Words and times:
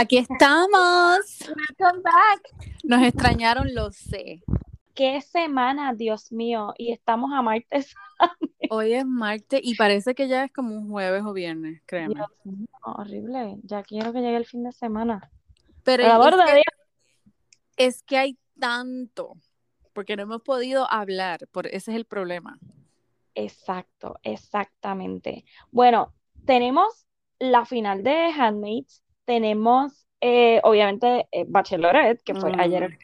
Aquí 0.00 0.16
estamos. 0.16 1.40
Welcome 1.46 2.00
back. 2.00 2.72
Nos 2.84 3.02
extrañaron, 3.02 3.74
lo 3.74 3.92
sé. 3.92 4.42
Qué 4.94 5.20
semana, 5.20 5.92
Dios 5.92 6.32
mío. 6.32 6.72
Y 6.78 6.92
estamos 6.92 7.30
a 7.34 7.42
martes. 7.42 7.94
Hoy 8.70 8.94
es 8.94 9.04
martes 9.04 9.60
y 9.62 9.74
parece 9.74 10.14
que 10.14 10.26
ya 10.26 10.44
es 10.44 10.52
como 10.54 10.74
un 10.74 10.88
jueves 10.88 11.22
o 11.22 11.34
viernes, 11.34 11.82
créeme. 11.84 12.14
Dios 12.14 12.30
mío, 12.44 12.66
horrible. 12.80 13.58
Ya 13.62 13.82
quiero 13.82 14.14
que 14.14 14.20
llegue 14.20 14.38
el 14.38 14.46
fin 14.46 14.64
de 14.64 14.72
semana. 14.72 15.30
Pero 15.84 16.10
amor 16.10 16.32
es 16.32 16.50
que, 16.50 16.62
es 17.76 18.02
que 18.02 18.16
hay 18.16 18.38
tanto, 18.58 19.36
porque 19.92 20.16
no 20.16 20.22
hemos 20.22 20.40
podido 20.40 20.90
hablar, 20.90 21.46
por 21.52 21.66
ese 21.66 21.90
es 21.90 21.96
el 21.98 22.06
problema. 22.06 22.58
Exacto, 23.34 24.18
exactamente. 24.22 25.44
Bueno, 25.70 26.14
tenemos 26.46 27.06
la 27.38 27.66
final 27.66 28.02
de 28.02 28.32
Handmaids. 28.32 29.02
Tenemos, 29.30 30.08
eh, 30.20 30.60
obviamente, 30.64 31.28
eh, 31.30 31.44
Bachelorette, 31.46 32.20
que 32.24 32.34
fue 32.34 32.50
ayer. 32.58 32.98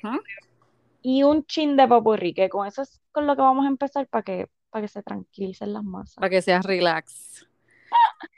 Y 1.00 1.22
un 1.22 1.46
chin 1.46 1.76
de 1.76 1.86
popurrí, 1.86 2.34
que 2.34 2.48
con 2.48 2.66
eso 2.66 2.82
es 2.82 3.00
con 3.12 3.28
lo 3.28 3.36
que 3.36 3.42
vamos 3.42 3.64
a 3.64 3.68
empezar 3.68 4.08
para 4.08 4.24
que, 4.24 4.48
para 4.68 4.82
que 4.82 4.88
se 4.88 5.04
tranquilicen 5.04 5.72
las 5.72 5.84
masas. 5.84 6.16
Para 6.16 6.30
que 6.30 6.42
seas 6.42 6.66
relax. 6.66 7.46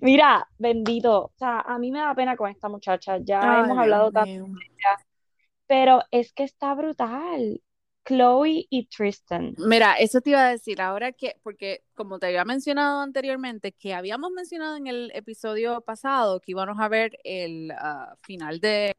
Mira, 0.00 0.48
bendito. 0.58 1.26
O 1.26 1.32
sea, 1.36 1.60
a 1.60 1.78
mí 1.78 1.92
me 1.92 2.00
da 2.00 2.12
pena 2.12 2.36
con 2.36 2.50
esta 2.50 2.68
muchacha. 2.68 3.18
Ya 3.18 3.38
Ay, 3.40 3.58
hemos 3.58 3.68
Dios 3.68 3.78
hablado 3.78 4.10
tanto, 4.10 4.46
pero 5.68 6.02
es 6.10 6.32
que 6.32 6.42
está 6.42 6.74
brutal. 6.74 7.62
Chloe 8.08 8.66
y 8.70 8.86
Tristan. 8.86 9.54
Mira, 9.58 9.94
eso 9.96 10.22
te 10.22 10.30
iba 10.30 10.46
a 10.46 10.50
decir 10.50 10.80
ahora 10.80 11.12
que, 11.12 11.36
porque 11.42 11.84
como 11.94 12.18
te 12.18 12.26
había 12.26 12.46
mencionado 12.46 13.02
anteriormente, 13.02 13.72
que 13.72 13.92
habíamos 13.92 14.30
mencionado 14.32 14.76
en 14.76 14.86
el 14.86 15.10
episodio 15.14 15.82
pasado 15.82 16.40
que 16.40 16.52
íbamos 16.52 16.80
a 16.80 16.88
ver 16.88 17.18
el 17.22 17.70
ah, 17.72 18.16
final 18.22 18.60
de, 18.60 18.96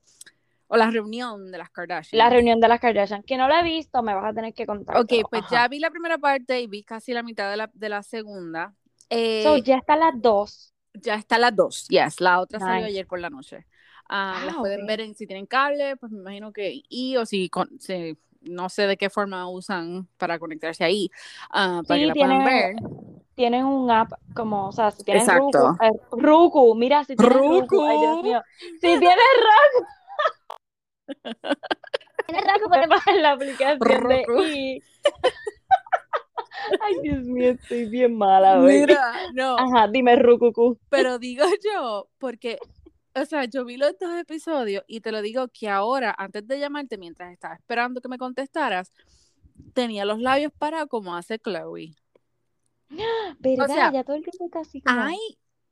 o 0.67 0.77
la 0.77 0.91
reunión 0.91 1.51
de 1.51 1.57
las 1.57 1.71
Kardashian. 1.71 2.19
La 2.19 2.29
reunión 2.29 2.59
de 2.59 2.67
las 2.67 2.79
Kardashian. 2.79 3.23
Que 3.23 3.35
no 3.35 3.47
la 3.47 3.61
he 3.61 3.63
visto, 3.63 4.03
me 4.03 4.13
vas 4.13 4.25
a 4.25 4.33
tener 4.33 4.53
que 4.53 4.67
contar. 4.67 4.97
Ok, 4.97 5.11
pues 5.29 5.41
ya 5.49 5.67
vi 5.67 5.79
la 5.79 5.89
primera 5.89 6.19
parte 6.19 6.61
y 6.61 6.67
vi 6.67 6.83
casi 6.83 7.11
la 7.13 7.23
mitad 7.23 7.49
de 7.49 7.57
la, 7.57 7.71
de 7.73 7.89
la 7.89 8.03
segunda. 8.03 8.75
Eh, 9.09 9.41
So, 9.43 9.57
ya 9.57 9.77
están 9.77 10.01
las 10.01 10.13
dos. 10.21 10.73
ya 10.93 11.15
está 11.15 11.39
las 11.39 11.55
dos, 11.55 11.87
yes, 11.87 12.21
la 12.21 12.39
otra 12.41 12.59
salió 12.59 12.75
Nice. 12.75 12.87
ayer 12.87 13.07
por 13.07 13.19
la 13.19 13.29
noche. 13.31 13.65
Ah, 14.07 14.37
Ah, 14.39 14.45
las 14.45 14.55
pueden 14.57 14.81
ok. 14.81 14.87
ver 14.87 15.01
en, 15.01 15.15
si 15.15 15.25
tienen 15.27 15.45
cable, 15.45 15.95
pues 15.97 16.11
me 16.11 16.19
imagino 16.19 16.51
que, 16.51 16.81
y 16.89 17.15
o 17.17 17.25
si, 17.25 17.49
con- 17.49 17.79
si- 17.79 18.17
no 18.41 18.69
sé 18.69 18.87
de 18.87 18.97
qué 18.97 19.09
forma 19.09 19.47
usan 19.49 20.07
para 20.17 20.39
conectarse 20.39 20.83
ahí, 20.83 21.09
ah, 21.49 21.81
para 21.87 21.97
Sí, 21.97 22.01
que 22.01 22.07
la 22.07 22.13
puedan 22.13 22.29
tiene- 22.43 22.45
ver. 22.45 22.75
Tienen 23.35 23.63
un 23.65 23.89
app 23.89 24.11
como, 24.33 24.67
o 24.67 24.71
sea, 24.73 24.91
si 24.91 25.03
tienes 25.03 25.23
Exacto. 25.23 25.69
Roku, 25.69 25.83
eh, 25.83 25.91
Roku, 26.11 26.75
mira, 26.75 27.05
si 27.05 27.15
tienes 27.15 27.33
Roku, 27.37 27.81
ay 27.85 27.97
Dios 27.99 28.21
mío, 28.23 28.41
si 28.59 28.79
tienes 28.99 29.15
Roku, 29.47 29.87
tienes 32.27 32.43
Roku, 32.53 32.69
puedes 32.69 32.87
bajar 32.89 33.15
la 33.15 33.31
aplicación 33.31 34.07
de. 34.07 34.25
I. 34.45 34.83
Ay, 36.81 36.95
Dios 37.01 37.23
mío, 37.23 37.51
estoy 37.51 37.85
bien 37.85 38.17
mala 38.17 38.59
hoy. 38.59 38.79
Mira, 38.81 39.13
no, 39.33 39.57
Ajá, 39.57 39.87
dime 39.87 40.15
Rukuku. 40.17 40.77
pero 40.89 41.17
digo 41.17 41.45
yo, 41.63 42.09
porque, 42.19 42.59
o 43.21 43.25
sea, 43.25 43.45
yo 43.45 43.65
vi 43.65 43.77
los 43.77 43.97
dos 43.99 44.15
episodios 44.17 44.83
y 44.87 45.01
te 45.01 45.11
lo 45.11 45.21
digo 45.21 45.47
que 45.49 45.69
ahora, 45.69 46.13
antes 46.17 46.47
de 46.47 46.59
llamarte, 46.59 46.97
mientras 46.97 47.31
estaba 47.31 47.55
esperando 47.55 48.01
que 48.01 48.09
me 48.09 48.17
contestaras, 48.17 48.91
tenía 49.73 50.05
los 50.05 50.19
labios 50.19 50.51
parados 50.57 50.89
como 50.89 51.15
hace 51.15 51.39
Chloe. 51.39 51.95
¿Verdad? 53.39 53.67
sea, 53.67 53.91
ya 53.91 54.03
todo 54.03 54.15
el 54.15 54.23
tiempo 54.23 54.45
está 54.45 54.59
así 54.59 54.81
como... 54.81 55.01
¿Hay, 55.01 55.17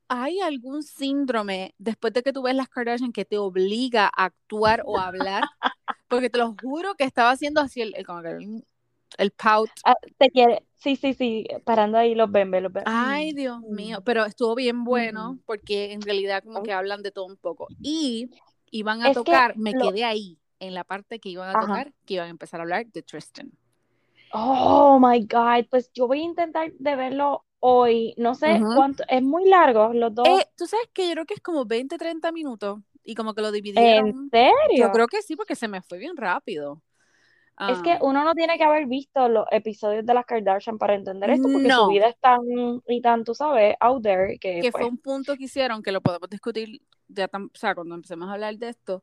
¿Hay 0.08 0.40
algún 0.40 0.82
síndrome 0.82 1.74
después 1.78 2.12
de 2.12 2.22
que 2.22 2.32
tú 2.32 2.42
ves 2.42 2.54
las 2.54 2.68
Kardashian 2.68 3.12
que 3.12 3.24
te 3.24 3.36
obliga 3.36 4.06
a 4.06 4.26
actuar 4.26 4.82
o 4.86 4.98
a 4.98 5.08
hablar? 5.08 5.44
Porque 6.08 6.30
te 6.30 6.38
lo 6.38 6.54
juro 6.60 6.94
que 6.94 7.04
estaba 7.04 7.30
haciendo 7.30 7.60
así 7.60 7.82
el, 7.82 7.94
el, 7.94 8.06
el, 8.26 8.64
el 9.18 9.30
pout. 9.32 9.70
Ah, 9.84 9.94
te 10.16 10.30
quiere, 10.30 10.64
sí, 10.78 10.96
sí, 10.96 11.14
sí, 11.14 11.46
parando 11.64 11.98
ahí 11.98 12.14
los 12.14 12.30
bembes, 12.30 12.62
los 12.62 12.72
bembes. 12.72 12.92
Ay, 12.92 13.32
Dios 13.32 13.60
mío, 13.62 14.00
pero 14.04 14.24
estuvo 14.24 14.54
bien 14.54 14.84
bueno 14.84 15.34
Mm. 15.34 15.38
porque 15.46 15.92
en 15.92 16.00
realidad 16.02 16.42
como 16.44 16.62
que 16.62 16.72
hablan 16.72 17.02
de 17.02 17.10
todo 17.10 17.26
un 17.26 17.36
poco. 17.36 17.68
Y 17.82 18.30
iban 18.70 19.02
a 19.02 19.10
Es 19.10 19.16
que 19.16 19.24
tocar, 19.24 19.56
me 19.56 19.74
lo- 19.74 19.90
quedé 19.92 20.04
ahí, 20.04 20.38
en 20.60 20.74
la 20.74 20.84
parte 20.84 21.18
que 21.18 21.28
iban 21.28 21.48
a 21.48 21.52
Ajá. 21.54 21.66
tocar, 21.66 21.92
que 22.06 22.14
iban 22.14 22.26
a 22.26 22.30
empezar 22.30 22.60
a 22.60 22.62
hablar 22.64 22.86
de 22.86 23.02
Tristan. 23.02 23.52
Oh 24.32 24.98
my 25.00 25.20
God, 25.26 25.66
pues 25.70 25.90
yo 25.94 26.06
voy 26.06 26.20
a 26.20 26.24
intentar 26.24 26.72
de 26.78 26.96
verlo 26.96 27.44
hoy. 27.60 28.14
No 28.18 28.34
sé 28.34 28.60
cuánto, 28.74 29.02
es 29.08 29.22
muy 29.22 29.48
largo, 29.48 29.92
los 29.94 30.14
dos. 30.14 30.28
Eh, 30.40 30.46
Tú 30.56 30.66
sabes 30.66 30.86
que 30.92 31.06
yo 31.06 31.12
creo 31.12 31.24
que 31.24 31.34
es 31.34 31.40
como 31.40 31.64
20, 31.64 31.96
30 31.96 32.30
minutos 32.32 32.80
y 33.04 33.14
como 33.14 33.34
que 33.34 33.40
lo 33.42 33.50
dividieron. 33.52 34.08
¿En 34.08 34.30
serio? 34.30 34.86
Yo 34.86 34.92
creo 34.92 35.08
que 35.08 35.22
sí, 35.22 35.34
porque 35.34 35.54
se 35.56 35.66
me 35.68 35.80
fue 35.82 35.98
bien 35.98 36.16
rápido. 36.16 36.82
Es 37.70 37.78
que 37.82 37.92
Ah, 37.92 37.98
uno 38.02 38.22
no 38.24 38.34
tiene 38.34 38.56
que 38.56 38.64
haber 38.64 38.86
visto 38.86 39.28
los 39.28 39.46
episodios 39.50 40.06
de 40.06 40.14
las 40.14 40.24
Kardashian 40.26 40.78
para 40.78 40.94
entender 40.94 41.30
esto, 41.30 41.48
porque 41.52 41.66
No. 41.68 41.86
su 41.86 41.90
vida 41.90 42.08
es 42.08 42.16
tan 42.20 42.40
y 42.86 43.00
tan, 43.00 43.24
tú 43.24 43.34
sabes, 43.34 43.74
out 43.80 44.02
there, 44.02 44.38
que, 44.38 44.60
que 44.60 44.70
pues, 44.70 44.82
fue 44.82 44.90
un 44.90 44.98
punto 44.98 45.36
que 45.36 45.44
hicieron 45.44 45.82
que 45.82 45.90
lo 45.90 46.00
podemos 46.00 46.30
discutir 46.30 46.80
ya 47.08 47.28
tam- 47.28 47.50
o 47.52 47.58
sea, 47.58 47.74
cuando 47.74 47.94
empecemos 47.96 48.28
a 48.28 48.34
hablar 48.34 48.56
de 48.58 48.68
esto, 48.68 49.02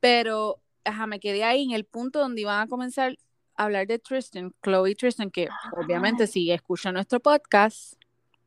pero 0.00 0.60
ajá, 0.84 1.06
me 1.06 1.20
quedé 1.20 1.44
ahí 1.44 1.62
en 1.62 1.70
el 1.72 1.84
punto 1.84 2.18
donde 2.18 2.40
iban 2.40 2.60
a 2.60 2.66
comenzar 2.66 3.16
a 3.56 3.64
hablar 3.64 3.86
de 3.86 3.98
Tristan, 3.98 4.52
Chloe 4.64 4.90
y 4.90 4.94
Tristan, 4.96 5.30
que 5.30 5.48
obviamente 5.76 6.24
Ay. 6.24 6.28
si 6.28 6.50
escuchan 6.50 6.94
nuestro 6.94 7.20
podcast, 7.20 7.94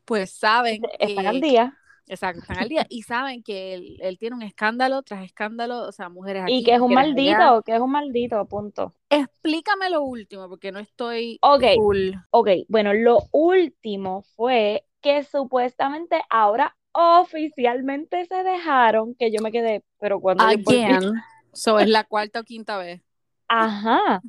pues 0.04 0.32
saben 0.32 0.82
están 1.00 1.28
al 1.28 1.40
que, 1.40 1.48
día. 1.48 1.78
Exacto, 2.08 2.42
están 2.42 2.58
al 2.60 2.70
día 2.70 2.86
y 2.90 3.04
saben 3.04 3.44
que 3.44 3.74
él, 3.74 3.98
él 4.02 4.18
tiene 4.18 4.36
un 4.36 4.42
escándalo 4.44 5.02
tras 5.04 5.24
escándalo, 5.26 5.82
o 5.88 5.92
sea, 5.92 6.10
mujeres 6.10 6.44
aquí, 6.44 6.54
Y 6.54 6.64
que 6.64 6.74
es 6.76 6.80
un 6.82 6.88
allá. 6.90 6.94
maldito, 6.94 7.62
que 7.64 7.74
es 7.76 7.80
un 7.82 7.92
maldito, 7.92 8.46
punto. 8.48 8.94
Explícame 9.10 9.90
lo 9.90 10.02
último, 10.04 10.50
porque 10.50 10.72
no 10.72 10.80
estoy 10.80 11.40
Ok, 11.42 11.64
full. 11.74 12.14
ok, 12.32 12.50
bueno, 12.68 12.94
lo 12.94 13.20
último 13.32 14.24
fue 14.36 14.86
que 15.02 15.24
supuestamente 15.24 16.22
ahora 16.30 16.76
oficialmente 16.92 18.26
se 18.26 18.44
dejaron, 18.44 19.16
que 19.16 19.32
yo 19.32 19.42
me 19.42 19.52
quedé, 19.52 19.84
pero 20.00 20.20
cuando 20.20 20.44
Again. 20.46 21.24
So 21.54 21.80
es 21.80 21.88
la 21.88 22.04
cuarta 22.06 22.40
o 22.42 22.44
quinta 22.44 22.78
vez. 22.78 23.02
Ajá. 23.48 24.22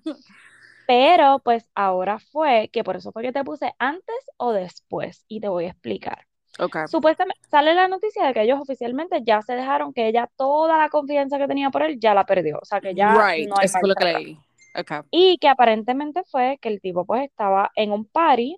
Pero 0.86 1.40
pues 1.44 1.68
ahora 1.74 2.18
fue, 2.18 2.70
que 2.72 2.84
por 2.84 2.96
eso 2.96 3.12
fue 3.12 3.22
que 3.22 3.32
te 3.32 3.44
puse 3.44 3.72
antes 3.78 4.16
o 4.36 4.52
después, 4.52 5.24
y 5.28 5.40
te 5.40 5.48
voy 5.48 5.66
a 5.66 5.70
explicar. 5.70 6.26
Okay. 6.58 6.82
Supuestamente 6.86 7.40
sale 7.50 7.74
la 7.74 7.86
noticia 7.86 8.26
de 8.26 8.32
que 8.32 8.42
ellos 8.42 8.58
oficialmente 8.60 9.22
ya 9.22 9.42
se 9.42 9.54
dejaron, 9.54 9.92
que 9.92 10.08
ella 10.08 10.30
toda 10.36 10.78
la 10.78 10.88
confianza 10.88 11.38
que 11.38 11.46
tenía 11.46 11.70
por 11.70 11.82
él 11.82 11.98
ya 12.00 12.14
la 12.14 12.24
perdió, 12.24 12.58
o 12.62 12.64
sea 12.64 12.80
que 12.80 12.94
ya 12.94 13.12
right. 13.12 13.48
no 13.48 13.56
hay 13.58 13.66
Eso 13.66 13.78
lo 13.82 13.94
que 13.94 14.04
leí. 14.04 14.38
Okay. 14.78 15.00
Y 15.10 15.38
que 15.38 15.48
aparentemente 15.48 16.22
fue 16.24 16.58
que 16.60 16.68
el 16.68 16.80
tipo 16.80 17.04
pues 17.04 17.24
estaba 17.24 17.70
en 17.74 17.92
un 17.92 18.06
party 18.06 18.56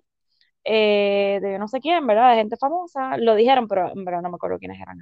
eh, 0.63 1.39
de 1.41 1.57
no 1.57 1.67
sé 1.67 1.79
quién, 1.79 2.05
¿verdad? 2.05 2.31
De 2.31 2.37
gente 2.37 2.57
famosa, 2.57 3.17
lo 3.17 3.35
dijeron, 3.35 3.67
pero 3.67 3.91
en 3.91 4.05
verdad 4.05 4.21
no 4.21 4.29
me 4.29 4.35
acuerdo 4.35 4.59
quiénes 4.59 4.79
eran. 4.81 4.99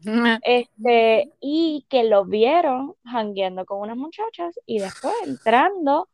Este, 0.44 1.32
y 1.40 1.84
que 1.88 2.04
lo 2.04 2.24
vieron 2.24 2.94
jangueando 3.04 3.66
con 3.66 3.80
unas 3.80 3.96
muchachas 3.96 4.56
y 4.64 4.78
después 4.78 5.12
entrando 5.26 6.08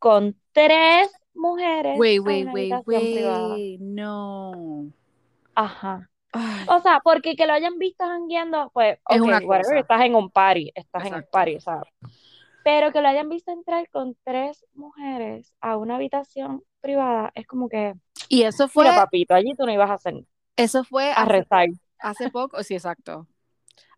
con 0.00 0.36
tres 0.50 1.08
mujeres 1.32 1.96
Wait, 2.00 2.20
wait, 2.20 2.48
wait, 2.52 2.74
wait. 2.84 3.80
No. 3.80 4.92
Ajá. 5.54 6.08
Ay, 6.32 6.66
O 6.68 6.80
sea, 6.80 7.00
porque 7.04 7.36
que 7.36 7.46
lo 7.46 7.52
hayan 7.52 7.78
visto 7.78 8.04
jangueando, 8.04 8.70
pues, 8.72 8.98
Es 9.08 9.20
ok, 9.20 9.26
una 9.26 9.38
whatever, 9.40 9.78
estás 9.78 10.00
en 10.02 10.14
un 10.14 10.30
party, 10.30 10.72
estás 10.74 11.06
en 11.06 11.14
un 11.14 11.26
party, 11.30 11.56
o 11.56 11.60
sea. 11.60 11.82
Pero 12.64 12.92
que 12.92 13.00
lo 13.00 13.08
hayan 13.08 13.28
visto 13.28 13.50
entrar 13.52 13.88
con 13.90 14.16
tres 14.24 14.64
mujeres 14.74 15.52
a 15.60 15.76
una 15.76 15.96
habitación 15.96 16.62
privada, 16.80 17.32
es 17.34 17.46
como 17.46 17.68
que, 17.68 17.94
Y 18.28 18.42
eso 18.42 18.68
fue, 18.68 18.84
mira, 18.84 18.96
papito, 18.96 19.34
allí 19.34 19.54
tú 19.56 19.66
no 19.66 19.72
ibas 19.72 19.90
a 19.90 19.94
hacer, 19.94 20.14
eso 20.56 20.84
fue 20.84 21.10
a 21.10 21.22
hace, 21.22 21.32
rezar. 21.32 21.66
hace 21.98 22.30
poco, 22.30 22.62
sí, 22.62 22.74
exacto. 22.74 23.26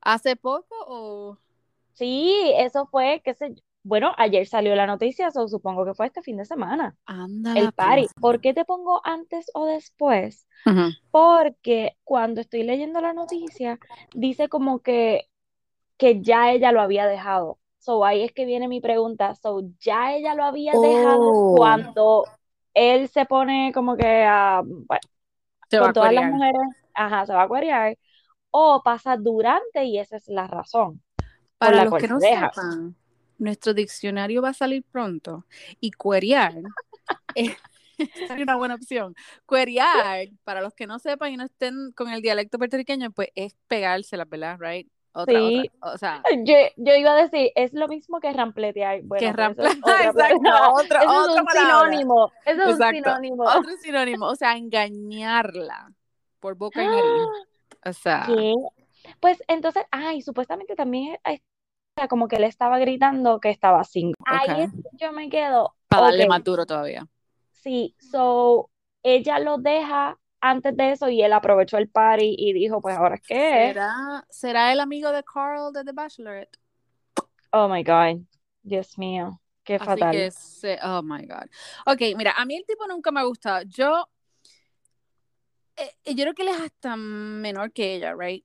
¿Hace 0.00 0.36
poco 0.36 0.74
o? 0.86 1.38
Sí, 1.94 2.52
eso 2.56 2.86
fue, 2.86 3.20
qué 3.24 3.34
sé 3.34 3.54
yo. 3.54 3.62
Bueno, 3.86 4.12
ayer 4.16 4.46
salió 4.46 4.74
la 4.74 4.86
noticia, 4.86 5.30
so 5.30 5.46
supongo 5.46 5.84
que 5.84 5.92
fue 5.94 6.06
este 6.06 6.22
fin 6.22 6.38
de 6.38 6.46
semana, 6.46 6.96
Anda 7.04 7.52
el 7.54 7.70
party. 7.72 8.00
pieza. 8.02 8.14
¿Por 8.20 8.40
qué 8.40 8.54
te 8.54 8.64
pongo 8.64 9.00
antes 9.04 9.50
o 9.54 9.66
después? 9.66 10.48
Porque 11.10 11.96
cuando 12.02 12.40
estoy 12.40 12.62
leyendo 12.62 13.00
la 13.02 13.12
noticia, 13.12 13.78
dice 14.14 14.48
como 14.48 14.80
que, 14.80 15.28
que 15.98 16.22
ya 16.22 16.50
ella 16.50 16.72
lo 16.72 16.80
había 16.80 17.06
dejado. 17.06 17.58
So 17.78 18.04
ahí 18.06 18.22
es 18.22 18.32
que 18.32 18.46
viene 18.46 18.68
mi 18.68 18.80
pregunta. 18.80 19.34
So 19.34 19.60
ya 19.78 20.14
ella 20.16 20.34
lo 20.34 20.44
había 20.44 20.72
dejado 20.72 21.20
Oh. 21.20 21.54
cuando 21.56 22.24
él 22.72 23.08
se 23.08 23.26
pone 23.26 23.70
como 23.74 23.96
que 23.96 24.24
a, 24.24 24.62
bueno, 24.64 25.00
Se 25.68 25.78
va 25.78 25.82
con 25.84 25.90
a 25.90 25.92
todas 25.92 26.12
las 26.14 26.24
mujeres, 26.32 26.60
ajá, 26.94 27.26
se 27.26 27.34
va 27.34 27.42
a 27.42 27.48
cuerear, 27.48 27.98
o 28.50 28.80
pasa 28.82 29.16
durante 29.18 29.84
y 29.84 29.98
esa 29.98 30.16
es 30.16 30.26
la 30.28 30.46
razón 30.46 31.02
Para 31.58 31.84
los 31.84 31.94
que 31.94 32.08
no 32.08 32.18
deja. 32.18 32.50
sepan, 32.52 32.96
nuestro 33.38 33.74
diccionario 33.74 34.42
va 34.42 34.50
a 34.50 34.54
salir 34.54 34.82
pronto 34.90 35.44
y 35.80 35.90
querear 35.90 36.54
es 37.34 37.56
una 38.42 38.56
buena 38.56 38.74
opción. 38.74 39.14
Querear, 39.48 40.28
para 40.44 40.60
los 40.60 40.74
que 40.74 40.86
no 40.86 40.98
sepan 40.98 41.32
y 41.32 41.36
no 41.36 41.44
estén 41.44 41.92
con 41.92 42.10
el 42.10 42.22
dialecto 42.22 42.58
puertorriqueño, 42.58 43.10
pues 43.12 43.28
es 43.34 43.56
pegárselas, 43.68 44.28
¿verdad? 44.28 44.56
Right? 44.60 44.88
otra, 45.16 45.38
Sí. 45.38 45.70
otra. 45.80 45.92
O 45.94 45.98
sea, 45.98 46.22
Yo, 46.44 46.54
yo 46.76 46.94
iba 46.96 47.12
a 47.12 47.22
decir, 47.22 47.52
es 47.54 47.72
lo 47.72 47.86
mismo 47.86 48.18
que 48.18 48.32
rampletear. 48.32 49.02
Bueno, 49.04 49.20
que 49.20 49.26
eso 49.28 49.62
es 49.62 49.76
Exacto, 49.76 50.14
palabra. 50.42 50.70
otro- 50.72 50.98
Eso 50.98 51.12
es 51.22 51.28
otra 51.28 51.40
un 51.42 51.46
palabra. 51.46 51.88
sinónimo. 51.90 52.32
Eso 52.44 52.60
es 52.62 52.66
un 52.66 52.72
Exacto. 52.72 52.94
sinónimo. 52.96 53.44
Otro 53.44 53.76
sinónimo, 53.80 54.26
o 54.26 54.34
sea, 54.34 54.56
engañarla 54.56 55.92
por 56.40 56.56
boca 56.56 56.82
y 56.82 56.86
nariz. 56.86 57.02
O 57.86 57.92
sea, 57.92 58.24
¿Qué? 58.26 58.54
Pues 59.20 59.42
entonces, 59.46 59.84
ay, 59.90 60.22
supuestamente 60.22 60.74
también 60.74 61.18
como 62.08 62.28
que 62.28 62.38
le 62.38 62.46
estaba 62.46 62.78
gritando 62.78 63.40
que 63.40 63.50
estaba 63.50 63.84
sin. 63.84 64.14
Ahí 64.24 64.62
es 64.62 64.70
que 64.72 64.82
yo 64.98 65.12
me 65.12 65.28
quedo. 65.28 65.74
para 65.88 66.06
darle 66.06 66.26
más 66.26 66.42
duro 66.44 66.66
todavía. 66.66 67.06
Sí, 67.52 67.94
so 67.98 68.70
ella 69.02 69.38
lo 69.38 69.58
deja 69.58 70.18
antes 70.40 70.76
de 70.76 70.92
eso 70.92 71.08
y 71.08 71.22
él 71.22 71.32
aprovechó 71.32 71.78
el 71.78 71.88
party 71.88 72.34
y 72.36 72.52
dijo, 72.52 72.80
pues 72.80 72.96
ahora 72.96 73.14
es. 73.14 73.22
¿Será, 73.26 74.26
¿Será 74.28 74.72
el 74.72 74.80
amigo 74.80 75.10
de 75.12 75.22
Carl 75.22 75.72
de 75.72 75.84
The 75.84 75.92
Bachelorette? 75.92 76.58
Oh 77.52 77.68
my 77.68 77.82
God, 77.82 78.20
Dios 78.62 78.98
mío, 78.98 79.40
qué 79.62 79.76
Así 79.76 79.84
fatal. 79.86 80.10
que, 80.12 80.30
se- 80.32 80.78
oh 80.82 81.02
my 81.02 81.24
God. 81.26 81.48
Ok, 81.86 82.00
mira, 82.16 82.32
a 82.36 82.44
mí 82.44 82.56
el 82.56 82.66
tipo 82.66 82.86
nunca 82.86 83.10
me 83.12 83.20
ha 83.20 83.24
gustado. 83.24 83.62
Yo, 83.68 84.08
eh, 85.76 85.94
yo 86.14 86.24
creo 86.24 86.34
que 86.34 86.42
él 86.42 86.48
es 86.48 86.60
hasta 86.60 86.96
menor 86.96 87.72
que 87.72 87.94
ella, 87.94 88.14
right? 88.18 88.44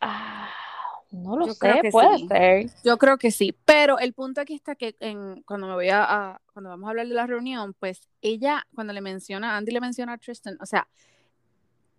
Ah, 0.00 0.48
no 1.10 1.36
lo 1.36 1.46
Yo 1.46 1.54
sé, 1.54 1.80
puede 1.90 2.18
sí. 2.18 2.28
ser. 2.28 2.70
Yo 2.84 2.98
creo 2.98 3.16
que 3.18 3.30
sí, 3.30 3.56
pero 3.64 3.98
el 3.98 4.12
punto 4.12 4.40
aquí 4.40 4.54
está 4.54 4.74
que 4.74 4.94
en, 5.00 5.42
cuando 5.42 5.66
me 5.66 5.74
voy 5.74 5.88
a, 5.88 6.04
a- 6.04 6.40
cuando 6.52 6.70
vamos 6.70 6.86
a 6.86 6.90
hablar 6.90 7.06
de 7.08 7.14
la 7.14 7.26
reunión, 7.26 7.74
pues 7.74 8.08
ella, 8.20 8.66
cuando 8.74 8.92
le 8.92 9.00
menciona, 9.00 9.56
Andy 9.56 9.72
le 9.72 9.80
menciona 9.80 10.12
a 10.14 10.18
Tristan, 10.18 10.58
o 10.60 10.66
sea, 10.66 10.86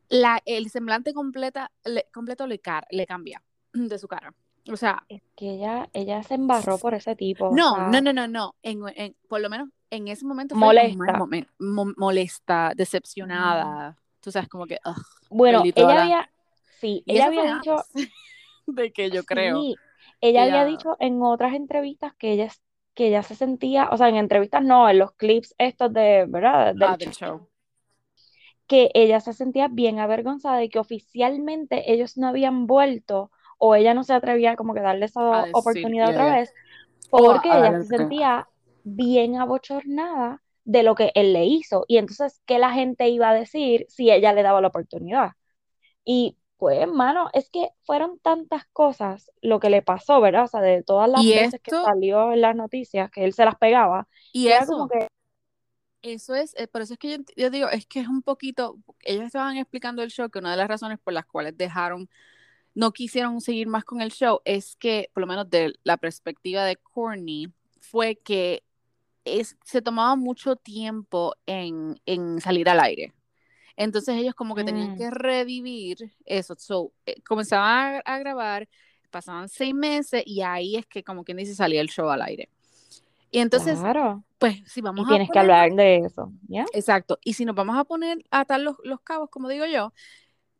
la, 0.09 0.41
el 0.45 0.69
semblante 0.69 1.13
completa, 1.13 1.71
le- 1.85 2.07
completo 2.13 2.47
le, 2.47 2.59
car- 2.59 2.87
le 2.89 3.05
cambia 3.05 3.41
de 3.73 3.97
su 3.99 4.07
cara. 4.07 4.33
O 4.71 4.77
sea, 4.77 5.03
Es 5.09 5.23
que 5.35 5.51
ella, 5.55 5.89
ella 5.93 6.21
se 6.23 6.35
embarró 6.35 6.77
por 6.77 6.93
ese 6.93 7.15
tipo. 7.15 7.49
o 7.49 7.55
no, 7.55 7.75
sea, 7.75 7.87
no, 7.89 8.01
no, 8.01 8.13
no, 8.13 8.27
no, 8.27 8.55
en, 8.61 8.81
en- 8.95 9.15
por 9.27 9.41
lo 9.41 9.49
menos 9.49 9.69
en 9.89 10.07
ese 10.07 10.25
momento 10.25 10.53
fue 10.55 10.67
Molesta. 10.67 10.95
mal 10.97 11.15
momen- 11.15 11.47
mo- 11.57 11.93
molesta, 11.97 12.73
decepcionada, 12.75 13.97
tú 14.19 14.31
sabes, 14.31 14.47
como 14.49 14.65
que, 14.67 14.77
ugh, 14.85 14.95
Bueno, 15.29 15.63
ella 15.63 15.87
la- 15.87 16.01
había, 16.03 16.29
sí, 16.79 17.01
y 17.05 17.13
ella 17.15 17.27
había 17.27 17.55
dicho, 17.55 17.77
de 18.75 18.91
que 18.91 19.09
yo 19.11 19.23
creo. 19.25 19.63
sí, 19.63 19.81
ella 20.21 20.43
había 20.43 20.65
dicho 20.65 20.95
en 20.99 21.21
otras 21.21 21.53
entrevistas 21.53 22.13
que 22.15 22.33
ella, 22.33 22.49
que 22.93 23.07
ella 23.07 23.23
se 23.23 23.35
sentía, 23.35 23.89
o 23.91 23.97
sea, 23.97 24.09
en 24.09 24.15
entrevistas 24.17 24.63
no, 24.63 24.89
en 24.89 24.99
los 24.99 25.13
clips 25.13 25.55
estos 25.57 25.93
de, 25.93 26.25
¿verdad? 26.27 26.75
Del 26.75 26.89
Ah, 26.89 26.97
show. 27.11 27.47
que 28.67 28.91
ella 28.93 29.19
se 29.19 29.33
sentía 29.33 29.67
bien 29.67 29.99
avergonzada 29.99 30.57
de 30.57 30.69
que 30.69 30.79
oficialmente 30.79 31.91
ellos 31.91 32.17
no 32.17 32.27
habían 32.27 32.67
vuelto 32.67 33.31
o 33.57 33.75
ella 33.75 33.93
no 33.93 34.03
se 34.03 34.13
atrevía 34.13 34.55
como 34.55 34.73
que 34.73 34.81
darle 34.81 35.05
esa 35.05 35.47
decir, 35.47 35.51
oportunidad 35.51 36.09
otra 36.09 36.27
vez 36.27 36.55
porque 37.09 37.57
ella 37.57 37.73
se 37.75 37.85
sentía 37.85 38.49
bien 38.83 39.37
abochornada 39.37 40.43
de 40.65 40.83
lo 40.83 40.95
que 40.95 41.11
él 41.15 41.33
le 41.33 41.45
hizo 41.45 41.85
y 41.87 41.97
entonces 41.97 42.41
qué 42.45 42.59
la 42.59 42.71
gente 42.73 43.09
iba 43.09 43.29
a 43.29 43.33
decir 43.33 43.85
si 43.89 44.11
ella 44.11 44.33
le 44.33 44.43
daba 44.43 44.61
la 44.61 44.69
oportunidad. 44.69 45.31
Y 46.05 46.38
pues, 46.59 46.77
hermano, 46.77 47.29
es 47.31 47.49
que 47.49 47.69
fueron 47.83 48.19
tantas 48.19 48.65
cosas 48.73 49.31
lo 49.41 49.61
que 49.61 49.69
le 49.69 49.81
pasó, 49.81 50.19
¿verdad? 50.19 50.43
O 50.43 50.47
sea, 50.47 50.59
de 50.59 50.83
todas 50.83 51.09
las 51.09 51.23
veces 51.23 51.61
que 51.63 51.71
salió 51.71 52.33
en 52.33 52.41
las 52.41 52.53
noticias 52.53 53.09
que 53.09 53.23
él 53.23 53.31
se 53.31 53.45
las 53.45 53.55
pegaba, 53.55 54.09
Y 54.33 54.47
era 54.47 54.65
eso, 54.65 54.73
como 54.73 54.89
que 54.89 55.07
eso 56.01 56.35
es, 56.35 56.53
eh, 56.57 56.67
por 56.67 56.81
eso 56.81 56.93
es 56.93 56.99
que 56.99 57.19
yo 57.37 57.49
digo, 57.49 57.69
es 57.69 57.85
que 57.85 58.01
es 58.01 58.09
un 58.09 58.21
poquito, 58.21 58.77
ellos 59.03 59.23
estaban 59.23 59.55
explicando 59.55 60.03
el 60.03 60.11
show 60.11 60.29
que 60.29 60.39
una 60.39 60.51
de 60.51 60.57
las 60.57 60.67
razones 60.67 60.99
por 60.99 61.13
las 61.13 61.25
cuales 61.25 61.57
dejaron, 61.57 62.09
no 62.75 62.91
quisieron 62.91 63.39
seguir 63.39 63.67
más 63.67 63.85
con 63.85 64.01
el 64.01 64.11
show, 64.11 64.41
es 64.43 64.75
que, 64.75 65.09
por 65.13 65.21
lo 65.21 65.27
menos 65.27 65.49
de 65.49 65.73
la 65.83 65.95
perspectiva 65.95 66.65
de 66.65 66.75
Courtney, 66.75 67.53
fue 67.79 68.17
que 68.17 68.63
es, 69.23 69.57
se 69.63 69.81
tomaba 69.81 70.17
mucho 70.17 70.57
tiempo 70.57 71.35
en, 71.45 72.01
en 72.05 72.41
salir 72.41 72.69
al 72.69 72.81
aire. 72.81 73.13
Entonces 73.79 74.17
ellos 74.17 74.35
como 74.35 74.55
que 74.55 74.65
tenían 74.65 74.91
Mm. 74.91 74.97
que 74.97 75.09
revivir 75.11 76.11
eso. 76.25 76.55
So, 76.59 76.93
eh, 77.07 77.21
comenzaban 77.23 78.01
a, 78.05 78.15
a 78.15 78.19
grabar, 78.19 78.69
pasaban 79.09 79.49
seis 79.49 79.73
meses 79.73 80.23
y 80.25 80.41
ahí 80.43 80.75
es 80.75 80.85
que 80.85 81.03
como 81.03 81.23
quien 81.23 81.37
dice 81.37 81.55
salía 81.55 81.81
el 81.81 81.89
show 81.89 82.09
al 82.09 82.21
aire. 82.23 82.49
Y 83.31 83.39
entonces, 83.39 83.79
claro, 83.79 84.23
pues 84.39 84.57
si 84.67 84.81
y 84.81 84.83
vamos 84.83 85.05
a 85.05 85.09
tienes 85.09 85.29
que 85.31 85.39
hablar 85.39 85.71
de 85.73 85.97
eso, 85.97 86.33
¿ya? 86.47 86.65
Exacto. 86.73 87.19
Y 87.23 87.33
si 87.33 87.45
nos 87.45 87.55
vamos 87.55 87.77
a 87.77 87.85
poner 87.85 88.25
a 88.31 88.41
atar 88.41 88.59
los, 88.59 88.75
los 88.83 89.01
cabos, 89.01 89.29
como 89.29 89.49
digo 89.49 89.65
yo, 89.65 89.93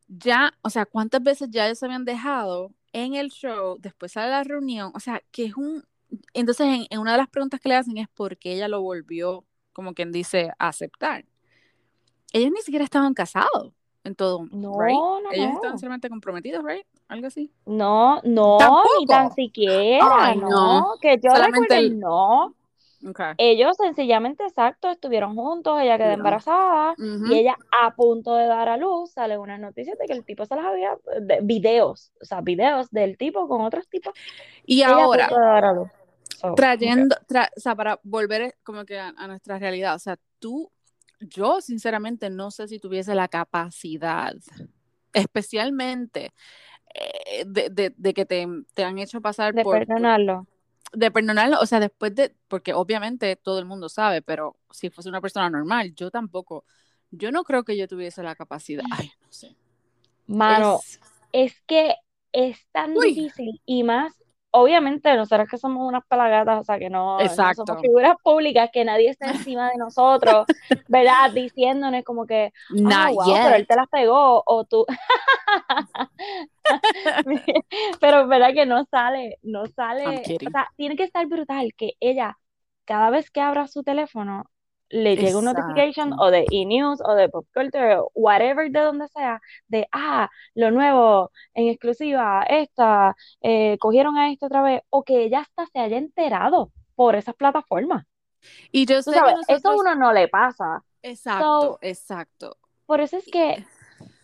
ya, 0.08 0.54
o 0.62 0.70
sea, 0.70 0.86
¿cuántas 0.86 1.22
veces 1.24 1.50
ya 1.52 1.66
ellos 1.66 1.80
se 1.80 1.86
habían 1.86 2.06
dejado 2.06 2.74
en 2.94 3.16
el 3.16 3.30
show, 3.32 3.78
después 3.80 4.14
sale 4.14 4.32
la 4.32 4.44
reunión? 4.44 4.92
O 4.96 5.00
sea, 5.02 5.22
que 5.32 5.46
es 5.46 5.56
un... 5.56 5.84
Entonces, 6.34 6.68
en, 6.68 6.88
en 6.90 7.00
una 7.00 7.12
de 7.14 7.20
las 7.20 7.30
preguntas 7.30 7.60
que 7.60 7.70
le 7.70 7.76
hacen 7.76 7.98
es 7.98 8.08
por 8.10 8.38
qué 8.38 8.54
ella 8.54 8.68
lo 8.68 8.82
volvió, 8.82 9.46
como 9.74 9.94
quien 9.94 10.12
dice, 10.12 10.52
a 10.60 10.70
aceptar. 10.70 11.26
Ellos 12.34 12.52
ni 12.52 12.62
siquiera 12.62 12.86
estaban 12.86 13.14
casados 13.14 13.74
en 14.04 14.16
todo, 14.16 14.48
No, 14.52 14.74
right? 14.80 14.96
no, 14.96 15.20
Ellos 15.32 15.50
no. 15.50 15.56
estaban 15.56 15.80
solamente 15.80 16.10
comprometidos, 16.10 16.64
right? 16.64 16.86
Algo 17.08 17.28
así. 17.28 17.52
No, 17.66 18.22
no, 18.24 18.58
ni 19.00 19.06
tan 19.06 19.32
siquiera, 19.34 20.06
Ay, 20.20 20.38
no, 20.38 20.50
no. 20.50 20.86
que 21.02 21.18
yo 21.22 21.32
Solamente 21.32 21.60
recuerde, 21.62 21.78
el- 21.80 22.00
no. 22.00 22.56
Okay. 23.12 23.32
Ellos 23.38 23.78
sencillamente, 23.78 24.44
exacto, 24.44 24.90
estuvieron 24.90 25.34
juntos, 25.34 25.80
ella 25.82 25.98
quedó 25.98 26.12
embarazada 26.12 26.96
y 26.98 27.34
ella 27.34 27.58
a 27.82 27.96
punto 27.96 28.36
de 28.36 28.46
dar 28.46 28.68
a 28.68 28.76
luz, 28.76 29.12
salen 29.12 29.40
unas 29.40 29.58
noticias 29.58 29.98
de 29.98 30.06
que 30.06 30.12
el 30.12 30.26
tipo 30.26 30.46
se 30.46 30.56
las 30.58 30.66
había, 30.66 30.98
de- 31.22 31.40
videos, 31.42 32.12
o 32.22 32.26
sea, 32.26 32.42
videos 32.42 32.90
del 32.92 33.18
tipo 33.18 33.48
con 33.48 33.62
otros 33.62 33.88
tipos, 33.88 34.14
Y 34.66 34.80
ella 34.84 34.90
a 34.90 35.04
ahora, 35.04 35.28
punto 35.30 35.40
de 35.42 35.48
dar 35.48 35.66
a 35.66 35.74
luz. 35.74 35.88
So, 36.42 36.54
trayendo, 36.56 37.16
tra- 37.28 37.50
o 37.56 37.60
sea, 37.62 37.74
para 37.76 38.00
volver 38.04 38.42
eh, 38.42 38.54
como 38.64 38.84
que 38.84 39.00
a, 39.00 39.14
a 39.18 39.28
nuestra 39.28 39.58
realidad, 39.60 39.96
o 39.96 40.00
sea, 40.00 40.18
tú, 40.40 40.70
yo 41.22 41.62
sinceramente 41.62 42.30
no 42.30 42.52
sé 42.52 42.68
si 42.68 42.80
tuviese 42.80 43.16
la 43.16 43.28
capacidad, 43.28 44.34
especialmente 45.14 46.34
eh, 46.96 47.46
de, 47.48 47.70
de- 47.72 47.94
de 47.98 48.14
que 48.16 48.26
te, 48.26 48.48
te 48.76 48.84
han 48.86 49.00
hecho 49.00 49.22
pasar 49.22 49.56
de 49.58 49.64
por, 49.64 49.88
perdonarlo. 49.88 50.48
de 50.94 51.12
perdonarlo, 51.12 51.60
o 51.60 51.66
sea, 51.66 51.80
después 51.80 52.16
de, 52.16 52.36
porque 52.48 52.74
obviamente 52.74 53.36
todo 53.36 53.60
el 53.60 53.66
mundo 53.66 53.90
sabe, 53.90 54.22
pero 54.22 54.58
si 54.72 54.90
fuese 54.90 55.10
una 55.10 55.22
persona 55.22 55.50
normal, 55.50 55.94
yo 55.96 56.10
tampoco, 56.12 56.66
yo 57.12 57.32
no 57.32 57.44
creo 57.44 57.64
que 57.64 57.78
yo 57.78 57.88
tuviese 57.88 58.24
la 58.24 58.36
capacidad, 58.36 58.84
ay, 58.90 59.12
no 59.22 59.32
sé. 59.32 59.56
Mano, 60.28 60.86
Es- 60.86 61.00
es 61.32 61.62
que 61.68 61.96
es 62.32 62.68
tan 62.72 62.94
Uy. 62.96 63.10
difícil 63.16 63.62
y 63.66 63.84
más, 63.84 64.14
obviamente 64.52 65.16
nosotros 65.16 65.48
que 65.50 65.58
somos 65.58 65.88
unas 65.88 66.06
pelagatas, 66.08 66.62
o 66.62 66.64
sea, 66.64 66.80
que 66.80 66.90
no, 66.90 67.18
somos 67.28 67.82
figuras 67.82 68.16
públicas, 68.24 68.70
que 68.72 68.86
nadie 68.86 69.10
está 69.10 69.32
encima 69.32 69.70
de 69.70 69.78
nosotros, 69.78 70.46
¿verdad? 70.88 71.32
Diciéndonos 71.34 72.04
como 72.04 72.26
que, 72.26 72.52
ah, 72.70 72.74
not 72.74 73.14
wow, 73.14 73.36
pero 73.44 73.56
él 73.56 73.68
te 73.68 73.76
las 73.76 73.88
pegó, 73.88 74.44
o 74.46 74.64
tú. 74.66 74.86
Pero 78.00 78.28
verdad 78.28 78.54
que 78.54 78.68
no 78.68 78.86
sale, 78.86 79.40
no 79.42 79.66
sale, 79.66 80.06
o 80.06 80.50
sea, 80.52 80.70
tiene 80.76 80.96
que 80.96 81.04
estar 81.04 81.26
brutal 81.26 81.74
que 81.76 81.94
ella, 82.00 82.38
cada 82.86 83.10
vez 83.10 83.32
que 83.32 83.42
abra 83.42 83.68
su 83.68 83.82
teléfono, 83.82 84.46
le 84.90 85.16
llegue 85.16 85.36
un 85.36 85.46
notification 85.46 86.14
o 86.20 86.32
de 86.32 86.46
e-news 86.52 87.00
o 87.06 87.14
de 87.16 87.30
pop 87.30 87.48
culture 87.54 87.98
o 87.98 88.12
whatever 88.16 88.72
de 88.72 88.80
donde 88.80 89.08
sea, 89.10 89.42
de, 89.68 89.88
ah, 89.92 90.30
lo 90.56 90.72
nuevo, 90.72 91.32
en 91.54 91.68
exclusiva, 91.70 92.44
esta, 92.50 93.16
eh, 93.42 93.78
cogieron 93.80 94.18
a 94.18 94.32
esto 94.32 94.48
otra 94.48 94.62
vez, 94.62 94.82
o 94.90 95.04
que 95.04 95.24
ella 95.24 95.42
hasta 95.42 95.66
se 95.68 95.80
haya 95.80 95.98
enterado 95.98 96.72
por 96.96 97.16
esas 97.16 97.36
plataformas. 97.36 98.06
Y 98.72 98.86
yo 98.86 99.02
sé 99.02 99.12
que 99.12 99.54
eso 99.54 99.70
a 99.70 99.76
uno 99.76 99.96
no 99.96 100.14
le 100.14 100.28
pasa. 100.28 100.84
exacto, 101.02 101.62
So, 101.62 101.80
exacto. 101.82 102.58
por 102.86 103.02
eso 103.02 103.18
es 103.18 103.26
que 103.26 103.66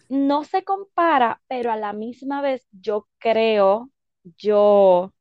no 0.10 0.44
se 0.44 0.64
compara, 0.64 1.42
pero 1.48 1.72
a 1.72 1.78
la 1.78 1.94
misma 1.94 2.42
vez 2.42 2.68
yo 2.72 3.08
creo, 3.18 3.90
yo, 4.38 5.14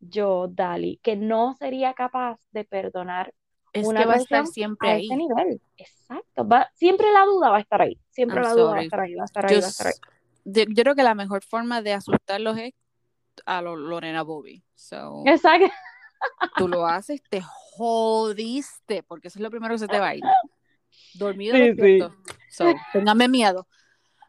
yo, 0.00 0.48
Dali, 0.48 0.98
que 1.02 1.16
no 1.16 1.54
sería 1.54 1.94
capaz 1.94 2.38
de 2.50 2.64
perdonar 2.64 3.34
Es 3.80 3.86
una 3.86 4.00
que 4.00 4.06
va 4.06 4.14
a 4.14 4.16
estar 4.16 4.46
siempre 4.46 4.88
a 4.88 4.92
ahí. 4.94 5.06
ese 5.06 5.16
nivel. 5.16 5.60
Exacto. 5.76 6.46
Va, 6.48 6.70
siempre 6.74 7.12
la 7.12 7.24
duda 7.24 7.50
va 7.50 7.56
a 7.58 7.60
estar 7.60 7.82
ahí. 7.82 7.98
Siempre 8.10 8.36
I'm 8.38 8.44
la 8.44 8.52
duda 8.52 8.64
va 8.64 8.70
a 8.70 8.72
sorry. 8.74 8.84
estar 8.86 9.00
ahí, 9.00 9.14
va 9.14 9.22
a 9.22 9.24
estar 9.24 9.46
ahí, 9.46 9.54
Yo, 9.54 9.60
va 9.60 9.66
a 9.66 9.70
estar 9.70 9.86
ahí. 9.88 9.92
de- 10.44 10.66
yo 10.70 10.82
creo 10.82 10.94
que 10.94 11.02
la 11.02 11.14
mejor 11.14 11.42
forma 11.44 11.82
de 11.82 11.92
asustarlos 11.92 12.58
es 12.58 12.72
a 13.44 13.60
lo 13.62 13.76
Lorena 13.76 14.22
Bobby. 14.22 14.62
So, 14.74 15.22
Exacto. 15.26 15.70
tú 16.56 16.68
lo 16.68 16.86
haces, 16.86 17.22
te 17.28 17.42
jodiste, 17.42 19.02
porque 19.02 19.28
eso 19.28 19.38
es 19.38 19.42
lo 19.42 19.50
primero 19.50 19.74
que 19.74 19.78
se 19.80 19.88
te 19.88 19.98
va 19.98 20.08
a 20.08 20.14
ir. 20.14 20.24
Dormido 21.14 21.56
Sí, 21.56 21.74
sí. 21.78 21.98
So, 22.50 22.64
ténganme 22.92 23.28
miedo. 23.28 23.66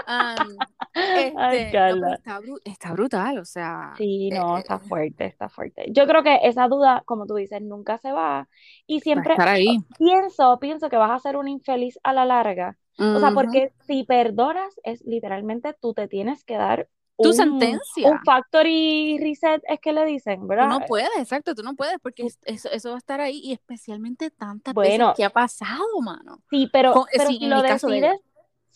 Um, 0.07 0.57
Ay, 1.37 1.63
este, 1.63 1.93
no, 1.99 2.13
está, 2.13 2.39
bru- 2.41 2.61
está 2.63 2.93
brutal, 2.93 3.37
o 3.39 3.45
sea, 3.45 3.93
Sí, 3.97 4.29
no, 4.29 4.57
eh, 4.57 4.59
está 4.61 4.79
fuerte, 4.79 5.25
está 5.25 5.49
fuerte. 5.49 5.85
Yo 5.91 6.07
creo 6.07 6.23
que 6.23 6.39
esa 6.43 6.67
duda, 6.67 7.03
como 7.05 7.25
tú 7.25 7.35
dices, 7.35 7.61
nunca 7.61 7.97
se 7.97 8.11
va. 8.11 8.47
Y 8.87 9.01
siempre 9.01 9.33
estar 9.33 9.47
ahí. 9.49 9.79
pienso, 9.97 10.57
pienso 10.59 10.89
que 10.89 10.97
vas 10.97 11.11
a 11.11 11.19
ser 11.19 11.37
una 11.37 11.49
infeliz 11.49 11.99
a 12.03 12.13
la 12.13 12.25
larga. 12.25 12.77
O 12.99 13.19
sea, 13.19 13.31
porque 13.31 13.73
si 13.85 14.03
perdonas, 14.05 14.73
es 14.83 15.03
literalmente 15.05 15.75
tú 15.79 15.93
te 15.93 16.07
tienes 16.07 16.43
que 16.43 16.55
dar 16.55 16.87
tu 17.19 17.29
un, 17.29 17.33
sentencia. 17.33 18.09
un 18.09 18.19
factory 18.23 19.17
reset 19.19 19.61
es 19.67 19.79
que 19.79 19.91
le 19.93 20.05
dicen, 20.05 20.41
Tú 20.41 20.47
¿verdad? 20.47 20.67
no 20.69 20.79
puedes, 20.87 21.09
exacto, 21.19 21.53
tú 21.55 21.63
no 21.63 21.75
puedes 21.75 21.97
porque 22.01 22.23
es- 22.23 22.39
eso, 22.45 22.69
eso 22.71 22.89
va 22.89 22.95
a 22.95 22.97
estar 22.99 23.21
ahí 23.21 23.39
y 23.43 23.53
especialmente 23.53 24.29
tantas 24.31 24.73
Bueno. 24.73 25.05
veces 25.07 25.17
que 25.17 25.25
ha 25.25 25.29
pasado, 25.29 25.83
mano. 26.03 26.41
Sí, 26.49 26.69
pero, 26.71 26.93
Con- 26.93 27.05
pero 27.15 27.29
si 27.29 27.39
lo 27.47 27.61
de 27.61 27.69
decides, 27.73 28.19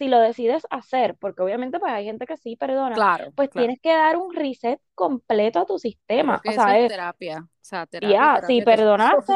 si 0.02 0.08
lo 0.08 0.20
decides 0.20 0.66
hacer, 0.72 1.16
porque 1.16 1.44
obviamente 1.44 1.80
pues 1.80 1.92
hay 1.94 2.06
gente 2.06 2.26
que 2.26 2.36
sí 2.38 2.56
perdona, 2.56 2.96
Claro, 2.96 3.32
pues 3.36 3.50
claro. 3.50 3.68
tienes 3.68 3.80
que 3.82 3.94
dar 3.94 4.18
un 4.18 4.34
reset 4.34 4.80
completo 4.96 5.60
a 5.60 5.66
tu 5.66 5.78
sistema. 5.78 6.42
que 6.42 6.50
O 6.50 6.54
sea, 6.54 6.80
es 6.80 6.90
terapia. 6.90 7.40
O 7.40 7.48
sea, 7.62 7.86
terapia, 7.86 8.18
ya, 8.18 8.34
terapia, 8.36 8.48
si 8.48 8.62
perdonaste, 8.64 9.34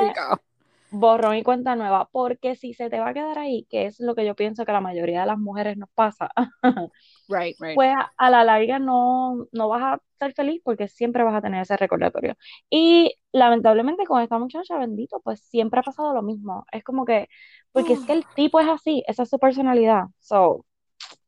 borrón 0.90 1.36
y 1.36 1.44
cuenta 1.44 1.76
nueva, 1.76 2.10
porque 2.12 2.56
si 2.56 2.74
se 2.74 2.90
te 2.90 3.00
va 3.00 3.10
a 3.10 3.14
quedar 3.14 3.38
ahí, 3.38 3.66
que 3.70 3.86
es 3.86 4.00
lo 4.00 4.16
que 4.16 4.26
yo 4.26 4.36
pienso 4.36 4.66
que 4.66 4.72
la 4.72 4.82
mayoría 4.82 5.22
de 5.22 5.28
las 5.28 5.38
mujeres 5.38 5.78
nos 5.78 5.90
pasa, 5.94 6.30
Right, 7.30 7.56
right. 7.60 7.76
pues 7.76 7.94
a, 7.96 8.12
a 8.18 8.30
la 8.30 8.44
larga 8.44 8.80
no, 8.80 9.48
no 9.52 9.70
vas 9.70 9.84
a 9.84 10.02
estar 10.14 10.34
feliz 10.34 10.62
porque 10.64 10.88
siempre 10.88 11.24
vas 11.24 11.36
a 11.36 11.42
tener 11.42 11.62
ese 11.62 11.78
recordatorio. 11.78 12.36
Y 12.70 13.16
lamentablemente 13.32 14.06
con 14.06 14.22
esta 14.22 14.40
muchacha, 14.40 14.78
bendito, 14.78 15.20
pues 15.22 15.42
siempre 15.42 15.80
ha 15.82 15.84
pasado 15.84 16.14
lo 16.14 16.22
mismo. 16.22 16.66
Es 16.72 16.84
como 16.84 17.06
que, 17.06 17.28
porque 17.72 17.94
es 17.94 18.06
que 18.06 18.14
el 18.14 18.26
tipo 18.36 18.60
es 18.60 18.68
así, 18.70 19.04
esa 19.08 19.24
es 19.24 19.30
su 19.30 19.40
personalidad. 19.40 20.06
So, 20.20 20.66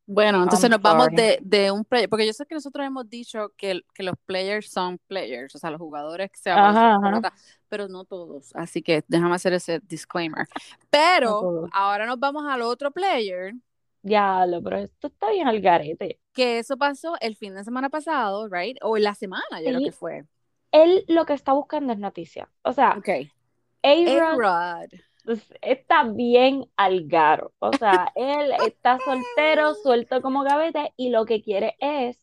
Bueno, 0.05 0.41
entonces 0.41 0.69
I'm 0.69 0.69
nos 0.69 0.81
vamos 0.81 1.09
sorry. 1.09 1.15
de, 1.15 1.37
de 1.41 1.69
un 1.69 1.83
player, 1.83 2.07
porque 2.09 2.25
yo 2.25 2.31
sé 2.33 2.45
que 2.45 2.55
nosotros 2.55 2.85
hemos 2.85 3.09
dicho 3.09 3.51
que, 3.57 3.81
que 3.93 4.03
los 4.03 4.15
players 4.25 4.71
son 4.71 4.99
players, 5.07 5.53
o 5.55 5.57
sea, 5.59 5.69
los 5.69 5.79
jugadores 5.79 6.31
que 6.31 6.37
se 6.39 6.49
pero 7.69 7.87
no 7.87 8.05
todos, 8.05 8.55
así 8.55 8.81
que 8.81 9.03
déjame 9.07 9.35
hacer 9.35 9.53
ese 9.53 9.79
disclaimer. 9.83 10.47
No 11.23 11.35
Pero 11.35 11.37
todos. 11.37 11.71
ahora 11.71 12.05
nos 12.05 12.19
vamos 12.19 12.45
al 12.47 12.61
otro 12.61 12.91
player, 12.91 13.53
Diablo, 14.07 14.61
pero 14.63 14.77
esto 14.77 15.07
está 15.07 15.29
bien 15.31 15.47
al 15.47 15.61
garete. 15.61 16.19
que 16.33 16.59
eso 16.59 16.77
pasó 16.77 17.15
el 17.19 17.35
fin 17.35 17.53
de 17.55 17.63
semana 17.63 17.89
pasado, 17.89 18.47
right? 18.49 18.77
O 18.81 18.97
en 18.97 19.03
la 19.03 19.13
semana, 19.15 19.59
yo 19.59 19.65
creo 19.67 19.79
Sí. 19.79 19.85
que 19.85 19.91
fue. 19.91 20.23
Él 20.71 21.05
lo 21.07 21.25
que 21.25 21.33
está 21.33 21.53
buscando 21.53 21.93
es 21.93 21.99
noticia. 21.99 22.49
O 22.63 22.73
sea, 22.73 22.95
Ok. 22.97 23.09
A-Rod 23.83 24.89
pues, 25.23 25.53
está 25.61 26.03
bien 26.03 26.65
al 26.77 27.07
garo. 27.07 27.53
O 27.59 27.73
sea, 27.73 28.11
él 28.15 28.53
está 28.65 28.97
soltero, 28.99 29.73
suelto 29.75 30.21
como 30.21 30.43
gavete 30.43 30.93
y 30.97 31.09
lo 31.09 31.25
que 31.25 31.41
quiere 31.41 31.75
es 31.79 32.19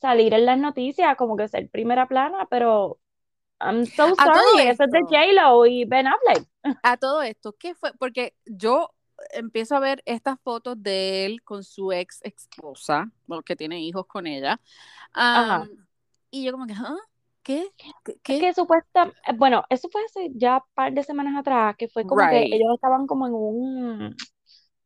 salir 0.00 0.34
en 0.34 0.44
las 0.46 0.58
noticias, 0.58 1.16
como 1.16 1.36
que 1.36 1.48
ser 1.48 1.68
primera 1.70 2.06
plana, 2.06 2.46
pero 2.50 2.98
I'm 3.60 3.86
so 3.86 4.14
sorry, 4.16 4.68
eso 4.68 4.84
es 4.84 4.90
de. 4.90 5.00
J-Lo 5.00 5.64
y 5.66 5.84
Ben 5.86 6.06
Affleck. 6.06 6.46
A 6.82 6.96
todo 6.98 7.22
esto, 7.22 7.54
¿qué 7.58 7.74
fue? 7.74 7.92
Porque 7.98 8.34
yo 8.44 8.90
empiezo 9.32 9.76
a 9.76 9.80
ver 9.80 10.02
estas 10.04 10.40
fotos 10.40 10.82
de 10.82 11.26
él 11.26 11.42
con 11.42 11.64
su 11.64 11.92
ex 11.92 12.20
esposa, 12.22 13.10
bueno, 13.26 13.42
que 13.42 13.56
tiene 13.56 13.80
hijos 13.80 14.06
con 14.06 14.26
ella. 14.26 14.60
Y 16.30 16.44
yo 16.44 16.52
como 16.52 16.66
que, 16.66 16.74
¿ah? 16.74 16.96
¿Qué? 17.42 17.68
¿Qué? 17.76 18.12
Es 18.12 18.16
qué? 18.22 18.40
que 18.40 18.54
supuesta, 18.54 19.12
eh, 19.26 19.32
bueno, 19.36 19.64
eso 19.70 19.88
fue 19.88 20.02
hace 20.04 20.30
ya 20.34 20.56
un 20.56 20.62
par 20.74 20.92
de 20.92 21.02
semanas 21.02 21.38
atrás, 21.38 21.76
que 21.76 21.88
fue 21.88 22.04
como 22.04 22.28
que 22.28 22.42
ellos 22.42 22.74
estaban 22.74 23.06
como 23.06 23.26
en 23.26 23.34
un, 23.34 24.16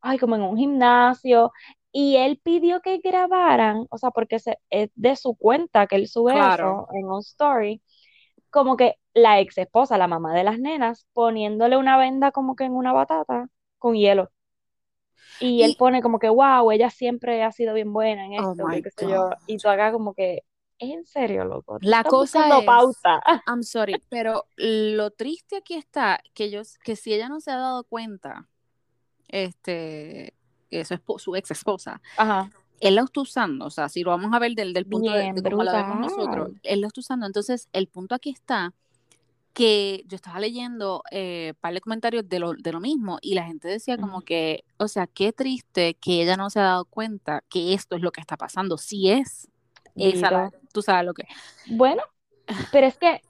ay, 0.02 0.18
como 0.18 0.36
en 0.36 0.42
un 0.42 0.56
gimnasio, 0.56 1.52
y 1.92 2.16
él 2.16 2.40
pidió 2.42 2.80
que 2.82 2.98
grabaran, 2.98 3.86
o 3.90 3.98
sea, 3.98 4.10
porque 4.10 4.38
se, 4.38 4.58
es 4.68 4.90
de 4.94 5.16
su 5.16 5.34
cuenta 5.34 5.86
que 5.86 5.96
él 5.96 6.06
sube 6.06 6.32
Claro. 6.34 6.86
eso 6.86 6.88
en 6.94 7.06
un 7.06 7.20
story, 7.20 7.82
como 8.50 8.76
que 8.76 8.96
la 9.14 9.40
ex 9.40 9.58
esposa, 9.58 9.98
la 9.98 10.06
mamá 10.06 10.34
de 10.34 10.44
las 10.44 10.58
nenas, 10.58 11.06
poniéndole 11.12 11.76
una 11.76 11.96
venda 11.96 12.30
como 12.30 12.56
que 12.56 12.64
en 12.64 12.72
una 12.72 12.92
batata 12.92 13.48
con 13.80 13.94
hielo. 13.96 14.30
Y 15.40 15.62
él 15.62 15.72
Y, 15.72 15.76
pone 15.76 16.02
como 16.02 16.18
que, 16.18 16.28
wow, 16.28 16.70
ella 16.70 16.90
siempre 16.90 17.42
ha 17.42 17.50
sido 17.50 17.74
bien 17.74 17.92
buena 17.92 18.26
en 18.26 18.34
oh 18.34 18.52
esto, 18.52 18.66
que 18.68 18.82
qué 18.82 18.90
sé 18.90 19.08
yo, 19.08 19.30
y 19.46 19.58
tú 19.58 19.68
acá 19.68 19.90
como 19.90 20.14
que, 20.14 20.42
¿es 20.78 20.90
en 20.90 21.04
serio, 21.06 21.44
loco? 21.44 21.78
La 21.80 22.04
cosa 22.04 22.46
es, 22.58 22.66
pauta. 22.66 23.22
I'm 23.46 23.62
sorry, 23.62 24.02
pero 24.10 24.44
lo 24.56 25.10
triste 25.10 25.56
aquí 25.56 25.74
está 25.74 26.20
que 26.34 26.50
yo, 26.50 26.60
que 26.84 26.94
si 26.94 27.14
ella 27.14 27.28
no 27.28 27.40
se 27.40 27.50
ha 27.50 27.56
dado 27.56 27.84
cuenta, 27.84 28.48
este, 29.28 30.34
su, 30.70 30.94
espo- 30.94 31.18
su 31.18 31.36
ex 31.36 31.50
esposa, 31.52 32.00
Ajá. 32.18 32.50
él 32.80 32.94
la 32.96 33.02
está 33.02 33.20
usando, 33.20 33.66
o 33.66 33.70
sea, 33.70 33.88
si 33.88 34.02
lo 34.02 34.10
vamos 34.10 34.32
a 34.34 34.38
ver 34.38 34.52
del, 34.54 34.72
del 34.72 34.86
punto 34.86 35.10
de, 35.12 35.22
Bien 35.22 35.34
de 35.34 35.42
cómo 35.42 35.62
la 35.64 35.72
vemos 35.74 35.98
nosotros, 35.98 36.50
él 36.62 36.80
la 36.80 36.88
está 36.88 37.00
usando. 37.00 37.26
Entonces, 37.26 37.68
el 37.72 37.88
punto 37.88 38.14
aquí 38.14 38.30
está 38.30 38.74
que 39.52 40.04
yo 40.06 40.16
estaba 40.16 40.40
leyendo 40.40 41.02
eh, 41.10 41.54
par 41.60 41.74
de 41.74 41.80
comentarios 41.80 42.28
de 42.28 42.38
lo, 42.38 42.54
de 42.54 42.72
lo 42.72 42.80
mismo 42.80 43.18
y 43.20 43.34
la 43.34 43.44
gente 43.44 43.68
decía 43.68 43.96
como 43.98 44.22
que, 44.22 44.64
o 44.78 44.88
sea, 44.88 45.06
qué 45.06 45.32
triste 45.32 45.94
que 45.94 46.22
ella 46.22 46.36
no 46.36 46.50
se 46.50 46.60
ha 46.60 46.64
dado 46.64 46.84
cuenta 46.84 47.42
que 47.48 47.74
esto 47.74 47.96
es 47.96 48.02
lo 48.02 48.12
que 48.12 48.20
está 48.20 48.36
pasando. 48.36 48.78
Si 48.78 49.10
es 49.10 49.48
esa, 49.96 50.30
la- 50.30 50.50
tú 50.72 50.82
sabes 50.82 51.04
lo 51.04 51.14
que, 51.14 51.24
Bueno, 51.66 52.02
pero 52.72 52.86
es 52.86 52.96
que, 52.96 53.20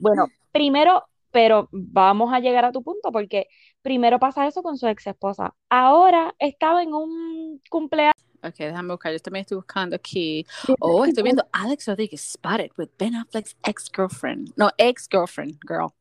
bueno, 0.00 0.26
primero, 0.52 1.04
pero 1.30 1.68
vamos 1.72 2.32
a 2.32 2.40
llegar 2.40 2.64
a 2.64 2.72
tu 2.72 2.82
punto 2.82 3.12
porque 3.12 3.46
primero 3.82 4.18
pasa 4.18 4.46
eso 4.46 4.62
con 4.62 4.76
su 4.76 4.86
ex 4.88 5.06
esposa. 5.06 5.54
Ahora 5.68 6.34
estaba 6.38 6.82
en 6.82 6.94
un 6.94 7.60
cumpleaños. 7.70 8.14
Ok, 8.42 8.54
déjame 8.58 8.92
buscar, 8.94 9.12
yo 9.12 9.18
también 9.18 9.42
estoy 9.42 9.56
buscando 9.56 9.96
aquí. 9.96 10.46
Oh, 10.78 11.04
estoy 11.04 11.22
viendo 11.22 11.46
Alex 11.52 11.86
Rodriguez 11.88 12.20
spotted 12.22 12.70
with 12.78 12.88
Ben 12.98 13.14
Affleck's 13.14 13.54
ex-girlfriend. 13.64 14.52
No, 14.56 14.70
ex-girlfriend, 14.78 15.58
girl. 15.68 15.92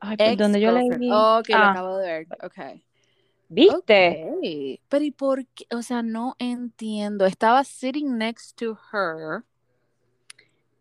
Ay, 0.00 0.16
por 0.16 0.36
donde 0.36 0.60
yo 0.60 0.70
Ex-girlfriend. 0.70 1.00
leí. 1.02 1.10
Ok, 1.12 1.48
lo 1.50 1.56
Ah, 1.56 1.70
acabo 1.72 1.96
de 1.98 2.06
ver. 2.12 2.26
Ok. 2.42 2.80
¿viste? 3.48 4.24
Ok. 4.28 4.80
Pero 4.88 5.04
¿y 5.04 5.10
por 5.12 5.46
qué? 5.48 5.66
O 5.74 5.82
sea, 5.82 6.02
no 6.02 6.34
entiendo. 6.38 7.26
Estaba 7.26 7.62
sitting 7.64 8.16
next 8.18 8.56
to 8.58 8.78
her, 8.92 9.44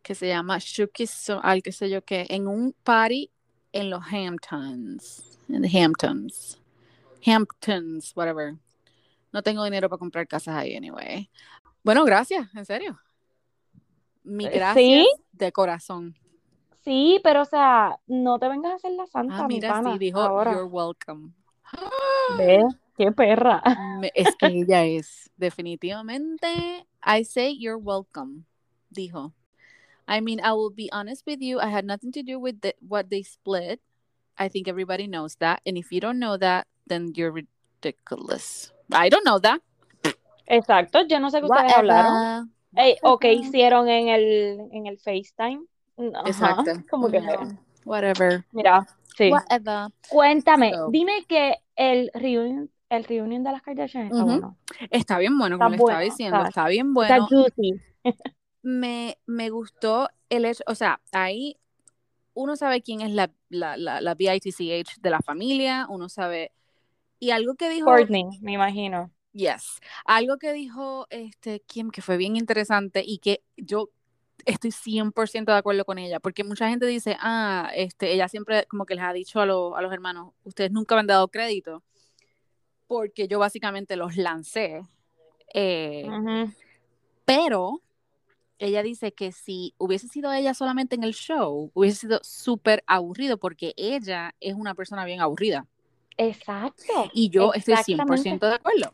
que 0.02 0.16
se 0.16 0.28
llama 0.28 0.58
Shuki, 0.60 1.08
So- 1.08 1.42
al 1.44 1.62
qué 1.62 1.72
sé 1.72 1.90
yo 1.90 2.04
qué, 2.04 2.26
en 2.30 2.48
un 2.48 2.74
party 2.84 3.30
en 3.74 3.90
los 3.90 4.02
Hamptons. 4.12 5.40
En 5.50 5.62
the 5.62 5.80
Hamptons. 5.80 6.60
Hamptons, 7.26 8.14
whatever. 8.16 8.56
No 9.36 9.44
tengo 9.44 9.66
dinero 9.66 9.90
para 9.90 10.00
comprar 10.00 10.26
casas 10.30 10.56
ahí, 10.56 10.78
anyway. 10.78 11.30
Bueno, 11.84 12.06
gracias, 12.06 12.48
en 12.56 12.66
serio. 12.66 12.98
Mi 14.24 14.46
Eh, 14.46 14.50
gracias 14.54 14.76
Sí, 14.76 15.10
de 15.34 15.52
corazón. 15.52 16.16
sí, 16.86 17.20
pero 17.22 17.42
o 17.42 17.46
sea, 17.46 18.00
no 18.08 18.40
te 18.40 18.48
vengas 18.48 18.72
a 18.72 18.76
hacer 18.76 18.92
la 18.94 19.04
Ah, 19.04 19.08
santa, 19.12 19.46
mi 19.50 19.56
mira, 19.56 19.68
sí, 19.68 19.84
pana, 19.84 19.98
dijo, 19.98 20.22
ahora. 20.22 20.52
you're 20.54 20.70
welcome. 20.70 21.34
Ve, 22.38 22.64
qué 22.98 23.12
perra. 23.12 23.62
Es 24.14 24.38
que 24.38 24.48
ella 24.48 24.86
es, 24.86 25.30
definitivamente, 25.36 26.88
I 27.06 27.26
say 27.26 27.58
you're 27.60 27.78
welcome, 27.78 28.46
dijo. 28.90 29.34
I 30.08 30.22
mean, 30.22 30.40
I 30.40 30.54
will 30.54 30.72
be 30.74 30.88
honest 30.94 31.28
with 31.28 31.42
you, 31.42 31.60
I 31.60 31.68
had 31.68 31.84
nothing 31.84 32.14
to 32.14 32.24
do 32.24 32.40
with 32.40 32.62
the, 32.62 32.74
what 32.80 33.10
they 33.10 33.22
split. 33.22 33.82
I 34.38 34.48
think 34.48 34.70
everybody 34.70 35.08
knows 35.08 35.36
that. 35.40 35.60
And 35.66 35.78
if 35.78 35.92
you 35.92 36.00
don't 36.00 36.20
know 36.20 36.38
that, 36.38 36.68
then 36.88 37.12
you're 37.18 37.34
ridiculous. 37.34 38.72
I 38.92 39.10
don't 39.10 39.24
know 39.24 39.40
that. 39.40 39.60
Exacto, 40.48 41.06
yo 41.08 41.20
no 41.20 41.30
sé 41.32 41.40
qué 41.40 41.46
ustedes 41.46 41.74
hablaron. 41.76 42.14
Whatever. 42.14 42.46
Ey, 42.78 42.96
o 43.02 43.14
Whatever. 43.14 43.38
hicieron 43.46 43.90
en 43.90 44.10
el, 44.10 44.68
en 44.72 44.86
el 44.88 44.98
FaceTime. 45.00 45.64
Ajá, 46.14 46.28
Exacto. 46.28 46.72
como 46.90 47.10
que, 47.10 47.22
No, 47.22 47.58
whatever. 47.86 48.44
mira, 48.52 48.86
sí. 49.18 49.32
Whatever. 49.32 49.90
Cuéntame, 50.10 50.74
So, 50.74 50.90
dime 50.90 51.26
que 51.28 51.56
el 51.76 52.12
reunion, 52.14 52.70
el 52.90 53.04
reunion 53.06 53.44
de 53.44 53.52
las 53.54 53.62
Kardashian 53.62 54.08
está 54.08 54.24
bueno. 54.24 54.58
Está 54.92 55.18
bien 55.18 55.38
bueno, 55.40 55.56
Está 55.56 55.66
como 55.66 55.78
le 55.78 55.84
estaba 55.84 56.00
diciendo, 56.02 56.38
está, 56.38 56.50
está 56.50 56.68
bien 56.68 56.94
está 57.02 57.18
bueno. 57.20 57.28
juicy. 57.28 57.82
Me, 58.68 59.18
me 59.28 59.50
gustó 59.52 60.10
el 60.28 60.44
hecho, 60.46 60.64
o 60.66 60.74
sea, 60.74 61.00
ahí 61.12 61.56
uno 62.34 62.56
sabe 62.56 62.82
quién 62.82 63.02
es 63.02 63.12
la, 63.12 63.30
la, 63.50 63.78
la, 63.78 64.02
la 64.02 64.16
BITCH 64.16 64.98
de 65.02 65.10
la 65.12 65.20
familia, 65.22 65.86
uno 65.88 66.10
sabe, 66.10 66.52
y 67.26 67.32
algo 67.32 67.56
que 67.56 67.70
dijo, 67.70 67.88
Courtney, 67.88 68.26
me 68.42 68.52
imagino. 68.52 69.12
yes, 69.32 69.80
algo 70.06 70.38
que 70.38 70.54
dijo 70.54 71.08
este 71.10 71.60
Kim 71.62 71.90
que 71.90 72.04
fue 72.04 72.18
bien 72.18 72.36
interesante 72.36 73.04
y 73.04 73.18
que 73.18 73.42
yo 73.58 73.90
estoy 74.46 74.70
100% 74.72 75.46
de 75.46 75.58
acuerdo 75.58 75.86
con 75.86 75.98
ella, 75.98 76.20
porque 76.20 76.44
mucha 76.44 76.70
gente 76.70 76.86
dice, 76.86 77.18
ah, 77.20 77.72
este, 77.76 78.14
ella 78.14 78.28
siempre 78.28 78.68
como 78.68 78.86
que 78.86 78.94
les 78.94 79.04
ha 79.04 79.12
dicho 79.12 79.42
a, 79.42 79.48
los 79.48 79.76
a 79.76 79.82
los 79.82 79.92
hermanos, 79.92 80.34
ustedes 80.44 80.72
nunca 80.72 80.94
me 80.94 81.00
han 81.00 81.08
dado 81.08 81.30
crédito, 81.30 81.82
porque 82.86 83.28
yo 83.28 83.40
básicamente 83.40 83.96
los 83.96 84.18
lancé, 84.18 84.84
eh, 85.52 86.08
pero 87.26 87.82
ella 88.60 88.84
dice 88.84 89.14
que 89.14 89.32
si 89.32 89.74
hubiese 89.80 90.08
sido 90.10 90.32
ella 90.32 90.54
solamente 90.54 90.94
en 90.94 91.04
el 91.04 91.16
show, 91.16 91.72
hubiese 91.74 92.02
sido 92.02 92.20
súper 92.22 92.84
aburrido 92.86 93.40
porque 93.40 93.74
ella 93.78 94.36
es 94.40 94.54
una 94.54 94.76
persona 94.76 95.06
bien 95.06 95.22
aburrida. 95.22 95.66
Exacto, 96.18 97.10
Y 97.14 97.30
yo 97.30 97.54
estoy 97.54 97.74
exactamente. 97.74 98.30
100% 98.30 98.48
de 98.48 98.56
acuerdo. 98.56 98.94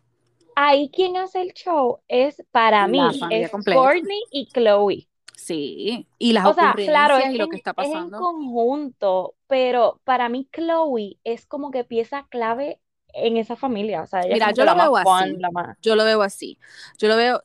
Ahí 0.56 0.90
quien 0.90 1.18
hace 1.18 1.42
el 1.42 1.54
show 1.54 2.00
es, 2.08 2.44
para 2.52 2.88
mí, 2.88 3.00
es 3.30 3.50
completa. 3.50 3.80
Courtney 3.80 4.22
y 4.32 4.48
Chloe. 4.48 5.08
Sí. 5.36 6.08
Y 6.20 6.34
las 6.34 6.46
O 6.46 6.54
sea, 6.54 6.74
claro, 6.74 7.18
es 7.18 7.34
y 7.34 7.38
lo 7.38 7.46
en, 7.46 7.50
que 7.50 7.58
está 7.58 7.74
es 7.78 7.88
en 7.88 7.94
pasando. 7.94 8.20
conjunto, 8.20 9.36
pero 9.48 10.02
para 10.04 10.30
mí 10.30 10.48
Chloe 10.52 11.18
es 11.24 11.46
como 11.46 11.72
que 11.72 11.84
pieza 11.84 12.28
clave 12.30 12.80
en 13.14 13.38
esa 13.38 13.56
familia. 13.56 14.02
O 14.04 14.08
sea, 14.08 14.22
ella 14.22 14.34
Mira, 14.34 14.52
yo 14.52 14.66
lo 14.66 14.76
veo 14.76 14.96
así. 14.98 15.38
Yo 15.82 15.96
lo 15.96 16.04
veo 16.04 16.22
así. 16.22 16.60
Yo 16.98 17.08
lo 17.08 17.16
veo 17.16 17.42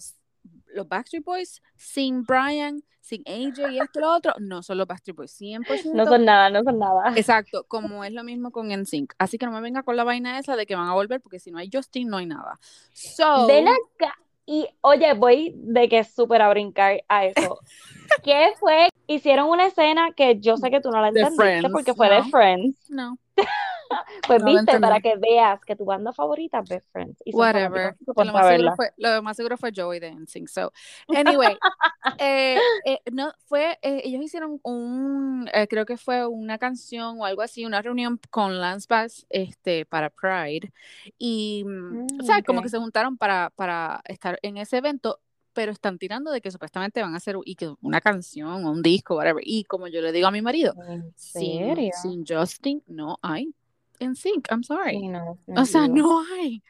los 0.76 0.88
Backstreet 0.88 1.25
Boys 1.25 1.62
sin 1.76 2.23
Brian, 2.23 2.83
sin 3.00 3.23
AJ 3.26 3.73
y 3.73 3.78
esto 3.78 3.99
y 3.99 4.02
lo 4.02 4.12
otro, 4.12 4.33
no 4.38 4.62
son 4.62 4.78
los 4.78 4.87
Backstreet 4.87 5.16
Boys, 5.16 5.40
100%. 5.40 5.92
No 5.92 6.06
son 6.06 6.25
nada, 6.25 6.50
no 6.50 6.62
son 6.62 6.78
nada. 6.78 7.12
Exacto, 7.16 7.64
como 7.68 8.04
es 8.04 8.12
lo 8.12 8.23
mismo 8.25 8.50
con 8.50 8.68
NSYNC. 8.68 9.14
Así 9.18 9.38
que 9.38 9.47
no 9.47 9.52
me 9.52 9.61
venga 9.61 9.83
con 9.83 9.97
la 9.97 10.04
vaina 10.04 10.38
esa 10.38 10.56
de 10.56 10.66
que 10.66 10.76
van 10.76 10.88
a 10.88 10.95
volver, 10.95 11.21
porque 11.21 11.38
si 11.38 11.50
no 11.50 11.59
hay 11.59 11.71
Justin, 11.73 12.09
no 12.09 12.18
hay 12.18 12.26
nada. 12.26 12.59
So, 12.92 13.47
Ven 13.47 13.68
acá. 13.68 14.14
Y 14.49 14.68
oye, 14.80 15.12
voy 15.14 15.52
de 15.56 15.88
que 15.88 16.04
súper 16.04 16.40
a 16.40 16.49
brincar 16.50 17.02
a 17.09 17.26
eso. 17.26 17.59
¿Qué 18.23 18.52
fue? 18.61 18.88
Hicieron 19.09 19.49
una 19.49 19.66
escena 19.66 20.12
que 20.12 20.38
yo 20.38 20.56
sé 20.56 20.71
que 20.71 20.80
tú 20.80 20.90
no 20.90 21.00
la 21.00 21.11
De 21.11 21.21
entendiste 21.21 21.68
porque 21.71 21.95
fue 21.95 22.09
de 22.09 22.21
¿no? 22.21 22.30
Friends. 22.30 22.90
no, 22.90 23.18
Pues 24.26 24.42
No 24.42 24.46
viste, 24.46 24.80
para 24.80 25.00
que 25.00 25.16
veas 25.16 25.64
que 25.64 25.76
tu 25.76 25.84
banda 25.84 26.12
favorita 26.12 26.62
es 26.68 26.86
Friends. 26.88 27.22
Y 27.24 27.32
son 27.32 27.40
whatever. 27.40 27.96
Lo 28.06 28.32
más, 28.32 28.48
seguro 28.48 28.76
fue, 28.76 28.90
lo 28.96 29.22
más 29.22 29.36
seguro 29.36 29.56
fue 29.56 29.72
Joey 29.74 30.00
NSYNC. 30.00 30.48
So, 30.48 30.72
anyway, 31.08 31.56
eh, 32.18 32.58
eh, 32.84 33.00
no, 33.12 33.32
fue, 33.46 33.78
eh, 33.82 34.02
ellos 34.04 34.22
hicieron 34.22 34.60
un, 34.62 35.48
creo 35.68 35.86
que 35.86 35.96
fue 35.96 36.26
una 36.26 36.58
canción 36.58 37.20
o 37.20 37.24
algo 37.24 37.42
así, 37.42 37.64
una 37.64 37.82
reunión 37.82 38.20
con 38.30 38.60
Lance 38.60 38.86
Bass 38.88 39.26
este, 39.30 39.84
para 39.86 40.10
Pride. 40.10 40.72
Y, 41.18 41.64
mm, 41.66 42.20
o 42.20 42.24
sea, 42.24 42.36
Mm, 42.40 42.44
como 42.44 42.58
ok. 42.60 42.64
que 42.64 42.70
se 42.70 42.78
juntaron 42.78 43.16
para, 43.16 43.50
para 43.50 44.00
estar 44.04 44.38
en 44.42 44.56
ese 44.56 44.78
evento, 44.78 45.20
pero 45.52 45.72
están 45.72 45.98
tirando 45.98 46.30
de 46.30 46.40
que 46.40 46.50
supuestamente 46.50 47.00
van 47.00 47.14
a 47.14 47.16
hacer 47.16 47.36
y 47.44 47.54
que 47.54 47.72
una 47.80 48.00
canción 48.00 48.64
o 48.64 48.70
un 48.70 48.82
disco, 48.82 49.16
whatever. 49.16 49.42
Y 49.46 49.64
como 49.64 49.88
yo 49.88 50.00
le 50.02 50.12
digo 50.12 50.26
a 50.26 50.30
mi 50.30 50.42
marido, 50.42 50.74
¿En 50.86 51.12
sin, 51.16 51.92
sin 51.92 52.24
Justin 52.26 52.82
no 52.86 53.18
hay 53.22 53.54
NSYNC, 54.00 54.48
I'm 54.50 54.62
sorry. 54.62 54.98
Sí, 55.00 55.08
no, 55.08 55.38
O 55.56 55.64
sea, 55.64 55.88
no 55.88 56.20
hay. 56.34 56.62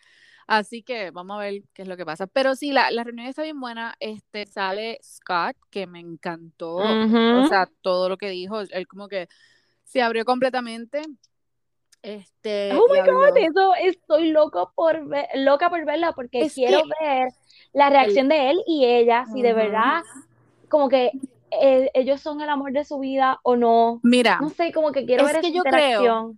Así 0.49 0.83
que 0.83 1.11
vamos 1.11 1.37
a 1.37 1.41
ver 1.41 1.63
qué 1.75 1.83
es 1.83 1.89
lo 1.89 1.97
que 1.97 2.07
pasa. 2.07 2.27
Pero 2.29 2.55
sí, 2.55 2.71
la, 2.73 2.91
la 2.93 3.03
reunión 3.03 3.27
está 3.27 3.43
bien 3.43 3.59
buena. 3.59 3.97
Este 3.99 4.47
sale 4.47 4.99
Scott, 5.03 5.57
que 5.71 5.87
me 5.89 5.99
encantó. 5.99 6.77
O 6.77 7.49
sea, 7.49 7.69
todo 7.83 8.09
lo 8.09 8.17
que 8.17 8.31
dijo. 8.31 8.61
Él 8.61 8.87
como 8.87 9.09
que 9.09 9.29
se 9.85 10.03
abrió 10.03 10.25
completamente. 10.25 11.03
Este. 12.03 12.71
Oh 12.75 12.87
my 12.93 13.01
God, 13.11 13.37
eso 13.37 13.75
estoy 13.83 14.31
loco 14.31 14.73
por 14.77 15.07
ver, 15.09 15.27
loca 15.35 15.69
por 15.71 15.85
verla 15.85 16.13
porque 16.13 16.43
Es 16.43 16.55
quiero 16.55 16.83
que- 16.83 17.05
ver 17.05 17.29
la 17.73 17.91
reacción 17.91 18.29
de 18.29 18.51
él 18.51 18.63
y 18.67 18.85
ella, 18.85 19.27
si 19.33 19.43
de 19.43 19.53
verdad, 19.53 20.03
como 20.69 20.89
que 20.89 21.11
eh, 21.51 21.91
ellos 21.95 22.21
son 22.21 22.41
el 22.41 22.49
amor 22.49 22.73
de 22.73 22.85
su 22.85 22.99
vida 23.01 23.41
o 23.43 23.57
no. 23.57 24.01
Mira, 24.05 24.39
No 24.41 24.51
sé, 24.51 24.73
como 24.73 24.93
que 24.93 25.05
quiero 25.05 25.27
Es 25.27 25.33
ver 25.33 25.41
que 25.41 25.49
esa 25.49 25.57
yo 25.57 25.63
creo-. 25.65 26.37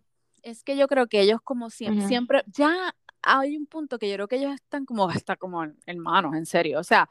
Es 0.51 0.65
que 0.65 0.77
yo 0.77 0.89
creo 0.89 1.07
que 1.09 1.21
ellos 1.21 1.41
como 1.43 1.71
siempre, 1.71 2.03
Ujú. 2.03 2.09
siempre, 2.09 2.43
ya 2.47 2.95
hay 3.23 3.57
un 3.57 3.67
punto 3.67 3.99
que 3.99 4.09
yo 4.09 4.15
creo 4.17 4.29
que 4.29 4.37
ellos 4.37 4.55
están 4.55 4.85
como, 4.87 5.09
hasta 5.09 5.37
como 5.37 5.65
hermanos, 5.87 6.35
en 6.37 6.47
serio. 6.47 6.81
O 6.81 6.85
sea, 6.85 7.09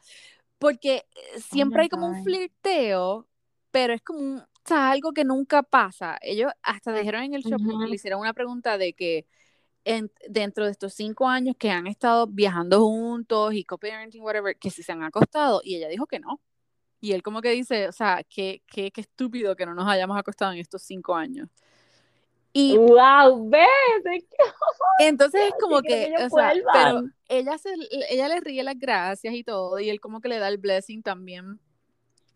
porque 0.60 1.06
eh, 1.16 1.40
siempre 1.42 1.80
my 1.80 1.84
hay 1.84 1.90
como 1.90 2.08
un 2.08 2.24
flirteo, 2.24 3.28
pero 3.72 3.94
es 3.94 4.02
como 4.02 4.20
un, 4.20 4.40
o 4.40 4.46
sea, 4.66 4.92
algo 4.92 5.14
que 5.14 5.24
nunca 5.26 5.64
pasa. 5.64 6.18
Ellos 6.22 6.52
hasta 6.64 6.94
dijeron 6.94 7.24
en 7.24 7.34
el 7.36 7.44
show, 7.44 7.58
que 7.60 7.66
Ujú. 7.66 7.82
le 7.88 7.96
hicieron 7.96 8.20
una 8.22 8.34
pregunta 8.34 8.78
de 8.78 8.94
que 8.94 9.28
en- 9.86 10.12
dentro 10.30 10.66
de 10.66 10.72
estos 10.72 10.94
cinco 10.94 11.28
años 11.30 11.56
que 11.58 11.72
han 11.72 11.88
estado 11.88 12.28
viajando 12.28 12.82
juntos 12.82 13.54
y 13.54 13.64
co-parenting, 13.66 14.22
whatever, 14.24 14.58
que 14.58 14.70
si 14.72 14.84
se 14.84 14.92
han 14.92 15.04
acostado, 15.04 15.62
y 15.64 15.76
ella 15.78 15.88
dijo 15.90 16.08
que 16.08 16.20
no. 16.20 16.42
Y 17.02 17.14
él 17.14 17.24
como 17.24 17.42
que 17.42 17.52
dice, 17.52 17.88
o 17.90 17.92
sea, 17.92 18.24
qué, 18.30 18.64
qué, 18.68 18.92
qué 18.92 19.02
estúpido 19.02 19.56
que 19.56 19.66
no 19.66 19.76
nos 19.76 19.88
hayamos 19.88 20.18
acostado 20.18 20.52
en 20.54 20.60
estos 20.60 20.84
cinco 20.84 21.16
años. 21.16 21.50
Y 22.54 22.78
Wow, 22.78 23.50
ves, 23.50 23.68
entonces 24.98 25.42
es 25.50 25.54
como 25.60 25.82
que, 25.82 26.10
que 26.18 26.26
o 26.26 26.30
sea, 26.30 26.54
pero 26.72 27.04
ella, 27.30 27.58
se, 27.58 27.70
ella 28.10 28.28
le 28.28 28.40
ríe 28.42 28.64
las 28.64 28.78
gracias 28.80 29.34
y 29.34 29.44
todo, 29.44 29.80
y 29.80 29.90
él 29.90 30.00
como 30.00 30.22
que 30.22 30.30
le 30.30 30.40
da 30.40 30.48
el 30.50 30.58
blessing 30.58 31.04
también. 31.04 31.60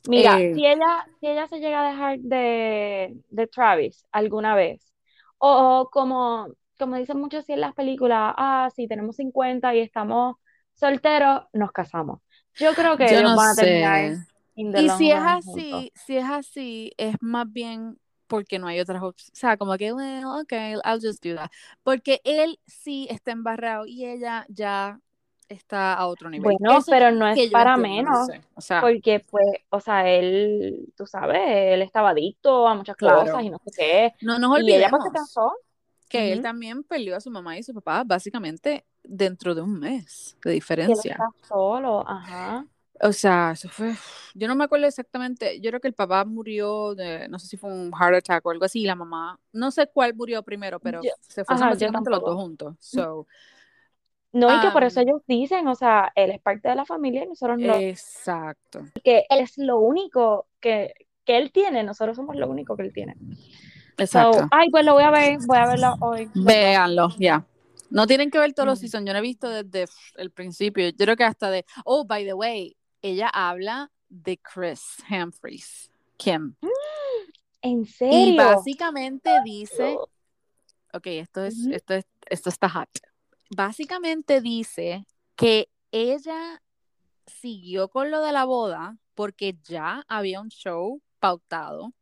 Mira, 0.08 0.38
Eh, 0.40 0.54
si 0.54 0.66
ella, 0.66 1.06
si 1.20 1.28
ella 1.28 1.48
se 1.48 1.60
llega 1.60 1.86
a 1.86 1.90
dejar 1.92 2.20
de, 2.20 3.18
de 3.30 3.48
Travis 3.48 4.06
alguna 4.12 4.56
vez, 4.56 4.94
o 5.38 5.90
como, 5.92 6.48
como 6.80 6.98
dicen 6.98 7.20
muchos 7.20 7.42
así 7.42 7.54
en 7.54 7.62
las 7.62 7.74
películas, 7.76 8.34
ah, 8.38 8.70
si 8.76 8.88
tenemos 8.88 9.18
50 9.18 9.76
y 9.76 9.80
estamos 9.82 10.38
solteros, 10.74 11.44
nos 11.54 11.72
casamos. 11.72 12.22
Yo 12.58 12.74
creo 12.74 12.98
que 12.98 13.06
yo 13.06 13.18
ellos 13.18 13.32
no 13.32 13.36
van 13.36 13.50
a 13.52 13.56
terminar 13.56 14.18
Y 14.56 14.90
si 14.90 15.12
es 15.12 15.20
run 15.20 15.42
juntos. 15.44 15.86
así, 15.86 15.92
si 15.96 16.18
es 16.18 16.26
así, 16.26 16.94
es 16.98 17.16
más 17.22 17.52
bien 17.52 18.00
porque 18.32 18.60
no 18.60 18.67
hay 18.67 18.80
otras 18.80 19.02
opciones. 19.04 19.32
O 19.34 19.39
sea, 19.39 19.58
como 19.58 19.78
que, 19.78 19.94
well, 19.94 20.26
okay, 20.41 20.74
I'll 20.86 21.00
just 21.02 21.24
do 21.24 21.36
that. 21.36 21.52
Porque 21.84 22.22
él 22.24 22.60
sí 22.65 23.08
está 23.12 23.32
embarrado 23.32 23.86
y 23.86 24.06
ella 24.06 24.46
ya 24.50 25.00
está 25.50 25.94
a 25.94 26.08
otro 26.08 26.30
nivel. 26.30 26.54
Bueno, 26.54 26.70
Eso 26.70 26.91
pero 26.91 27.12
no 27.12 27.28
que 27.34 27.44
es 27.44 27.52
para 27.52 27.78
no 27.78 27.82
menos, 27.84 28.15
sé. 28.15 28.41
O 28.56 28.62
sea, 28.62 28.82
porque 28.82 29.20
pues, 29.30 29.46
o 29.70 29.80
sea, 29.80 30.10
él, 30.10 30.94
tú 30.98 31.06
sabes, 31.06 31.41
él 31.46 31.82
estaba 31.82 32.12
adicto 32.12 32.67
a 32.67 32.76
muchas 32.76 32.96
Claro. 32.98 33.36
cosas 33.36 33.44
y 33.44 33.50
no 33.50 33.58
sé 33.65 33.72
qué, 33.78 34.13
no 34.22 34.39
nos 34.39 34.52
y 34.54 34.72
ella 34.74 34.89
pues 34.89 35.04
se 35.04 35.10
olvidemos 35.10 35.12
casó. 35.12 35.54
que 36.10 36.32
él 36.34 36.39
Ujú. 36.39 36.41
también 36.41 36.84
perdió 36.84 37.15
a 37.17 37.22
su 37.22 37.32
mamá 37.32 37.58
y 37.58 37.63
su 37.63 37.74
papá 37.74 38.04
básicamente 38.06 38.86
dentro 39.04 39.56
de 39.56 39.62
un 39.62 39.80
mes 39.80 40.38
de 40.44 40.52
Y 40.80 40.91
él 40.91 41.00
diferencia. 41.00 41.13
está 41.13 41.26
solo, 41.48 42.04
ajá. 42.08 42.65
O 43.04 43.12
sea, 43.14 43.52
eso 43.54 43.68
fue, 43.68 43.94
yo 44.36 44.48
no 44.48 44.56
me 44.56 44.64
acuerdo 44.64 44.86
exactamente, 44.86 45.60
yo 45.60 45.72
creo 45.72 45.82
que 45.82 45.88
el 45.88 45.96
papá 45.96 46.24
murió 46.24 46.94
de, 46.94 47.28
no 47.30 47.40
sé 47.40 47.48
si 47.48 47.58
fue 47.58 47.72
un 47.72 47.92
heart 47.92 48.16
attack 48.18 48.46
o 48.46 48.52
algo 48.52 48.66
así, 48.66 48.82
y 48.82 48.86
la 48.86 48.94
mamá, 48.94 49.40
no 49.54 49.72
sé 49.72 49.88
cuál 49.88 50.14
murió 50.14 50.44
primero, 50.44 50.80
pero 50.80 51.02
Yo- 51.02 51.12
se 51.22 51.44
fueron 51.44 51.70
básicamente 51.70 52.10
los 52.12 52.20
dos 52.22 52.36
juntos. 52.36 52.76
So, 52.80 53.26
No, 54.34 54.56
y 54.56 54.62
que 54.62 54.72
por 54.72 54.84
eso 54.84 55.02
ellos 55.02 55.22
dicen, 55.28 55.68
o 55.68 55.76
sea, 55.76 56.12
él 56.16 56.30
es 56.32 56.40
parte 56.40 56.70
de 56.70 56.76
la 56.76 56.86
familia 56.86 57.24
y 57.24 57.28
nosotros 57.28 57.58
no, 57.58 57.76
exacto. 57.76 58.86
que 59.04 59.26
él 59.30 59.40
es 59.40 59.58
lo 59.58 59.80
único 59.80 60.48
que, 60.60 60.94
que 61.26 61.38
él 61.38 61.52
tiene, 61.52 61.84
nosotros 61.84 62.16
somos 62.16 62.36
lo 62.36 62.48
único 62.48 62.78
que 62.78 62.84
él 62.84 62.94
tiene. 62.94 63.16
So, 63.16 64.04
Exacto. 64.04 64.48
ay, 64.52 64.70
pues 64.70 64.86
lo 64.86 64.94
voy 64.94 65.04
a 65.04 65.12
ver, 65.12 65.40
voy 65.46 65.58
a 65.58 65.66
verlo 65.66 65.96
hoy. 66.02 66.30
Véanlo, 66.34 67.10
ya. 67.18 67.46
No 67.90 68.08
tienen 68.08 68.32
que 68.32 68.40
ver 68.40 68.54
todos 68.54 68.68
los 68.68 68.80
Mm. 68.80 68.82
seasons, 68.82 69.06
yo 69.08 69.14
no 69.14 69.20
he 69.20 69.22
visto 69.22 69.50
desde 69.50 69.92
el 70.16 70.32
principio, 70.32 70.88
yo 70.88 70.96
creo 70.96 71.18
que 71.18 71.26
hasta 71.26 71.50
de, 71.52 71.66
oh, 71.84 72.06
by 72.06 72.24
the 72.26 72.34
way, 72.34 72.76
ella 73.02 73.30
habla 73.30 73.92
de 74.10 74.38
Chris 74.38 74.98
Humphries, 75.10 75.90
Kim, 76.18 76.56
¿En 77.62 77.82
y 77.84 77.86
serio? 77.86 78.36
básicamente 78.38 79.42
dice, 79.44 79.98
ok, 80.94 81.08
esto 81.08 81.44
es, 81.46 81.68
esto 81.68 81.94
es, 81.94 82.06
esto 82.28 82.50
está 82.50 82.70
hot. 82.70 82.90
Básicamente 83.50 84.42
dice 84.42 85.06
que 85.36 85.70
ella 85.92 86.62
siguió 87.28 87.90
con 87.90 88.10
lo 88.10 88.22
de 88.22 88.32
la 88.32 88.46
boda 88.46 88.98
porque 89.14 89.58
ya 89.64 90.04
había 90.08 90.42
un 90.42 90.50
show 90.50 91.02
pautado 91.20 91.94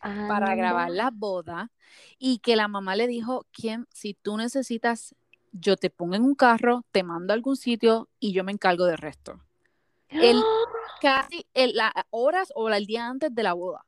para 0.00 0.54
grabar 0.54 0.90
la 0.90 1.10
boda 1.12 1.70
y 2.18 2.38
que 2.38 2.56
la 2.56 2.68
mamá 2.68 2.96
le 2.96 3.06
dijo, 3.06 3.46
Kim, 3.50 3.86
si 3.92 4.14
tú 4.14 4.36
necesitas, 4.36 5.14
yo 5.52 5.76
te 5.76 5.90
pongo 5.90 6.14
en 6.14 6.22
un 6.22 6.34
carro, 6.34 6.84
te 6.90 7.02
mando 7.02 7.32
a 7.32 7.36
algún 7.36 7.56
sitio 7.56 8.08
y 8.18 8.32
yo 8.32 8.44
me 8.44 8.52
encargo 8.52 8.86
del 8.86 8.98
resto. 8.98 9.40
El, 10.12 10.42
casi 11.00 11.46
el- 11.54 11.74
las 11.74 11.92
horas 12.10 12.52
o 12.54 12.68
el 12.68 12.86
día 12.86 13.06
antes 13.06 13.34
de 13.34 13.42
la 13.42 13.52
boda. 13.54 13.84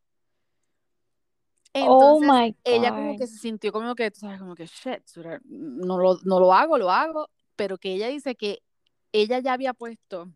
Oh 1.76 2.20
Entonces, 2.20 2.30
my 2.30 2.56
ella 2.64 2.90
como 2.90 3.10
God. 3.12 3.18
que 3.18 3.26
se 3.26 3.38
sintió 3.38 3.72
como 3.72 3.94
que, 3.94 4.10
tú 4.10 4.20
sabes, 4.20 4.38
como 4.38 4.54
que, 4.54 4.66
shit, 4.66 5.02
no 5.44 5.98
lo, 5.98 6.18
no 6.24 6.38
lo 6.38 6.52
hago, 6.54 6.78
lo 6.78 6.90
hago, 6.90 7.28
pero 7.56 7.78
que 7.78 7.94
ella 7.94 8.08
dice 8.08 8.36
que 8.36 8.62
ella 9.12 9.40
ya 9.40 9.52
había 9.54 9.74
puesto 9.74 10.30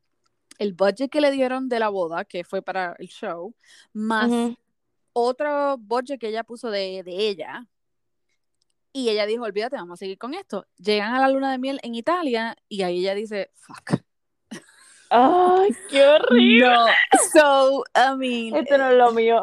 el 0.58 0.72
budget 0.74 1.10
que 1.10 1.20
le 1.20 1.30
dieron 1.30 1.68
de 1.68 1.78
la 1.78 1.88
boda, 1.90 2.24
que 2.24 2.42
fue 2.42 2.60
para 2.60 2.96
el 2.98 3.06
show, 3.06 3.54
más 3.92 4.30
otro 5.12 5.78
budget 5.78 6.18
que 6.18 6.28
ella 6.28 6.42
puso 6.42 6.70
de, 6.70 7.02
de 7.04 7.28
ella. 7.28 7.66
Y 8.92 9.08
ella 9.08 9.26
dijo, 9.26 9.44
olvídate, 9.44 9.76
vamos 9.76 9.94
a 9.94 9.96
seguir 9.96 10.18
con 10.18 10.34
esto. 10.34 10.66
Llegan 10.78 11.14
a 11.14 11.20
la 11.20 11.28
luna 11.28 11.52
de 11.52 11.58
miel 11.58 11.78
en 11.84 11.94
Italia 11.94 12.56
y 12.68 12.82
ahí 12.82 12.98
ella 13.00 13.14
dice, 13.14 13.52
fuck. 13.54 14.00
Ay, 15.10 15.70
qué 15.90 16.06
horrible. 16.06 16.68
No, 16.68 16.86
so, 17.32 17.84
I 17.94 18.16
mean, 18.16 18.56
Esto 18.56 18.78
no 18.78 18.90
es 18.90 18.96
lo 18.96 19.12
mío. 19.12 19.40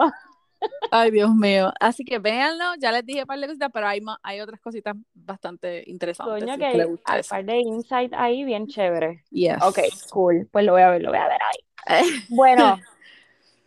ay 0.92 1.12
Dios 1.12 1.34
mío. 1.34 1.72
Así 1.80 2.04
que 2.04 2.20
véanlo, 2.20 2.66
ya 2.80 2.92
les 2.92 3.06
dije 3.06 3.22
un 3.22 3.28
par 3.28 3.40
de 3.40 3.48
cositas, 3.48 3.70
pero 3.74 3.88
hay, 3.88 4.02
hay 4.24 4.42
otras 4.42 4.60
cositas 4.62 4.96
bastante 5.14 5.84
interesantes. 5.88 6.44
Coño, 6.44 6.58
que 6.58 6.66
hay 6.66 6.82
hay 7.06 7.24
par 7.24 7.46
de 7.46 7.58
insight 7.58 8.14
ahí 8.14 8.44
bien 8.44 8.68
chévere. 8.68 9.24
Yes. 9.32 9.62
Ok, 9.62 9.80
cool. 10.12 10.48
Pues 10.52 10.66
lo 10.66 10.74
voy 10.74 10.82
a 10.82 10.90
ver, 10.92 11.02
lo 11.02 11.10
voy 11.10 11.20
a 11.20 11.28
ver 11.28 11.40
ahí. 11.42 11.60
Bueno, 12.30 12.80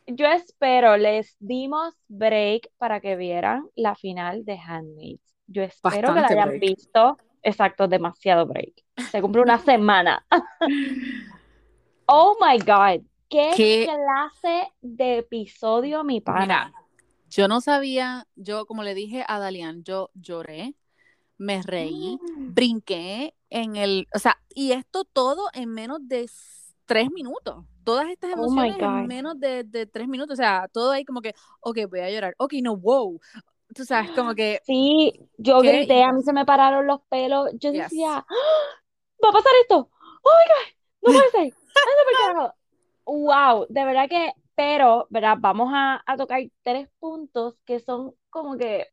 yo 0.06 0.26
espero, 0.26 0.96
les 0.96 1.36
dimos 1.38 1.94
break 2.08 2.70
para 2.78 3.00
que 3.00 3.14
vieran 3.16 3.68
la 3.76 3.94
final 3.94 4.44
de 4.44 4.58
Handmaid's. 4.58 5.22
Yo 5.46 5.62
espero 5.62 6.14
que 6.14 6.20
la 6.20 6.26
hayan 6.26 6.48
break. 6.48 6.60
visto. 6.60 7.16
Exacto, 7.42 7.86
demasiado 7.86 8.46
break. 8.46 8.84
Se 9.10 9.20
cumple 9.20 9.42
una 9.42 9.58
semana. 9.58 10.26
Oh 12.08 12.36
my 12.40 12.58
God. 12.58 13.02
¿Qué 13.28 13.54
¿Qué? 13.54 13.84
clase 13.84 14.72
de 14.80 15.18
episodio, 15.18 16.02
mi 16.04 16.20
pana? 16.20 16.42
Mira, 16.46 16.72
yo 17.28 17.46
no 17.48 17.60
sabía, 17.60 18.26
yo 18.36 18.64
como 18.66 18.82
le 18.82 18.94
dije 18.94 19.24
a 19.28 19.38
Dalian, 19.38 19.84
yo 19.84 20.10
lloré, 20.14 20.74
me 21.36 21.62
reí, 21.62 22.18
Mm. 22.22 22.46
brinqué 22.54 23.34
en 23.50 23.76
el, 23.76 24.08
o 24.14 24.18
sea, 24.18 24.38
y 24.54 24.72
esto 24.72 25.04
todo 25.04 25.48
en 25.52 25.70
menos 25.70 25.98
de 26.08 26.30
tres 26.86 27.10
minutos. 27.10 27.64
Todas 27.84 28.08
estas 28.08 28.30
Oh 28.32 28.34
emociones 28.38 28.76
en 28.80 28.80
God. 28.80 29.06
menos 29.08 29.40
de, 29.40 29.64
de 29.64 29.86
tres 29.86 30.08
minutos. 30.08 30.34
O 30.34 30.36
sea, 30.36 30.68
todo 30.72 30.90
ahí 30.90 31.04
como 31.04 31.20
que, 31.20 31.34
ok, 31.60 31.78
voy 31.88 32.00
a 32.00 32.10
llorar. 32.10 32.34
Ok, 32.38 32.54
no, 32.62 32.76
wow. 32.76 33.20
Tú 33.74 33.84
sabes, 33.84 34.10
como 34.12 34.34
que, 34.34 34.60
Sí, 34.66 35.12
yo 35.38 35.60
¿Qué 35.60 35.72
grité, 35.72 36.02
a 36.02 36.12
mí 36.12 36.22
se 36.22 36.32
me 36.32 36.44
pararon 36.46 36.86
los 36.86 37.00
pelos. 37.08 37.48
Yo 37.54 37.72
Yes. 37.72 37.84
decía, 37.84 38.18
"¡Ah! 38.18 38.24
va 39.24 39.28
a 39.30 39.32
pasar 39.32 39.52
esto. 39.62 39.90
Oh 40.22 40.30
my 40.30 40.46
God, 40.52 40.74
no 41.02 41.12
puede 41.12 41.30
ser. 41.50 41.57
Anda 41.74 42.04
por 42.04 42.26
carajo". 42.26 42.54
Wow, 43.04 43.66
de 43.68 43.84
verdad 43.84 44.08
que, 44.08 44.32
pero, 44.54 45.06
¿verdad? 45.10 45.36
Vamos 45.40 45.70
a, 45.72 46.02
a 46.04 46.16
tocar 46.16 46.42
tres 46.62 46.88
puntos 46.98 47.58
que 47.64 47.80
son 47.80 48.14
como 48.30 48.56
que 48.56 48.86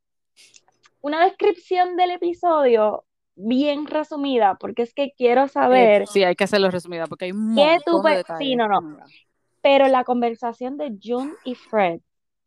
una 1.02 1.24
descripción 1.24 1.96
del 1.98 2.12
episodio 2.12 3.06
bien 3.36 3.86
resumida, 3.86 4.56
porque 4.56 4.84
es 4.84 4.94
que 4.94 5.12
quiero 5.16 5.48
saber, 5.48 6.08
sí, 6.08 6.24
hay 6.24 6.36
que 6.36 6.46
hacerlo 6.46 6.72
resumida 6.72 7.06
porque 7.06 7.26
hay 7.26 7.32
un 7.32 7.54
¿Qué 7.56 7.78
tú 7.86 8.02
de 8.02 8.24
sí, 8.38 8.56
no, 8.56 8.68
no. 8.68 8.98
Pero 9.62 9.88
la 9.88 10.04
conversación 10.04 10.78
de 10.78 10.98
June 11.04 11.34
y 11.44 11.56
Fred, 11.56 12.00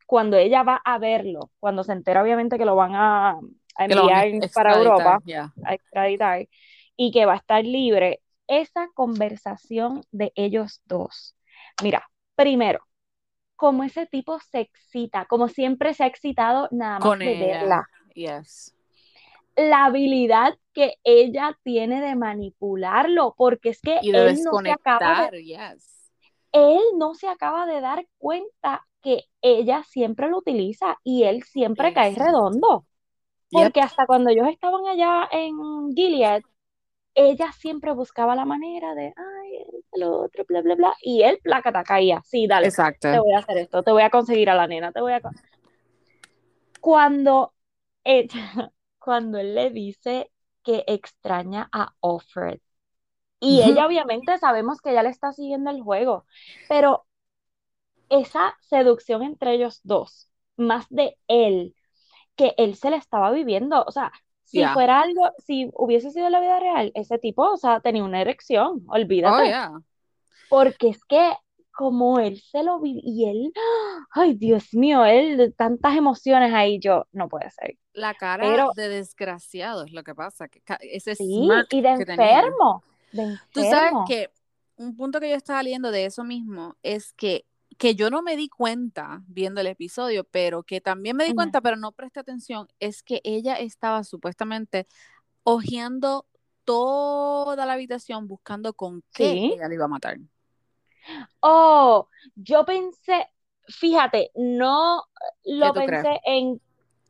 cuando 0.06 0.36
ella 0.36 0.62
va 0.62 0.80
a 0.84 0.98
verlo, 0.98 1.50
cuando 1.60 1.84
se 1.84 1.92
entera 1.92 2.22
obviamente 2.22 2.58
que 2.58 2.64
lo 2.64 2.76
van 2.76 2.94
a, 2.94 3.30
a 3.76 3.88
lo 3.88 4.06
van 4.06 4.16
a 4.16 4.24
enviar 4.24 4.50
para 4.52 4.76
Europa, 4.76 5.20
ya. 5.24 5.52
a 5.64 5.74
extraditar, 5.74 6.48
y 6.96 7.10
que 7.12 7.26
va 7.26 7.34
a 7.34 7.38
estar 7.38 7.64
libre, 7.64 8.20
esa 8.48 8.88
conversación 8.94 10.02
de 10.10 10.32
ellos 10.34 10.82
dos. 10.86 11.36
Mira, 11.82 12.08
primero, 12.34 12.80
como 13.56 13.84
ese 13.84 14.06
tipo 14.06 14.38
se 14.40 14.60
excita, 14.60 15.26
como 15.26 15.48
siempre 15.48 15.94
se 15.94 16.04
ha 16.04 16.06
excitado 16.06 16.68
nada 16.70 16.98
más 16.98 17.08
Con 17.08 17.18
de 17.18 17.32
ella. 17.32 17.46
verla. 17.58 17.88
Yes. 18.14 18.74
La 19.56 19.86
habilidad 19.86 20.56
que 20.72 20.94
ella 21.02 21.58
tiene 21.64 22.00
de 22.00 22.14
manipularlo, 22.14 23.34
porque 23.36 23.70
es 23.70 23.80
que 23.80 23.98
Y 24.02 24.12
de 24.12 24.30
él 24.30 24.38
no 24.44 24.58
se 24.60 24.70
acaba 24.70 25.30
de, 25.30 25.44
yes. 25.44 26.10
él 26.52 26.80
no 26.96 27.14
se 27.14 27.28
acaba 27.28 27.66
de 27.66 27.80
dar 27.80 28.06
cuenta 28.18 28.86
que 29.02 29.24
ella 29.42 29.82
siempre 29.84 30.28
lo 30.28 30.38
utiliza 30.38 30.98
y 31.02 31.24
él 31.24 31.42
siempre 31.42 31.92
cae 31.92 32.14
redondo. 32.14 32.84
Yep. 33.50 33.62
Porque 33.62 33.80
hasta 33.80 34.06
cuando 34.06 34.30
ellos 34.30 34.46
estaban 34.48 34.86
allá 34.86 35.28
en 35.32 35.90
Gilead, 35.94 36.42
ella 37.14 37.52
siempre 37.52 37.92
buscaba 37.92 38.36
la 38.36 38.44
manera 38.44 38.94
de, 38.94 39.12
ay, 39.16 39.64
lo 39.94 40.22
otro, 40.22 40.44
bla, 40.46 40.62
bla, 40.62 40.74
bla. 40.74 40.94
Y 41.02 41.22
él, 41.22 41.38
plácata, 41.42 41.82
caía. 41.82 42.22
Sí, 42.24 42.46
dale, 42.46 42.68
Exacto. 42.68 43.10
te 43.10 43.18
voy 43.18 43.32
a 43.32 43.38
hacer 43.38 43.58
esto, 43.58 43.82
te 43.82 43.90
voy 43.90 44.02
a 44.02 44.10
conseguir 44.10 44.50
a 44.50 44.54
la 44.54 44.66
nena, 44.66 44.92
te 44.92 45.00
voy 45.00 45.12
a... 45.12 45.20
con-". 45.20 45.34
Cuando 46.80 47.54
ella, 48.04 48.32
cuando 48.98 49.38
él 49.38 49.54
le 49.54 49.70
dice 49.70 50.30
que 50.62 50.84
extraña 50.86 51.68
a 51.72 51.94
Offred, 52.00 52.60
y 53.40 53.62
ella 53.62 53.86
obviamente 53.86 54.36
sabemos 54.38 54.80
que 54.80 54.90
ella 54.90 55.04
le 55.04 55.10
está 55.10 55.32
siguiendo 55.32 55.70
el 55.70 55.80
juego, 55.80 56.26
pero 56.68 57.06
esa 58.08 58.56
seducción 58.60 59.22
entre 59.22 59.54
ellos 59.54 59.80
dos, 59.82 60.30
más 60.56 60.86
de 60.90 61.16
él, 61.28 61.74
que 62.36 62.54
él 62.58 62.76
se 62.76 62.90
le 62.90 62.96
estaba 62.96 63.30
viviendo, 63.30 63.84
o 63.84 63.92
sea, 63.92 64.12
si 64.50 64.58
Yeah. 64.58 64.72
fuera 64.72 65.02
algo, 65.02 65.30
si 65.38 65.68
hubiese 65.74 66.10
sido 66.10 66.30
la 66.30 66.40
vida 66.40 66.58
real, 66.58 66.90
ese 66.94 67.18
tipo, 67.18 67.42
o 67.52 67.56
sea, 67.58 67.80
tenía 67.80 68.02
una 68.02 68.20
erección, 68.22 68.82
Oh, 68.88 68.94
olvídate, 68.94 69.46
yeah. 69.48 69.78
porque 70.48 70.88
es 70.88 71.04
que 71.04 71.32
como 71.76 72.18
él 72.18 72.40
se 72.40 72.62
lo 72.64 72.80
vive, 72.80 73.00
y 73.04 73.28
él, 73.28 73.52
ay, 74.10 74.34
Dios 74.34 74.74
mío, 74.74 75.04
él, 75.04 75.54
tantas 75.56 75.96
emociones 75.96 76.52
ahí, 76.52 76.80
yo, 76.80 77.06
no 77.12 77.28
puede 77.28 77.50
ser, 77.50 77.76
La 77.92 78.14
cara 78.14 78.42
pero 78.42 78.70
de 78.74 78.88
desgraciado 78.88 79.84
es 79.84 79.92
lo 79.92 80.02
que 80.02 80.14
pasa. 80.14 80.48
Que 80.48 80.60
ese 80.80 81.14
sí, 81.14 81.48
y 81.70 81.80
de 81.80 81.88
enfermo, 81.90 82.82
de 83.12 83.38
Tú 83.52 83.60
sabes 83.62 83.76
enfermo, 83.76 84.04
que 84.08 84.30
un 84.76 84.96
punto 84.96 85.20
que 85.20 85.28
yo 85.30 85.36
estaba 85.36 85.62
leyendo 85.62 85.90
de 85.90 86.06
eso 86.06 86.24
mismo 86.24 86.74
es 86.82 87.12
que, 87.12 87.44
que 87.78 87.94
yo 87.94 88.10
no 88.10 88.22
me 88.22 88.36
di 88.36 88.48
cuenta 88.48 89.22
viendo 89.28 89.60
el 89.60 89.68
episodio, 89.68 90.24
pero 90.24 90.64
que 90.64 90.80
también 90.80 91.16
me 91.16 91.24
di 91.24 91.34
cuenta, 91.34 91.60
pero 91.60 91.76
no 91.76 91.92
presté 91.92 92.20
atención, 92.20 92.68
es 92.80 93.02
que 93.02 93.20
ella 93.24 93.54
estaba 93.56 94.04
supuestamente 94.04 94.86
hojeando 95.44 96.26
toda 96.64 97.66
la 97.66 97.74
habitación 97.74 98.28
buscando 98.28 98.74
con 98.74 99.02
qué 99.12 99.24
Sí. 99.32 99.54
ella 99.54 99.68
le 99.68 99.74
iba 99.76 99.86
a 99.86 99.88
matar. 99.88 100.18
Oh, 101.40 102.08
yo 102.36 102.64
pensé, 102.64 103.28
fíjate, 103.68 104.30
no 104.34 105.04
lo 105.44 105.72
crees? 105.72 106.02
pensé 106.04 106.20
en 106.24 106.60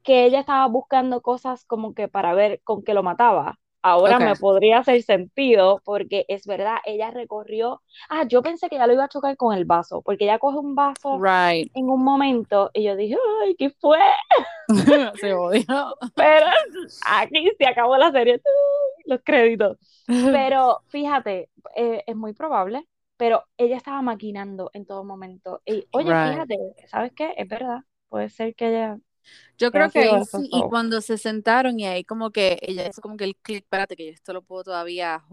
que 0.03 0.25
ella 0.27 0.41
estaba 0.41 0.67
buscando 0.69 1.23
cosas 1.23 1.65
como 1.65 1.95
que 1.95 2.09
para 2.09 2.35
ver 2.35 2.61
con 2.65 2.83
qué 2.83 2.95
lo 2.95 3.03
mataba. 3.03 3.59
Ahora 3.83 4.19
me 4.19 4.35
podría 4.37 4.79
hacer 4.79 5.03
sentido 5.03 5.81
porque 5.85 6.25
es 6.29 6.47
verdad, 6.47 6.77
ella 6.85 7.11
recorrió. 7.11 7.81
Ah, 8.09 8.25
yo 8.27 8.43
pensé 8.43 8.69
que 8.69 8.77
ella 8.77 8.87
lo 8.87 8.95
iba 8.95 9.05
a 9.05 9.09
chocar 9.09 9.37
con 9.37 9.57
el 9.57 9.65
vaso, 9.65 10.03
porque 10.03 10.25
ella 10.25 10.39
coge 10.39 10.59
un 10.59 10.75
vaso 10.75 11.19
Right. 11.21 11.71
en 11.75 11.89
un 11.89 12.03
momento 12.05 12.71
y 12.75 12.85
yo 12.85 12.97
dije, 12.97 13.17
ay, 13.43 13.55
¿qué 13.57 13.71
fue? 13.71 13.99
Se 15.21 15.33
odió. 15.33 15.97
Pero 16.15 16.47
aquí 17.07 17.51
se 17.59 17.67
acabó 17.67 17.97
la 17.97 18.11
serie, 18.13 18.41
los 19.07 19.21
créditos. 19.25 19.79
Pero 20.33 20.81
fíjate, 20.89 21.51
eh, 21.77 22.03
es 22.07 22.17
muy 22.17 22.33
probable, 22.35 22.87
pero 23.17 23.45
ella 23.57 23.77
estaba 23.77 24.03
maquinando 24.03 24.71
en 24.75 24.87
todo 24.87 25.05
momento. 25.05 25.63
Y 25.65 25.87
oye, 25.93 26.09
Right. 26.09 26.33
fíjate, 26.33 26.57
¿sabes 26.87 27.13
qué? 27.15 27.35
Es 27.37 27.49
verdad, 27.49 27.81
puede 28.09 28.29
ser 28.31 28.55
que 28.55 28.69
ella 28.69 28.99
Yo 29.59 29.73
creo 29.73 29.91
que 29.91 30.01
ahí 30.01 30.25
sí, 30.25 30.49
y 30.53 30.63
cuando 30.63 31.01
se 31.01 31.19
sentaron 31.19 31.81
y 31.81 31.87
ahí 31.87 32.05
como 32.05 32.31
que 32.31 32.59
ella 32.63 32.87
hizo 32.89 33.01
como 33.03 33.17
que 33.17 33.25
el 33.25 33.37
clic, 33.37 33.65
espérate 33.65 33.97
que 33.97 34.07
yo 34.07 34.13
esto 34.13 34.33
lo 34.33 34.43
puedo 34.43 34.65
todavía, 34.65 35.25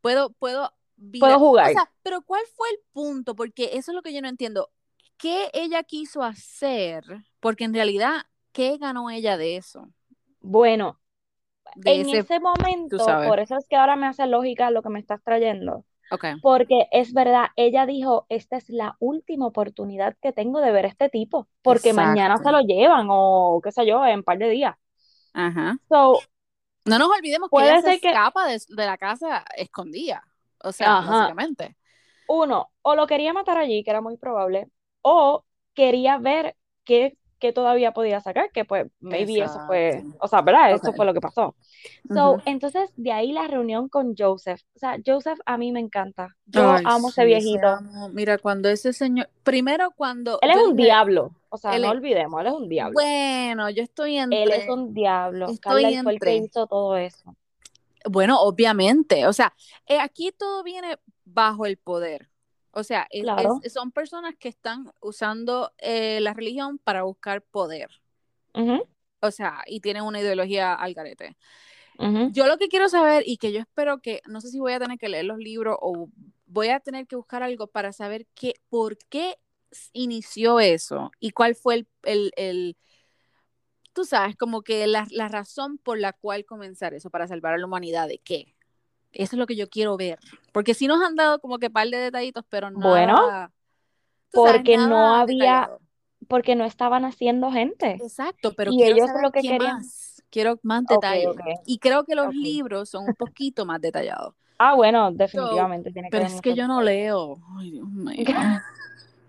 puedo, 0.00 0.30
puedo 0.30 0.72
virar. 0.96 1.30
Puedo 1.30 1.36
O 1.36 1.48
jugar. 1.50 1.72
sea, 1.72 1.90
pero 2.02 2.22
¿cuál 2.22 2.42
fue 2.54 2.68
el 2.70 2.78
punto? 2.92 3.36
Porque 3.36 3.70
eso 3.74 3.92
es 3.92 3.94
lo 3.94 4.02
que 4.02 4.12
yo 4.12 4.20
no 4.20 4.28
entiendo. 4.28 4.70
¿Qué 5.16 5.50
ella 5.52 5.82
quiso 5.82 6.22
hacer? 6.22 7.04
Porque 7.40 7.64
en 7.64 7.74
realidad, 7.74 8.22
¿qué 8.52 8.78
ganó 8.78 9.10
ella 9.10 9.36
de 9.36 9.56
eso? 9.56 9.88
Bueno, 10.40 11.00
De 11.76 11.92
en 11.92 12.08
ese, 12.10 12.40
momento, 12.40 12.98
por 13.26 13.40
eso 13.40 13.56
es 13.56 13.66
que 13.68 13.76
ahora 13.76 13.96
me 13.96 14.06
hace 14.06 14.26
lógica 14.26 14.70
lo 14.70 14.82
que 14.82 14.88
me 14.88 14.98
estás 14.98 15.22
trayendo. 15.22 15.84
Porque 16.40 16.88
es 16.92 17.12
verdad, 17.12 17.46
ella 17.56 17.86
dijo, 17.86 18.26
esta 18.28 18.56
es 18.56 18.68
la 18.70 18.96
última 18.98 19.46
oportunidad 19.46 20.16
que 20.20 20.32
tengo 20.32 20.60
de 20.60 20.72
ver 20.72 20.86
a 20.86 20.88
este 20.88 21.08
tipo, 21.08 21.48
porque 21.62 21.92
mañana 21.92 22.36
se 22.38 22.50
lo 22.50 22.60
llevan 22.60 23.08
o 23.10 23.60
qué 23.62 23.72
sé 23.72 23.86
yo, 23.86 24.04
en 24.06 24.18
un 24.18 24.24
par 24.24 24.38
de 24.38 24.48
días. 24.48 24.76
Ajá. 25.34 25.76
So, 25.88 26.18
No 26.84 26.98
nos 26.98 27.08
olvidemos 27.10 27.50
que 27.50 27.62
ella 27.62 27.82
se 27.82 28.00
que, 28.00 28.08
escapa 28.08 28.46
de, 28.46 28.60
de 28.68 28.86
la 28.86 28.96
casa 28.96 29.44
escondida. 29.56 30.24
O 30.62 30.72
sea, 30.72 30.98
ajá, 30.98 31.10
básicamente. 31.10 31.76
uno, 32.28 32.70
o 32.82 32.94
lo 32.94 33.06
quería 33.06 33.32
matar 33.32 33.58
allí, 33.58 33.84
que 33.84 33.90
era 33.90 34.00
muy 34.00 34.16
probable, 34.16 34.68
o 35.02 35.44
quería 35.74 36.18
ver 36.18 36.56
qué, 36.84 37.16
qué 37.38 37.52
todavía 37.52 37.92
podía 37.92 38.20
sacar, 38.20 38.50
que 38.52 38.64
pues 38.64 38.86
maybe 39.00 39.42
eso 39.42 39.60
fue, 39.66 39.88
Exacto. 39.90 40.18
o 40.20 40.28
sea, 40.28 40.42
¿verdad? 40.42 40.72
Eso 40.72 40.90
Ok. 40.90 40.96
fue 40.96 41.06
lo 41.06 41.14
que 41.14 41.20
pasó. 41.20 41.54
So, 42.12 42.32
Ujú. 42.32 42.42
entonces 42.46 42.90
de 42.96 43.12
ahí 43.12 43.32
la 43.32 43.46
reunión 43.46 43.88
con 43.88 44.14
Joseph. 44.16 44.60
O 44.74 44.78
sea, 44.78 44.96
Joseph 45.04 45.38
a 45.46 45.56
mí 45.58 45.72
me 45.72 45.80
encanta. 45.80 46.36
Yo 46.46 46.70
Ay, 46.70 46.82
amo 46.86 47.08
sí, 47.08 47.12
ese 47.12 47.24
viejito. 47.24 47.66
amo. 47.68 48.08
Mira, 48.10 48.38
cuando 48.38 48.68
ese 48.68 48.92
señor, 48.92 49.28
primero 49.42 49.90
cuando 49.92 50.38
Él 50.42 50.50
es 50.50 50.56
un 50.56 50.76
diablo, 50.76 51.32
o 51.50 51.56
sea, 51.56 51.76
él 51.76 51.82
no 51.82 51.88
es, 51.88 51.92
olvidemos, 51.96 52.40
él 52.40 52.46
es 52.48 52.52
un 52.52 52.68
diablo. 52.68 52.94
bueno, 52.94 53.70
yo 53.70 53.82
estoy 53.82 54.16
Él 54.18 54.52
es 54.52 54.68
un 54.68 54.94
diablo. 54.94 55.46
estoy 55.50 55.82
Carla, 55.82 56.02
fue 56.02 56.12
el 56.12 56.20
que 56.20 56.36
hizo 56.36 56.66
todo 56.66 56.96
eso. 56.96 57.34
bueno, 58.10 58.40
obviamente, 58.40 59.26
o 59.26 59.32
sea, 59.32 59.54
eh, 59.86 59.98
aquí 60.00 60.32
todo 60.32 60.62
viene 60.62 60.98
bajo 61.24 61.66
el 61.66 61.76
poder. 61.76 62.28
O 62.78 62.84
sea, 62.84 63.08
es, 63.10 63.22
Claro. 63.22 63.60
es- 63.64 63.72
son 63.72 63.90
personas 63.90 64.36
que 64.38 64.48
están 64.48 64.92
usando 65.00 65.72
eh, 65.78 66.20
la 66.20 66.32
religión 66.32 66.78
para 66.78 67.02
buscar 67.02 67.42
poder. 67.42 67.90
O 69.20 69.32
sea, 69.32 69.62
y 69.66 69.80
tienen 69.80 70.04
una 70.04 70.20
ideología 70.20 70.74
al 70.74 70.94
garete. 70.94 71.36
Yo 72.30 72.46
lo 72.46 72.56
que 72.56 72.68
quiero 72.68 72.88
saber 72.88 73.24
y 73.26 73.36
que 73.36 73.52
yo 73.52 73.58
espero 73.58 74.00
que, 74.00 74.22
no 74.28 74.40
sé 74.40 74.50
si 74.50 74.60
voy 74.60 74.74
a 74.74 74.78
tener 74.78 74.96
que 74.96 75.08
leer 75.08 75.24
los 75.24 75.38
libros 75.38 75.76
o 75.80 76.08
voy 76.46 76.68
a 76.68 76.78
tener 76.78 77.08
que 77.08 77.16
buscar 77.16 77.42
algo 77.42 77.66
para 77.66 77.92
saber 77.92 78.26
qué, 78.36 78.54
por 78.68 78.96
qué 79.08 79.36
inició 79.92 80.60
eso 80.60 81.10
y 81.18 81.30
cuál 81.32 81.56
fue 81.56 81.74
el, 81.74 81.88
el, 82.04 82.32
el- 82.36 82.76
tú 83.92 84.04
sabes, 84.04 84.36
como 84.36 84.62
que 84.62 84.86
la, 84.86 85.08
la 85.10 85.26
razón 85.26 85.78
por 85.78 85.98
la 85.98 86.12
cual 86.12 86.44
comenzar 86.44 86.94
eso 86.94 87.10
para 87.10 87.26
salvar 87.26 87.54
a 87.54 87.58
la 87.58 87.66
humanidad, 87.66 88.06
¿de 88.06 88.18
qué? 88.18 88.54
Eso 89.18 89.36
es 89.36 89.38
lo 89.38 89.46
que 89.46 89.56
yo 89.56 89.68
quiero 89.68 89.96
ver. 89.98 90.18
Porque 90.52 90.72
sí 90.74 90.86
nos 90.86 91.02
han 91.02 91.14
dado 91.16 91.40
como 91.40 91.58
que 91.58 91.68
par 91.70 91.88
de 91.88 91.98
detallitos, 91.98 92.44
pero 92.48 92.70
Bueno, 92.72 93.16
tú 94.30 94.44
sabes, 94.44 94.60
porque 94.62 94.76
no 94.78 95.14
había, 95.16 95.36
detallado. 95.36 95.80
porque 96.28 96.54
no 96.56 96.64
estaban 96.64 97.04
haciendo 97.04 97.50
gente. 97.52 97.98
Exacto, 98.00 98.52
pero 98.56 98.72
Y 98.72 98.82
ellos 98.84 99.08
saber 99.08 99.22
lo 99.22 99.30
que 99.32 99.40
querían. 99.42 99.76
más. 99.78 100.22
Quiero 100.30 100.58
más 100.62 100.84
detalles. 100.86 101.28
Y 101.66 101.78
creo 101.78 102.04
que 102.04 102.14
los 102.14 102.34
libros 102.34 102.90
son 102.90 103.04
un 103.08 103.14
poquito 103.14 103.64
más 103.66 103.80
detallados. 103.80 104.34
Ah, 104.58 104.74
bueno, 104.74 105.10
So, 105.10 105.16
definitivamente 105.16 105.92
tiene 105.92 106.08
que 106.10 106.16
pero 106.16 106.26
es 106.26 106.40
que 106.40 106.54
yo 106.54 106.66
no 106.68 106.82
leo. 106.82 107.36
Ay, 107.58 107.70
Dios 107.72 107.88
mío. 107.88 108.24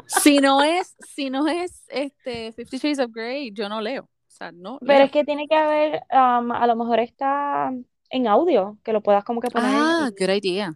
Si 0.07 0.39
no 0.39 0.63
es, 0.63 0.95
si 1.07 1.29
no 1.29 1.47
es 1.47 1.85
este 1.89 2.51
Fifty 2.53 2.77
Shades 2.79 2.97
of 2.99 3.11
Grey, 3.13 3.51
yo 3.51 3.69
no 3.69 3.79
leo. 3.79 4.03
O 4.05 4.09
sea, 4.31 4.51
no 4.51 4.79
Pero 4.79 4.93
leo. 4.93 5.05
es 5.05 5.11
que 5.11 5.23
tiene 5.23 5.47
que 5.47 5.55
haber, 5.55 6.01
um, 6.11 6.51
a 6.51 6.65
lo 6.65 6.75
mejor 6.75 6.99
está 6.99 7.71
en 8.09 8.27
audio, 8.27 8.77
que 8.83 8.93
lo 8.93 9.01
puedas 9.01 9.23
como 9.23 9.41
que 9.41 9.49
poner 9.49 9.71
Ah, 9.73 10.09
good 10.17 10.29
idea. 10.29 10.75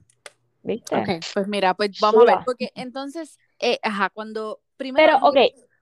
¿Viste? 0.62 0.96
Ok, 0.96 1.10
pues 1.34 1.48
mira, 1.48 1.74
pues 1.74 1.92
vamos 2.00 2.24
a 2.24 2.36
ver, 2.36 2.46
porque 2.46 2.72
entonces, 2.76 3.38
eh, 3.60 3.80
ajá, 3.84 4.10
cuando 4.10 4.62
primero, 4.78 5.14
Pero, 5.20 5.26
ok. 5.28 5.38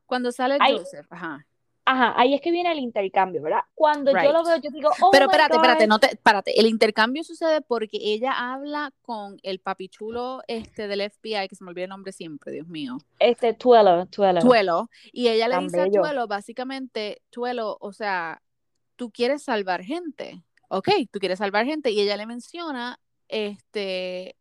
cuando 0.06 0.32
sale 0.32 0.58
Ahí- 0.60 0.78
Joseph, 0.78 1.06
ajá. 1.12 1.46
Ajá, 1.84 2.14
ahí 2.16 2.36
es 2.36 2.42
que 2.42 2.52
viene 2.52 2.72
el 2.72 2.78
intercambio, 2.80 3.42
¿verdad? 3.42 3.62
Cuando 3.74 4.12
yo 4.12 4.32
lo 4.32 4.44
veo, 4.44 4.58
yo 4.58 4.70
digo, 4.72 4.90
oh 5.02 5.10
Pero 5.12 5.26
my 5.26 5.32
espérate, 5.32 5.54
God. 5.56 5.64
espérate, 5.64 5.88
no 5.88 6.00
te, 6.00 6.08
espérate. 6.14 6.60
El 6.60 6.68
intercambio 6.68 7.24
sucede 7.24 7.62
porque 7.62 7.98
ella 8.00 8.54
habla 8.54 8.94
con 9.02 9.38
el 9.42 9.60
papichulo 9.60 10.42
este 10.48 10.88
del 10.88 11.02
FBI, 11.02 11.48
que 11.48 11.56
se 11.56 11.64
me 11.64 11.72
olvida 11.72 11.86
el 11.86 11.90
nombre 11.90 12.12
siempre, 12.14 12.52
Dios 12.52 12.68
mío. 12.68 12.98
Este, 13.18 13.56
Tuelo, 13.56 14.06
Tuelo. 14.06 14.42
Tuelo. 14.42 14.90
Y 15.12 15.28
ella 15.30 15.48
le 15.48 15.56
Tan 15.56 15.64
dice 15.66 15.82
bello. 15.82 16.00
a 16.02 16.04
Tuelo, 16.04 16.28
básicamente, 16.28 17.24
Tuelo, 17.32 17.78
o 17.82 17.92
sea, 17.94 18.42
tú 18.96 19.10
quieres 19.12 19.42
salvar 19.44 19.82
gente. 19.84 20.44
Ok, 20.74 20.88
tú 21.12 21.20
quieres 21.20 21.38
salvar 21.40 21.66
gente. 21.66 21.92
Y 21.92 22.00
ella 22.00 22.16
le 22.16 22.26
menciona, 22.26 22.98
este, 23.28 24.38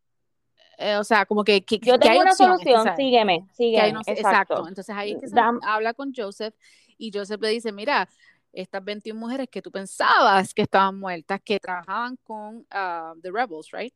eh, 0.78 0.96
o 0.96 1.02
sea, 1.04 1.26
como 1.26 1.42
que, 1.42 1.64
que, 1.64 1.78
Yo 1.78 1.98
que 1.98 2.08
hay 2.08 2.14
tengo 2.14 2.20
una 2.22 2.30
opciones, 2.30 2.58
solución, 2.60 2.84
sabes. 2.84 2.96
sígueme, 2.96 3.32
hay 3.32 3.54
sígueme, 3.56 3.88
exacto. 4.06 4.12
exacto. 4.12 4.68
Entonces 4.68 4.94
ahí 4.96 5.12
es 5.12 5.20
que 5.20 5.28
se 5.28 5.34
Dam- 5.34 5.58
habla 5.62 5.92
con 5.92 6.12
Joseph 6.14 6.54
y 6.96 7.10
Joseph 7.12 7.40
le 7.40 7.48
dice, 7.48 7.72
mira, 7.72 8.08
estas 8.52 8.82
21 8.84 9.18
mujeres 9.18 9.48
que 9.50 9.60
tú 9.60 9.70
pensabas 9.72 10.54
que 10.54 10.62
estaban 10.62 10.98
muertas, 10.98 11.40
que 11.44 11.58
trabajaban 11.58 12.16
con 12.22 12.64
ah, 12.70 13.12
The 13.20 13.30
Rebels, 13.32 13.70
right? 13.72 13.92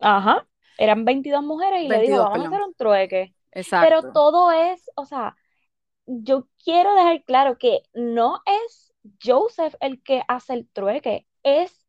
Ajá, 0.00 0.46
eran 0.76 1.04
22 1.04 1.42
mujeres 1.42 1.82
y 1.84 1.88
le 1.88 1.98
22, 1.98 2.08
dijo, 2.08 2.22
vamos 2.22 2.32
perdón. 2.38 2.52
a 2.52 2.56
hacer 2.56 2.68
un 2.68 2.74
trueque. 2.74 3.34
Exacto. 3.52 3.88
Pero 3.88 4.12
todo 4.12 4.50
es, 4.50 4.90
o 4.96 5.04
sea, 5.04 5.36
yo 6.06 6.48
quiero 6.64 6.94
dejar 6.94 7.22
claro 7.24 7.58
que 7.58 7.82
no 7.94 8.42
es 8.66 8.92
Joseph 9.22 9.74
el 9.80 10.02
que 10.02 10.22
hace 10.26 10.54
el 10.54 10.68
trueque, 10.68 11.26
es 11.42 11.86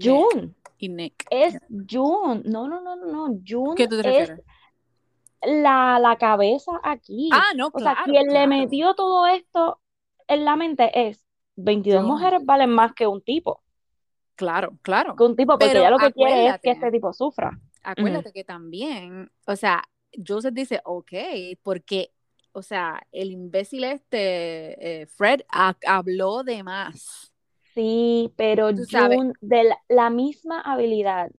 June, 0.00 0.54
y 0.78 0.88
Nick. 0.88 1.24
es 1.30 1.58
June. 1.90 2.42
No, 2.44 2.68
no, 2.68 2.80
no, 2.80 2.96
no, 2.96 3.06
no, 3.28 3.40
June 3.46 3.74
¿Qué 3.76 3.88
tú 3.88 4.00
te 4.00 4.08
es 4.22 4.28
refieres? 4.28 4.44
la, 5.42 5.98
la 5.98 6.16
cabeza 6.16 6.72
aquí. 6.82 7.30
Ah, 7.32 7.52
no, 7.56 7.68
O 7.72 7.78
sea, 7.80 7.94
claro. 7.94 8.04
quien 8.12 8.24
le 8.26 8.32
claro. 8.32 8.48
metió 8.48 8.94
todo 8.94 9.26
esto 9.26 9.80
en 10.28 10.44
la 10.44 10.56
mente 10.56 10.90
es 11.08 11.24
22 11.56 12.00
June. 12.02 12.12
mujeres 12.12 12.44
valen 12.44 12.70
más 12.70 12.94
que 12.94 13.06
un 13.06 13.22
tipo, 13.22 13.62
Claro, 14.36 14.78
claro. 14.82 15.14
que 15.16 15.24
un 15.24 15.36
tipo, 15.36 15.52
porque 15.52 15.66
Pero 15.66 15.80
ella 15.80 15.90
lo 15.90 15.98
que 15.98 16.12
quiere 16.12 16.46
es 16.48 16.60
que 16.60 16.70
este 16.70 16.90
tipo 16.90 17.12
sufra. 17.12 17.58
Acuérdate 17.82 18.32
que 18.32 18.44
también, 18.44 19.30
o 19.46 19.56
sea, 19.56 19.82
Joseph 20.26 20.54
dice, 20.54 20.80
ok, 20.84 21.12
porque, 21.62 22.12
o 22.52 22.62
sea, 22.62 23.00
el 23.12 23.30
imbécil 23.32 23.84
este, 23.84 25.02
eh, 25.02 25.06
Fred, 25.06 25.40
ha- 25.50 25.76
habló 25.86 26.44
de 26.44 26.62
más. 26.62 27.31
Sí, 27.74 28.32
pero. 28.36 28.70
June, 28.70 29.32
de 29.40 29.64
la, 29.64 29.78
la 29.88 30.10
misma 30.10 30.60
habilidad 30.60 31.30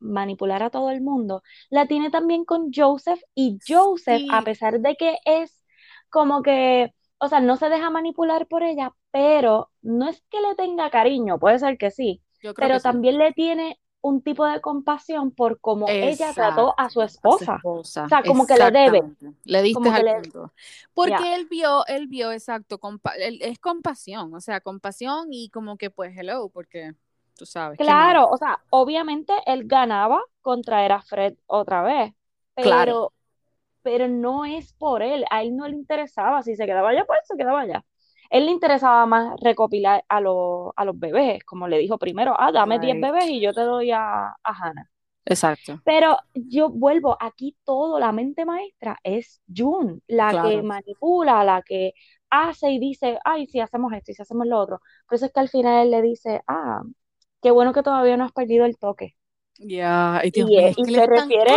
manipular 0.00 0.62
a 0.62 0.70
todo 0.70 0.90
el 0.90 1.00
mundo, 1.00 1.42
la 1.70 1.86
tiene 1.86 2.10
también 2.10 2.44
con 2.44 2.72
Joseph 2.74 3.20
y 3.34 3.58
Joseph, 3.66 4.22
a 4.30 4.42
pesar 4.42 4.80
de 4.80 4.96
que 4.96 5.18
es 5.24 5.64
como 6.10 6.42
que, 6.42 6.92
o 7.18 7.28
sea, 7.28 7.40
no 7.40 7.56
se 7.56 7.68
deja 7.68 7.90
manipular 7.90 8.46
por 8.46 8.62
ella, 8.62 8.92
pero 9.10 9.70
no 9.80 10.08
es 10.08 10.22
que 10.30 10.40
le 10.40 10.54
tenga 10.56 10.90
cariño, 10.90 11.38
puede 11.38 11.58
ser 11.58 11.78
que 11.78 11.90
sí, 11.90 12.22
pero 12.40 12.74
que 12.74 12.80
sí. 12.80 12.82
también 12.82 13.18
le 13.18 13.32
tiene 13.32 13.78
un 14.02 14.20
tipo 14.20 14.44
de 14.44 14.60
compasión 14.60 15.30
por 15.30 15.60
cómo 15.60 15.86
ella 15.88 16.32
trató 16.34 16.74
a 16.76 16.90
su 16.90 17.02
esposa. 17.02 17.54
esposa. 17.56 18.04
O 18.04 18.08
sea, 18.08 18.22
como 18.22 18.46
que 18.46 18.56
le 18.56 18.70
debe. 18.70 19.02
Le 19.44 19.62
diste 19.62 19.88
al 19.88 20.04
le- 20.04 20.14
punto. 20.14 20.52
Porque 20.92 21.34
él 21.34 21.46
vio, 21.48 21.86
él 21.86 22.08
vio, 22.08 22.32
exacto, 22.32 22.78
compa- 22.78 23.14
él- 23.16 23.38
es 23.40 23.58
compasión, 23.60 24.34
o 24.34 24.40
sea, 24.40 24.60
compasión 24.60 25.28
y 25.30 25.48
como 25.50 25.76
que 25.78 25.88
pues 25.90 26.16
hello, 26.18 26.48
porque 26.48 26.94
tú 27.36 27.46
sabes. 27.46 27.78
Claro, 27.78 28.28
o 28.28 28.36
sea, 28.36 28.60
obviamente 28.70 29.32
él 29.46 29.64
ganaba 29.66 30.20
con 30.40 30.62
traer 30.62 30.92
a 30.92 31.00
Fred 31.02 31.34
otra 31.46 31.82
vez, 31.82 32.12
pero, 32.54 32.68
Claro. 32.68 33.12
pero 33.82 34.08
no 34.08 34.44
es 34.44 34.72
por 34.72 35.02
él, 35.02 35.24
a 35.30 35.42
él 35.42 35.56
no 35.56 35.68
le 35.68 35.76
interesaba, 35.76 36.42
si 36.42 36.56
se 36.56 36.66
quedaba 36.66 36.90
allá, 36.90 37.04
pues 37.04 37.20
se 37.24 37.36
quedaba 37.36 37.60
allá. 37.60 37.84
Él 38.32 38.46
le 38.46 38.52
interesaba 38.52 39.06
más 39.06 39.38
recopilar 39.40 40.04
a, 40.08 40.20
los 40.20 40.72
a 40.76 40.84
los 40.86 40.98
bebés, 40.98 41.44
como 41.44 41.68
le 41.68 41.78
dijo 41.78 41.98
primero, 41.98 42.34
ah, 42.38 42.52
dame 42.52 42.80
10 42.80 42.98
Right. 42.98 43.00
bebés 43.00 43.26
y 43.28 43.40
yo 43.40 43.54
te 43.54 43.62
doy 43.62 43.92
a, 43.92 44.28
a 44.30 44.36
Hannah. 44.44 44.90
Exacto. 45.24 45.82
Pero 45.84 46.16
yo 46.34 46.70
vuelvo, 46.70 47.16
aquí 47.20 47.56
todo, 47.64 47.98
la 47.98 48.12
mente 48.12 48.44
maestra 48.44 48.98
es 49.02 49.42
June, 49.54 50.00
la 50.06 50.36
que 50.36 50.62
manipula, 50.62 51.42
la 51.44 51.62
que 51.62 51.92
hace 52.30 52.70
y 52.70 52.78
dice, 52.78 53.18
ay, 53.24 53.46
si 53.48 53.60
hacemos 53.60 53.92
esto 53.92 54.12
y 54.12 54.14
si 54.14 54.22
hacemos 54.22 54.46
lo 54.46 54.58
otro. 54.60 54.80
Por 55.08 55.16
eso 55.16 55.26
es 55.26 55.32
que 55.32 55.40
al 55.40 55.48
final 55.48 55.84
él 55.86 55.90
le 55.90 56.02
dice, 56.02 56.42
ah, 56.46 56.82
qué 57.42 57.50
bueno 57.50 57.72
que 57.72 57.82
todavía 57.82 58.16
no 58.16 58.24
has 58.24 58.32
perdido 58.32 58.64
el 58.66 58.78
toque. 58.78 59.16
Dios 60.32 60.50
Y, 60.50 60.58
es 60.58 60.76
y 60.76 60.84
él 60.84 60.90
se 60.92 61.06
refiere. 61.06 61.52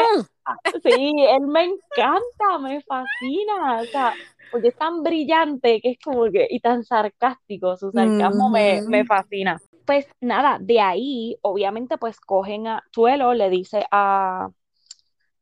Sí, 0.84 1.13
él 1.29 1.47
me 1.47 1.63
encanta, 1.63 2.60
me 2.62 2.81
fascina, 2.81 3.81
o 3.81 3.86
sea, 3.86 4.13
porque 4.51 4.69
es 4.69 4.75
tan 4.75 5.03
brillante 5.03 5.81
que 5.81 5.91
es 5.91 5.97
como 6.03 6.31
que, 6.31 6.47
y 6.49 6.60
tan 6.60 6.84
sarcástico, 6.84 7.75
su 7.77 7.91
sarcasmo 7.91 8.49
me, 8.49 8.81
me 8.88 9.05
fascina. 9.05 9.60
Pues 9.86 10.08
nada, 10.19 10.58
de 10.60 10.79
ahí, 10.79 11.38
obviamente, 11.41 11.97
pues 11.97 12.19
cogen 12.19 12.67
a 12.67 12.84
Tuelo, 12.91 13.34
le 13.34 13.49
dice 13.49 13.86
a, 13.91 14.49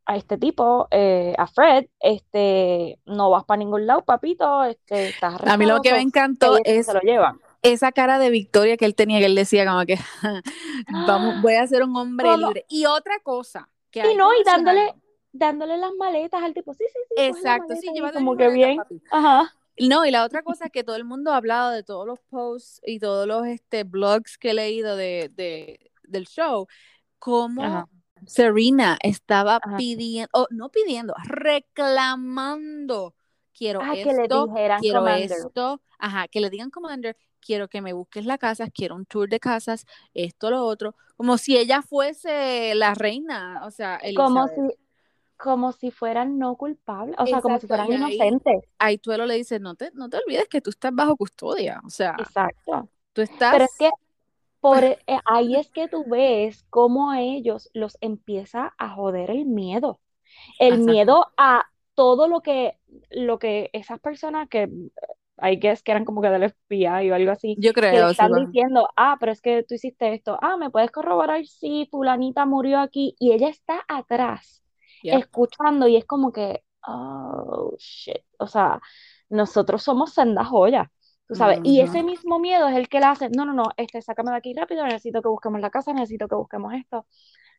a 0.06 0.16
este 0.18 0.38
tipo, 0.38 0.88
eh, 0.92 1.34
a 1.38 1.48
Fred, 1.48 1.86
este, 2.02 3.00
no 3.06 3.30
vas 3.30 3.46
para 3.46 3.60
ningún 3.60 3.88
lado, 3.88 4.04
papito, 4.04 4.64
este, 4.66 5.10
estás 5.10 5.42
A 5.46 5.58
mí 5.58 5.66
lo 5.66 5.82
que 5.82 5.92
me 5.94 6.02
encantó 6.02 6.58
que 6.64 6.80
es 6.80 6.86
se 6.88 6.94
lo 6.94 7.00
llevan. 7.00 7.40
esa 7.62 7.94
cara 7.94 8.20
de 8.20 8.30
victoria 8.30 8.76
que 8.76 8.84
él 8.86 8.96
tenía, 8.96 9.20
que 9.20 9.28
él 9.28 9.36
decía 9.36 9.66
como 9.66 9.86
que 9.86 9.98
vamos, 11.08 11.42
voy 11.42 11.54
a 11.54 11.66
ser 11.68 11.84
un 11.84 11.96
hombre 11.96 12.28
¿Cómo? 12.28 12.48
libre. 12.48 12.66
Y 12.68 12.86
otra 12.86 13.20
cosa 13.24 13.70
que 13.94 14.04
Y 14.12 14.16
no, 14.18 14.34
y 14.34 14.44
dándole, 14.44 14.94
dándole 15.32 15.78
las 15.78 15.94
maletas 15.94 16.44
al 16.44 16.54
tipo, 16.54 16.74
sí, 16.74 16.84
sí, 16.92 17.00
sí, 17.08 17.16
Exacto, 17.24 17.76
sí, 17.76 17.92
llévate 17.94 18.16
como 18.18 18.36
que 18.36 18.50
bien, 18.50 18.78
papi. 18.78 19.02
ajá. 19.12 19.54
No, 19.80 20.06
y 20.06 20.12
la 20.12 20.24
otra 20.24 20.44
cosa 20.44 20.70
que 20.70 20.84
todo 20.84 20.96
el 20.96 21.04
mundo 21.06 21.32
ha 21.32 21.38
hablado 21.38 21.72
de 21.72 21.84
todos 21.84 22.06
los 22.06 22.20
posts 22.30 22.80
y 22.86 23.00
todos 23.00 23.28
los 23.28 23.48
este, 23.48 23.84
blogs 23.84 24.38
que 24.38 24.52
he 24.52 24.54
leído 24.54 24.96
de, 24.96 25.30
de- 25.36 25.92
del 26.04 26.28
show, 26.28 26.68
cómo 27.20 27.64
Ajá. 27.66 27.88
Serena 28.28 28.98
estaba 29.02 29.60
Ajá. 29.62 29.78
pidiendo, 29.78 30.30
o 30.34 30.48
no 30.52 30.70
pidiendo, 30.70 31.14
reclamando, 31.26 33.16
quiero 33.54 33.82
Ah, 33.82 33.96
que 33.96 34.14
le 34.14 34.24
esto, 34.24 34.48
dijeran 34.48 34.80
quiero 34.80 35.00
Commander. 35.00 35.40
esto, 35.40 35.82
ajá, 36.00 36.28
que 36.28 36.40
le 36.40 36.50
digan 36.50 36.70
Commander, 36.70 37.18
quiero 37.44 37.68
que 37.68 37.82
me 37.82 37.94
busques 37.94 38.26
la 38.26 38.38
casa, 38.38 38.70
quiero 38.70 38.96
un 38.96 39.06
tour 39.06 39.30
de 39.30 39.40
casas, 39.40 39.86
esto, 40.14 40.50
lo 40.50 40.64
otro, 40.66 40.96
como 41.16 41.38
si 41.38 41.58
ella 41.58 41.82
fuese 41.82 42.74
la 42.76 42.94
reina, 42.94 43.62
o 43.66 43.72
sea, 43.72 44.00
Como 44.16 44.48
si, 44.48 44.62
como 45.38 45.72
si 45.72 45.92
fueran 45.92 46.38
no 46.40 46.56
culpables, 46.56 47.16
o 47.20 47.26
sea, 47.28 47.42
como 47.42 47.60
si 47.60 47.68
fueran 47.68 47.92
ahí- 47.92 48.16
inocentes. 48.16 48.64
Ahí 48.80 48.98
Tuelo 48.98 49.26
le 49.26 49.36
dice, 49.36 49.60
no 49.60 49.76
te, 49.76 49.92
no 49.94 50.10
te 50.10 50.18
olvides 50.18 50.48
que 50.48 50.62
tú 50.62 50.70
estás 50.70 50.94
bajo 50.94 51.16
custodia, 51.16 51.82
o 51.86 51.90
sea, 51.90 52.16
Exacto. 52.18 52.90
tú 53.14 53.22
estás... 53.22 53.52
Pero 53.54 53.66
es 53.66 53.76
que 53.78 53.90
por 54.60 54.84
eh, 54.84 55.00
ahí 55.26 55.58
es 55.58 55.70
que 55.70 55.90
tú 55.90 56.06
ves 56.08 56.66
cómo 56.70 57.12
a 57.12 57.22
ellos 57.22 57.70
los 57.74 57.98
empieza 58.00 58.74
a 58.78 58.90
joder 58.96 59.30
el 59.30 59.46
miedo. 59.46 60.00
El 60.58 60.76
Exacto. 60.76 60.92
miedo 60.92 61.28
a 61.36 61.66
todo 61.96 62.28
lo 62.28 62.40
que, 62.40 62.80
lo 63.12 63.40
que 63.40 63.70
esas 63.74 64.00
personas 64.00 64.48
que 64.48 64.70
hay 65.44 65.60
que 65.60 65.76
que 65.84 65.92
eran 65.92 66.06
como 66.06 66.22
que 66.22 66.30
del 66.30 66.44
FBI 66.44 67.12
o 67.12 67.16
algo 67.16 67.32
así, 67.32 67.60
Yo 67.60 67.74
que 67.92 67.92
le 67.92 67.92
creo, 67.92 68.08
sí, 68.08 68.12
están 68.12 68.34
diciendo, 68.34 68.88
ah, 68.96 69.18
pero 69.20 69.32
es 69.34 69.42
que 69.42 69.64
tú 69.64 69.76
hiciste 69.76 70.14
esto, 70.14 70.38
ah, 70.42 70.58
¿me 70.58 70.70
puedes 70.70 70.90
corroborar 70.92 71.46
si 71.46 71.88
fulanita 71.92 72.46
murió 72.46 72.80
aquí? 72.80 73.16
Y 73.20 73.34
ella 73.34 73.50
está 73.50 73.82
atrás, 73.90 74.64
escuchando, 75.04 75.88
y 75.88 75.98
es 75.98 76.06
como 76.06 76.32
que, 76.32 76.64
oh, 76.88 77.76
shit, 77.78 78.24
o 78.40 78.48
sea, 78.48 78.80
nosotros 79.30 79.84
somos 79.84 80.14
senda 80.14 80.46
joya, 80.46 80.90
tú 81.28 81.36
sabes, 81.36 81.60
y 81.64 81.82
ese 81.82 82.04
mismo 82.04 82.40
miedo 82.40 82.68
es 82.70 82.76
el 82.78 82.88
que 82.88 83.00
le 83.00 83.08
hace, 83.08 83.30
no, 83.30 83.46
no, 83.46 83.54
no, 83.54 83.66
este, 83.78 84.02
sácame 84.02 84.32
de 84.32 84.38
aquí 84.38 84.54
rápido, 84.54 84.86
necesito 84.86 85.22
que 85.22 85.28
busquemos 85.30 85.60
la 85.62 85.70
casa, 85.70 85.92
necesito 85.94 86.28
que 86.30 86.36
busquemos 86.36 86.74
esto. 86.74 87.06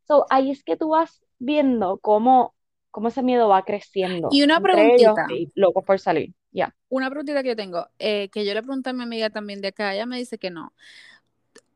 So, 0.07 0.27
ahí 0.31 0.51
es 0.51 0.64
que 0.64 0.77
tú 0.77 0.90
vas 0.90 1.23
viendo 1.38 1.99
cómo, 1.99 2.55
cómo 2.90 3.09
ese 3.09 3.23
miedo 3.23 3.49
va 3.49 3.64
creciendo 3.64 4.29
Y 4.31 4.42
una 4.42 4.57
ellos 4.57 4.62
preguntita. 4.62 5.27
y 5.29 5.51
locos 5.55 5.85
por 5.85 5.99
salir, 6.01 6.35
ya. 6.55 6.75
Una 6.88 7.11
preguntita 7.11 7.43
que 7.43 7.51
yo 7.51 7.57
tengo, 7.57 7.87
eh, 7.99 8.31
que 8.31 8.47
yo 8.47 8.55
le 8.55 8.62
pregunté 8.62 8.90
a 8.90 8.93
mi 8.95 9.03
amiga 9.03 9.29
también 9.29 9.61
de 9.61 9.69
acá, 9.69 9.93
ella 9.95 10.07
me 10.07 10.17
dice 10.17 10.38
que 10.38 10.51
no. 10.51 10.73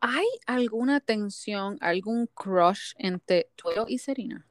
¿Hay 0.00 0.26
alguna 0.46 1.00
tensión, 1.00 1.76
algún 1.80 2.28
crush 2.28 2.92
entre 2.98 3.50
Tuelo 3.56 3.84
y 3.88 3.98
Serena? 3.98 4.46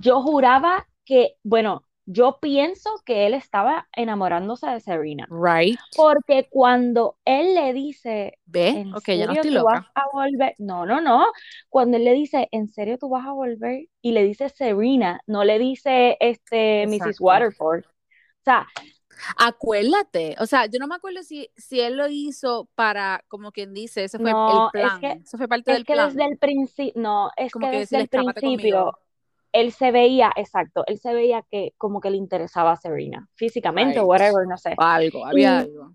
Yo 0.00 0.22
juraba 0.22 0.88
que, 1.04 1.36
bueno, 1.42 1.84
yo 2.06 2.38
pienso 2.40 2.90
que 3.04 3.26
él 3.26 3.34
estaba 3.34 3.86
enamorándose 3.94 4.66
de 4.66 4.80
Serena, 4.80 5.28
Right. 5.30 5.78
porque 5.96 6.48
cuando 6.50 7.18
él 7.24 7.54
le 7.54 7.72
dice, 7.72 8.38
¿Ve? 8.46 8.68
¿en 8.70 8.94
Ok, 8.94 9.06
ya 9.08 9.26
no 9.26 9.34
serio 9.34 9.42
estoy 9.42 9.50
tú 9.58 9.64
vas 9.64 9.84
loca. 9.84 9.92
a 9.94 10.02
volver? 10.12 10.54
No, 10.58 10.86
no, 10.86 11.00
no. 11.00 11.26
Cuando 11.68 11.98
él 11.98 12.04
le 12.04 12.14
dice, 12.14 12.48
¿en 12.50 12.68
serio 12.68 12.98
tú 12.98 13.08
vas 13.10 13.26
a 13.26 13.32
volver? 13.32 13.84
Y 14.02 14.12
le 14.12 14.24
dice 14.24 14.48
Serena, 14.48 15.20
no 15.26 15.44
le 15.44 15.58
dice 15.58 16.16
este 16.20 16.86
Mrs. 16.88 17.20
Waterford. 17.20 17.84
O 17.84 18.42
sea, 18.44 18.66
Acuérdate, 19.36 20.36
o 20.38 20.46
sea, 20.46 20.66
yo 20.66 20.78
no 20.78 20.86
me 20.86 20.94
acuerdo 20.94 21.22
si, 21.22 21.48
si 21.56 21.80
él 21.80 21.96
lo 21.96 22.08
hizo 22.08 22.68
para, 22.74 23.24
como 23.28 23.52
quien 23.52 23.72
dice, 23.74 24.04
ese 24.04 24.18
fue 24.18 24.30
el 24.30 24.36
es 24.36 24.72
plan, 24.72 25.00
que 25.00 25.12
eso 25.24 25.38
fue 25.38 25.48
parte 25.48 25.70
Es 25.70 25.78
del 25.78 25.84
que 25.86 25.94
plan. 25.94 26.08
desde 26.08 26.24
el 26.30 26.38
principio, 26.38 26.92
no, 26.96 27.30
es 27.36 27.52
Como 27.52 27.66
que 27.66 27.72
que 27.72 27.78
desde 27.80 27.98
el 27.98 28.08
principio, 28.08 28.52
conmigo. 28.52 28.98
él 29.52 29.72
se 29.72 29.90
veía, 29.90 30.32
exacto, 30.36 30.84
él 30.86 30.98
se 30.98 31.14
veía 31.14 31.44
que 31.50 31.74
como 31.78 32.00
que 32.00 32.10
le 32.10 32.16
interesaba 32.16 32.72
a 32.72 32.76
Serena, 32.76 33.28
físicamente 33.34 33.98
o 34.00 34.04
whatever, 34.06 34.46
no 34.46 34.56
sé. 34.56 34.74
Algo, 34.78 35.24
había 35.26 35.58
algo. 35.58 35.94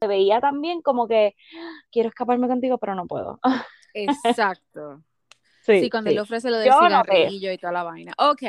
Se 0.00 0.06
veía 0.08 0.40
también 0.40 0.82
como 0.82 1.08
que 1.08 1.34
quiero 1.90 2.08
escaparme 2.08 2.48
contigo, 2.48 2.78
pero 2.78 2.94
no 2.94 3.06
puedo. 3.06 3.40
Exacto. 3.94 5.02
Sí, 5.64 5.88
cuando 5.88 6.10
le 6.10 6.20
ofrece 6.20 6.50
lo 6.50 6.58
del 6.58 6.70
cigarrillo 6.72 7.50
y 7.52 7.58
toda 7.58 7.72
la 7.72 7.84
vaina. 7.84 8.12
Ok. 8.18 8.42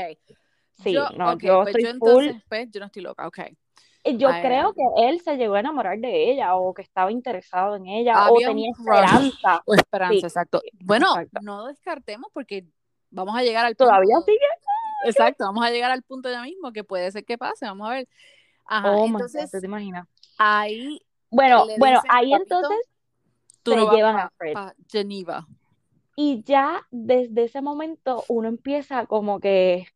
Sí, 0.84 0.94
no, 1.18 1.40
yo 1.40 1.64
pues 1.64 1.78
estoy 1.78 1.92
entonces, 1.92 2.36
pues, 2.50 2.70
yo 2.72 2.80
no 2.82 2.88
estoy 2.88 3.02
loca, 3.04 3.26
ok. 3.28 3.40
Yo 4.06 4.30
creo 4.42 4.74
que 4.74 4.84
él 5.08 5.20
se 5.22 5.36
llegó 5.36 5.56
a 5.56 5.62
enamorar 5.62 5.98
de 5.98 6.32
ella 6.32 6.56
o 6.56 6.74
que 6.74 6.84
estaba 6.84 7.12
interesado 7.12 7.76
en 7.76 7.88
ella 7.88 8.30
o 8.30 8.38
tenía 8.38 8.72
esperanza. 8.72 9.64
O 9.66 9.74
esperanza, 9.74 10.28
exacto. 10.28 10.62
Bueno, 10.80 11.08
no 11.42 11.66
descartemos 11.66 12.30
porque 12.32 12.68
vamos 13.10 13.36
a 13.36 13.42
llegar 13.42 13.66
al 13.66 13.76
punto. 13.76 13.86
¿Todavía 13.86 14.16
sigue? 14.26 14.38
Exacto, 15.06 15.46
vamos 15.46 15.66
a 15.66 15.72
llegar 15.72 15.92
al 15.92 16.04
punto 16.04 16.30
ya 16.30 16.42
mismo 16.44 16.72
que 16.72 16.84
puede 16.84 17.12
ser 17.12 17.26
que 17.26 17.38
pase, 17.38 17.66
vamos 17.66 17.88
a 17.88 17.94
ver. 17.94 18.08
Ajá, 18.66 18.92
oh, 18.92 19.06
entonces, 19.06 19.52
¿te 19.52 19.66
imaginas? 19.66 20.08
Ahí. 20.38 21.00
Bueno, 21.30 21.66
bueno, 21.78 22.02
ahí 22.10 22.34
entonces 22.34 22.78
se 23.64 23.76
llevan 23.76 24.18
a, 24.18 24.32
Fred. 24.38 24.56
Geneva. 24.88 25.48
Y 26.16 26.44
ya 26.44 26.86
desde 26.92 27.44
ese 27.44 27.62
momento 27.62 28.24
uno 28.30 28.48
empieza 28.48 29.06
como 29.06 29.40
que 29.40 29.88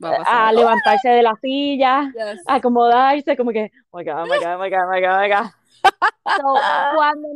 a, 0.00 0.52
levantarse 0.52 1.08
de 1.08 1.22
la 1.22 1.34
silla, 1.40 2.12
a 2.46 2.54
acomodarse, 2.54 3.36
como 3.36 3.52
que, 3.52 3.70
oh 3.90 3.98
my 3.98 4.04
God, 4.04 4.14
oh 4.18 4.26
my 4.26 4.38
God, 4.38 4.54
oh 4.54 4.58
my 4.58 4.70
God, 4.70 4.80
oh 4.80 4.90
my 4.90 5.00
God, 5.00 5.10
oh 5.10 5.20
my 5.20 5.28
God. 5.28 5.50
cuando 6.96 7.28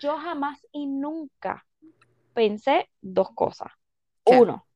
yo 0.00 0.16
jamás 0.16 0.58
y 0.72 0.86
nunca 0.86 1.66
pensé 2.32 2.88
dos 3.00 3.30
cosas. 3.34 3.68
Uno, 4.24 4.66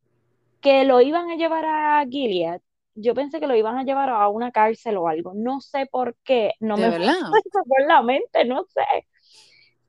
que 0.60 0.84
lo 0.84 1.00
iban 1.00 1.30
a 1.30 1.36
llevar 1.36 1.64
a 1.64 2.04
Gilead. 2.08 2.60
Yo 2.94 3.14
pensé 3.14 3.40
que 3.40 3.46
lo 3.46 3.54
iban 3.54 3.78
a 3.78 3.84
llevar 3.84 4.10
a 4.10 4.28
una 4.28 4.50
cárcel 4.50 4.96
o 4.96 5.08
algo. 5.08 5.32
No 5.34 5.60
sé 5.60 5.86
por 5.86 6.16
qué. 6.24 6.52
No 6.60 6.76
me 6.76 6.90
verdad? 6.90 7.14
por 7.66 7.86
la 7.86 8.02
mente, 8.02 8.44
no 8.44 8.64
sé. 8.64 9.06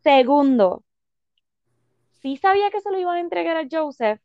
Segundo, 0.03 0.83
sí 2.21 2.37
sabía 2.37 2.69
que 2.69 2.81
se 2.81 2.91
lo 2.91 2.99
iban 2.99 3.17
a 3.17 3.21
entregar 3.21 3.57
a 3.57 3.67
Joseph, 3.69 4.19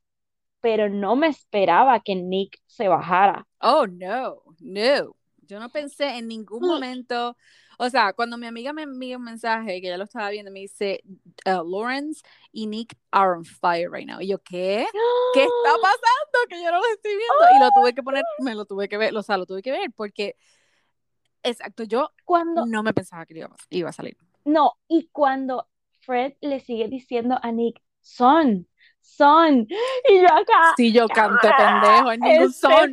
pero 0.60 0.88
no 0.88 1.16
me 1.16 1.28
esperaba 1.28 2.00
que 2.00 2.14
Nick 2.14 2.58
se 2.66 2.88
bajara. 2.88 3.46
Oh, 3.60 3.86
no, 3.86 4.42
no. 4.60 5.16
Yo 5.46 5.60
no 5.60 5.68
pensé 5.68 6.16
en 6.16 6.28
ningún 6.28 6.66
momento, 6.66 7.36
o 7.78 7.90
sea, 7.90 8.14
cuando 8.14 8.38
mi 8.38 8.46
amiga 8.46 8.72
me 8.72 8.82
envió 8.82 9.18
un 9.18 9.24
mensaje, 9.24 9.80
que 9.80 9.88
ya 9.88 9.98
lo 9.98 10.04
estaba 10.04 10.30
viendo, 10.30 10.50
me 10.50 10.60
dice, 10.60 11.02
uh, 11.46 11.62
Lawrence 11.62 12.22
y 12.50 12.66
Nick 12.66 12.96
are 13.10 13.36
on 13.36 13.44
fire 13.44 13.90
right 13.90 14.08
now. 14.08 14.20
Y 14.20 14.28
yo, 14.28 14.38
¿qué? 14.38 14.86
¿Qué 15.34 15.42
está 15.42 15.74
pasando? 15.82 16.48
Que 16.48 16.62
yo 16.62 16.70
no 16.70 16.78
lo 16.78 16.94
estoy 16.94 17.12
viendo. 17.12 17.56
Y 17.56 17.60
lo 17.60 17.70
tuve 17.78 17.94
que 17.94 18.02
poner, 18.02 18.24
me 18.38 18.54
lo 18.54 18.64
tuve 18.64 18.88
que 18.88 18.96
ver, 18.96 19.14
o 19.14 19.22
sea, 19.22 19.36
lo 19.36 19.44
tuve 19.44 19.60
que 19.60 19.70
ver 19.70 19.90
porque, 19.94 20.36
exacto, 21.42 21.82
yo 21.82 22.10
cuando, 22.24 22.64
no 22.64 22.82
me 22.82 22.94
pensaba 22.94 23.26
que 23.26 23.36
iba, 23.36 23.54
iba 23.70 23.90
a 23.90 23.92
salir. 23.92 24.16
No, 24.46 24.72
y 24.88 25.08
cuando 25.12 25.68
Fred 26.00 26.34
le 26.40 26.60
sigue 26.60 26.88
diciendo 26.88 27.38
a 27.42 27.52
Nick, 27.52 27.80
son, 28.04 28.68
son. 29.00 29.66
Y 30.08 30.20
yo 30.20 30.26
acá. 30.26 30.74
Sí, 30.76 30.92
yo 30.92 31.08
canto 31.08 31.48
pendejo 31.56 32.12
en 32.12 32.20
ningún 32.20 32.48
este 32.48 32.60
son. 32.60 32.92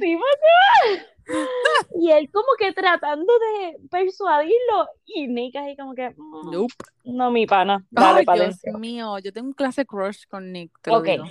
Y 2.00 2.12
él 2.12 2.30
como 2.32 2.48
que 2.58 2.74
tratando 2.74 3.32
de 3.32 3.78
persuadirlo 3.90 4.88
y 5.06 5.28
Nick 5.28 5.56
ahí 5.56 5.78
como 5.78 5.94
que 5.94 6.10
mm, 6.10 6.52
nope. 6.52 6.74
no 7.06 7.32
mi 7.32 7.46
pana, 7.46 7.86
dale 7.90 8.26
Ay, 8.28 8.40
Dios 8.40 8.60
mío, 8.80 9.20
yo 9.20 9.32
tengo 9.32 9.48
un 9.48 9.54
clase 9.54 9.86
crush 9.86 10.24
con 10.28 10.52
Nick, 10.52 10.72
te 10.82 10.90
lo 10.90 11.02
digo. 11.02 11.26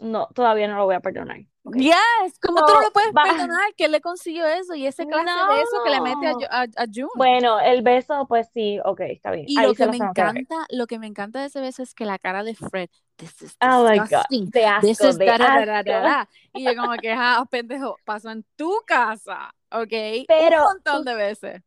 No, 0.00 0.28
todavía 0.34 0.66
no 0.66 0.76
lo 0.76 0.86
voy 0.86 0.94
a 0.94 1.00
perdonar. 1.00 1.40
Yes, 1.64 2.40
¿cómo 2.40 2.64
tú 2.66 2.72
no 2.72 2.80
lo 2.82 2.90
puedes 2.90 3.12
perdonar? 3.12 3.74
Que 3.76 3.86
le 3.88 4.00
consiguió 4.00 4.46
eso 4.46 4.74
y 4.74 4.86
ese 4.86 5.06
clase 5.06 5.24
de 5.24 5.62
eso 5.62 5.84
que 5.84 5.90
le 5.90 6.00
mete 6.00 6.46
a, 6.50 6.62
a, 6.62 6.86
June. 6.92 7.08
Bueno, 7.14 7.60
el 7.60 7.82
beso, 7.82 8.26
pues 8.28 8.48
sí, 8.52 8.80
ok, 8.84 9.00
está 9.02 9.30
bien. 9.30 9.46
Y 9.48 9.60
lo 9.60 9.72
que 9.72 9.86
me 9.86 9.96
encanta, 9.96 10.66
lo 10.70 10.86
que 10.88 10.98
me 10.98 11.06
encanta 11.06 11.40
de 11.40 11.46
ese 11.46 11.60
beso 11.60 11.84
es 11.84 11.94
que 11.94 12.04
la 12.04 12.18
cara 12.18 12.42
de 12.42 12.56
Fred, 12.56 12.90
this 13.16 13.42
is 13.42 13.56
oh 13.62 13.88
my 13.88 13.98
God, 13.98 14.50
de 14.50 14.66
asco, 14.66 15.12
de 15.12 15.30
asco. 15.30 16.30
Y 16.54 16.64
yo 16.64 16.74
como 16.74 16.94
que, 16.94 17.12
ah, 17.12 17.46
pendejo, 17.48 17.96
pasó 18.04 18.30
en 18.30 18.44
tu 18.56 18.72
casa, 18.84 19.54
ok, 19.70 20.26
pero 20.26 20.58
un 20.58 20.64
montón 20.74 21.04
de 21.04 21.14
veces. 21.14 21.62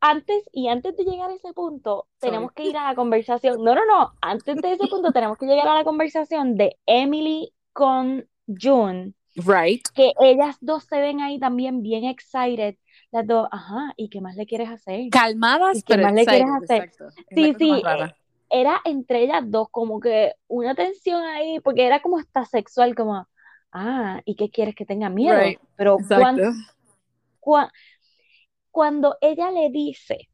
Antes, 0.00 0.44
y 0.52 0.68
antes 0.68 0.96
de 0.96 1.04
llegar 1.04 1.30
a 1.30 1.34
ese 1.34 1.52
punto, 1.54 2.06
tenemos 2.20 2.52
que 2.52 2.64
ir 2.64 2.76
a 2.76 2.84
la 2.84 2.94
conversación, 2.94 3.64
no, 3.64 3.74
no, 3.74 3.84
no, 3.86 4.12
antes 4.20 4.56
de 4.56 4.72
ese 4.72 4.86
punto 4.88 5.10
tenemos 5.10 5.38
que 5.38 5.46
llegar 5.46 5.66
a 5.66 5.74
la 5.74 5.84
conversación 5.84 6.54
de 6.56 6.76
Emily 6.86 7.52
con 7.72 8.28
June 8.46 9.14
Right. 9.36 9.82
Que 9.94 10.12
ellas 10.20 10.56
dos 10.60 10.84
se 10.84 11.00
ven 11.00 11.20
ahí 11.20 11.38
también 11.38 11.82
bien 11.82 12.04
excited. 12.04 12.76
Las 13.10 13.26
dos, 13.26 13.48
ajá, 13.50 13.94
¿y 13.96 14.08
qué 14.08 14.20
más 14.20 14.36
le 14.36 14.46
quieres 14.46 14.68
hacer? 14.68 15.08
Calmadas, 15.10 15.82
¿Qué 15.84 15.96
más 15.96 16.12
le 16.12 16.26
quieres 16.26 16.48
hacer? 16.62 16.92
Sí, 17.34 17.54
sí. 17.58 17.82
Eh, 17.86 18.14
era 18.50 18.80
entre 18.84 19.24
ellas 19.24 19.42
dos 19.46 19.68
como 19.70 20.00
que 20.00 20.32
una 20.46 20.74
tensión 20.74 21.22
ahí, 21.22 21.60
porque 21.60 21.86
era 21.86 22.00
como 22.00 22.18
hasta 22.18 22.44
sexual, 22.44 22.94
como, 22.94 23.26
ah, 23.72 24.20
¿y 24.24 24.36
qué 24.36 24.50
quieres 24.50 24.74
que 24.74 24.86
tenga 24.86 25.08
miedo? 25.08 25.38
Pero 25.76 25.98
cuando, 26.08 26.52
cuando 28.70 29.16
ella 29.20 29.50
le 29.50 29.70
dice, 29.70 30.28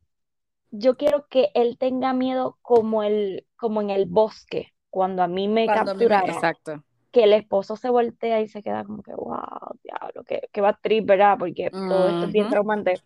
yo 0.70 0.96
quiero 0.96 1.26
que 1.28 1.50
él 1.54 1.76
tenga 1.78 2.12
miedo 2.12 2.59
como, 2.62 3.02
el, 3.02 3.46
como 3.57 3.80
en 3.83 3.90
el 3.90 4.07
bosque, 4.07 4.72
cuando 4.90 5.22
a 5.22 5.28
mí 5.28 5.48
me 5.48 5.66
capturaron. 5.66 6.30
exacto 6.30 6.85
que 7.14 7.24
el 7.24 7.35
esposo 7.35 7.77
se 7.77 7.90
voltea 7.90 8.42
y 8.42 8.48
se 8.48 8.62
queda 8.64 8.85
como 8.85 9.03
que, 9.05 9.14
wow, 9.14 9.79
diablo, 9.85 10.24
que, 10.24 10.50
que 10.53 10.62
va 10.62 10.74
triste, 10.83 11.07
¿verdad? 11.07 11.38
Porque 11.40 11.77
todo 11.88 12.09
esto 12.11 12.27
es 12.27 12.33
bien 12.33 12.48
traumante. 12.50 13.03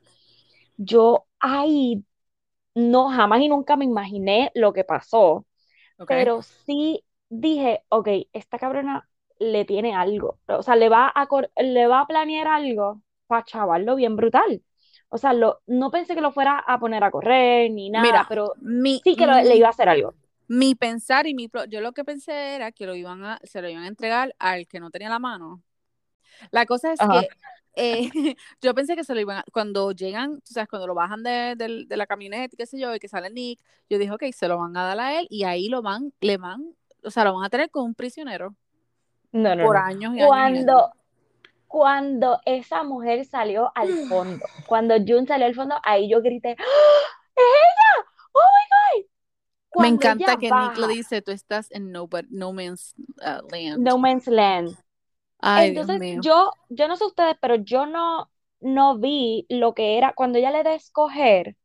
Yo 0.76 1.26
ahí 1.40 2.04
no, 2.74 3.08
jamás 3.10 3.40
y 3.42 3.48
nunca 3.48 3.76
me 3.76 3.84
imaginé 3.86 4.50
lo 4.54 4.72
que 4.72 4.84
pasó, 4.84 5.46
pero 6.06 6.42
sí 6.42 7.04
dije, 7.30 7.84
ok, 7.90 8.08
esta 8.32 8.58
cabrona 8.58 9.08
le 9.38 9.64
tiene 9.64 9.94
algo, 9.96 10.40
o 10.48 10.62
sea, 10.62 10.76
le 10.76 10.88
va 10.88 11.08
a, 11.08 11.28
le 11.62 11.86
va 11.88 12.00
a 12.02 12.06
planear 12.06 12.48
algo 12.48 13.02
para 13.26 13.44
chavarlo 13.44 13.96
bien 13.96 14.16
brutal. 14.16 14.62
O 15.10 15.18
sea, 15.18 15.32
lo, 15.34 15.60
no 15.66 15.90
pensé 15.90 16.14
que 16.14 16.20
lo 16.22 16.32
fuera 16.32 16.58
a 16.60 16.78
poner 16.80 17.04
a 17.04 17.10
correr 17.10 17.70
ni 17.70 17.90
nada, 17.90 18.26
pero 18.28 18.58
sí 19.04 19.16
que 19.16 19.26
le 19.26 19.56
iba 19.56 19.68
a 19.68 19.70
hacer 19.70 19.88
algo 19.88 20.14
mi 20.48 20.74
pensar 20.74 21.26
y 21.26 21.34
mi 21.34 21.50
yo 21.68 21.80
lo 21.80 21.92
que 21.92 22.04
pensé 22.04 22.56
era 22.56 22.72
que 22.72 22.86
lo 22.86 22.94
iban 22.94 23.22
a 23.22 23.38
se 23.44 23.60
lo 23.60 23.68
iban 23.68 23.84
a 23.84 23.88
entregar 23.88 24.34
al 24.38 24.66
que 24.66 24.80
no 24.80 24.90
tenía 24.90 25.10
la 25.10 25.18
mano 25.18 25.62
la 26.50 26.64
cosa 26.64 26.92
es 26.92 26.98
que 26.98 27.28
eh, 27.74 28.10
yo 28.62 28.74
pensé 28.74 28.96
que 28.96 29.04
se 29.04 29.14
lo 29.14 29.20
iban 29.20 29.38
a, 29.38 29.44
cuando 29.52 29.92
llegan 29.92 30.40
tú 30.40 30.54
sabes 30.54 30.68
cuando 30.68 30.86
lo 30.86 30.94
bajan 30.94 31.22
de, 31.22 31.54
de, 31.56 31.96
la 31.96 32.06
camioneta 32.06 32.56
qué 32.56 32.66
sé 32.66 32.78
yo 32.78 32.94
y 32.94 32.98
que 32.98 33.08
sale 33.08 33.30
Nick 33.30 33.60
yo 33.90 33.98
dije 33.98 34.10
ok 34.10 34.24
se 34.32 34.48
lo 34.48 34.58
van 34.58 34.76
a 34.76 34.84
dar 34.84 34.98
a 34.98 35.20
él 35.20 35.26
y 35.30 35.44
ahí 35.44 35.68
lo 35.68 35.82
van 35.82 36.12
le 36.20 36.38
van 36.38 36.74
o 37.04 37.10
sea 37.10 37.24
lo 37.24 37.34
van 37.34 37.44
a 37.44 37.50
tener 37.50 37.70
con 37.70 37.84
un 37.84 37.94
prisionero 37.94 38.54
no, 39.30 39.54
no, 39.54 39.64
por 39.64 39.76
años 39.76 40.14
y 40.16 40.24
cuando 40.26 40.72
años 40.72 40.90
cuando 41.66 42.40
esa 42.46 42.82
mujer 42.82 43.26
salió 43.26 43.70
al 43.74 43.92
fondo 44.08 44.44
cuando 44.66 44.94
June 44.96 45.26
salió 45.26 45.44
al 45.44 45.54
fondo 45.54 45.76
ahí 45.82 46.10
yo 46.10 46.22
grité 46.22 46.56
¡Ah! 46.58 46.64
¡Es 47.36 47.44
ella! 47.44 48.17
Me 49.76 49.88
encanta 49.88 50.36
que 50.36 50.50
Nick 50.50 50.76
lo 50.76 50.86
dice, 50.86 51.22
tú 51.22 51.30
estás 51.30 51.70
en 51.70 51.92
no, 51.92 52.08
no 52.30 52.52
Man's 52.52 52.94
uh, 53.18 53.46
Land. 53.50 53.78
No 53.78 53.98
Man's 53.98 54.26
Land. 54.26 54.76
Entonces, 55.40 56.18
yo, 56.20 56.50
yo 56.68 56.88
no 56.88 56.96
sé 56.96 57.04
ustedes, 57.04 57.36
pero 57.40 57.56
yo 57.56 57.86
no, 57.86 58.30
no 58.60 58.98
vi 58.98 59.46
lo 59.48 59.74
que 59.74 59.98
era, 59.98 60.12
cuando 60.14 60.38
ella 60.38 60.50
le 60.50 60.62
da 60.62 60.70
a 60.70 60.74
escoger, 60.74 61.56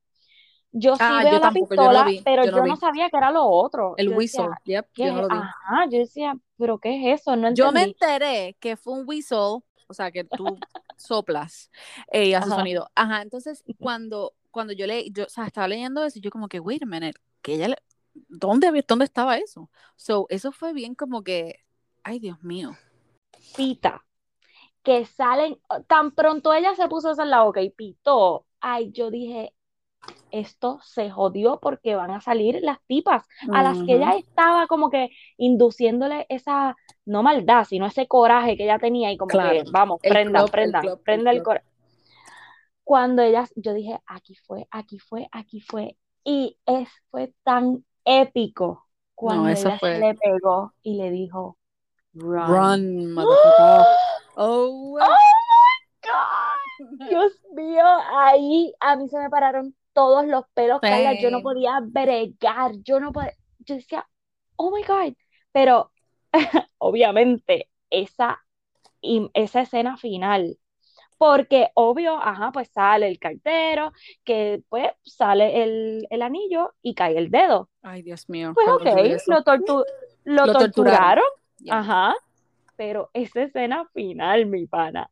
yo 0.72 0.96
sí 0.96 1.04
ah, 1.04 1.22
veo 1.24 1.40
la 1.40 1.52
pistola, 1.52 2.08
pero 2.26 2.46
yo, 2.46 2.66
no, 2.66 2.76
sabía 2.76 3.10
que 3.10 3.18
era 3.18 3.32
lo 3.32 3.46
otro. 3.46 3.94
El 3.98 4.10
whistle, 4.10 4.50
yep, 4.66 4.88
yo 4.96 5.14
lo 5.14 5.28
vi. 5.28 5.36
Ajá, 5.36 5.86
yo 5.90 6.00
decía, 6.00 6.36
pero 6.58 6.80
¿qué 6.80 7.14
es 7.14 7.22
eso? 7.22 7.36
No 7.36 7.54
yo 7.54 7.72
me 7.72 7.84
enteré 7.84 8.56
que 8.60 8.76
fue 8.76 8.94
un 8.94 9.04
whistle, 9.08 9.60
o 9.88 9.94
sea, 9.94 10.12
que 10.12 10.24
tú 10.24 10.58
soplas 10.98 11.70
eh, 12.12 12.28
y 12.28 12.34
hace 12.34 12.50
sonido. 12.50 12.90
Ajá, 12.96 13.22
entonces 13.22 13.64
cuando, 13.80 14.34
cuando 14.50 14.74
yo 14.74 14.88
le, 14.88 15.12
yo, 15.12 15.26
o 15.26 15.30
sea, 15.30 15.46
estaba 15.46 15.68
leyendo 15.68 16.04
eso, 16.04 16.20
yo 16.20 16.32
como 16.32 16.48
que, 16.48 16.60
wait 16.60 16.82
a 16.82 16.88
minute, 16.88 17.20
que 17.44 17.54
ella 17.54 17.68
le, 17.68 17.78
¿dónde, 18.14 18.84
¿dónde 18.88 19.06
estaba 19.06 19.38
eso? 19.38 19.70
So, 19.96 20.28
eso 20.30 20.52
fue 20.52 20.74
bien 20.74 20.96
como 20.96 21.24
que, 21.24 21.60
ay 22.04 22.20
Dios 22.20 22.44
mío. 22.44 22.72
Pita, 23.56 24.06
que 24.84 25.06
salen, 25.06 25.58
tan 25.88 26.12
pronto 26.12 26.54
ella 26.54 26.76
se 26.76 26.88
puso 26.88 27.12
esa 27.12 27.24
en 27.24 27.30
la 27.30 27.44
boca 27.44 27.62
y 27.62 27.70
pitó, 27.70 28.46
ay, 28.60 28.92
yo 28.92 29.10
dije, 29.10 29.54
esto 30.32 30.80
se 30.84 31.10
jodió 31.10 31.60
porque 31.62 31.96
van 31.96 32.12
a 32.12 32.20
salir 32.20 32.60
las 32.62 32.82
tipas 32.88 33.26
a 33.54 33.64
las 33.64 33.82
que 33.84 33.96
ella 33.96 34.16
estaba 34.18 34.68
como 34.68 34.90
que 34.90 35.10
induciéndole 35.38 36.26
esa, 36.28 36.76
no 37.06 37.24
maldad, 37.24 37.64
sino 37.64 37.86
ese 37.86 38.08
coraje 38.08 38.58
que 38.58 38.64
ella 38.64 38.80
tenía 38.80 39.12
y 39.12 39.18
como 39.18 39.30
que, 39.30 39.64
vamos, 39.72 40.02
prenda, 40.02 40.46
prenda, 40.48 40.82
prenda 40.98 41.32
el 41.32 41.42
coraje. 41.42 41.66
Cuando 42.84 43.22
ella, 43.22 43.48
yo 43.56 43.74
dije, 43.74 44.02
aquí 44.06 44.36
fue, 44.36 44.68
aquí 44.70 45.00
fue, 45.00 45.30
aquí 45.32 45.62
fue, 45.62 45.96
y 46.26 46.58
es, 46.66 46.90
fue 47.10 47.34
tan 47.44 47.86
épico 48.06 48.88
cuando 49.16 49.50
ella 49.50 49.80
le 49.82 50.14
pegó 50.16 50.74
y 50.82 50.96
le 50.96 51.12
dijo, 51.12 51.58
run. 52.14 53.14
Run, 53.16 53.18
Oh, 54.36 54.98
¡Oh, 54.98 54.98
my 55.00 56.10
God! 56.10 57.08
Dios 57.10 57.34
mío, 57.54 57.86
ahí 58.18 58.74
a 58.80 58.96
mí 58.96 59.08
se 59.08 59.20
me 59.20 59.30
pararon 59.30 59.76
todos 59.94 60.26
los 60.26 60.46
pelos, 60.54 60.82
Carla, 60.82 61.14
yo 61.22 61.30
no 61.30 61.42
podía 61.42 61.80
bregar, 61.82 62.72
yo 62.84 63.00
no 63.00 63.12
podía, 63.12 63.34
yo 63.60 63.76
decía, 63.76 64.08
oh 64.56 64.72
my 64.72 64.84
God, 64.84 65.14
pero 65.52 65.92
obviamente 66.80 67.70
esa, 67.90 68.44
esa 69.02 69.62
escena 69.62 69.98
final, 69.98 70.58
porque 71.24 71.70
obvio, 71.76 72.18
ajá, 72.18 72.52
pues 72.52 72.70
sale 72.74 73.08
el 73.08 73.18
cartero, 73.18 73.94
que 74.26 74.62
pues 74.68 74.92
sale 75.06 75.64
el, 75.64 76.06
el 76.10 76.22
anillo 76.22 76.74
y 76.82 76.96
cae 76.96 77.18
el 77.18 77.32
dedo. 77.32 77.70
Ay, 77.82 78.02
Dios 78.02 78.28
mío. 78.28 78.52
Pues 78.54 78.68
ok, 78.68 79.30
lo, 79.30 79.42
tortu- 79.46 79.86
lo 80.26 80.46
Lo 80.46 80.52
torturaron. 80.52 81.24
ajá, 81.70 82.14
pero 82.76 83.10
esa 83.14 83.44
escena 83.44 83.86
final, 83.94 84.48
mi 84.48 84.68
pana, 84.68 85.10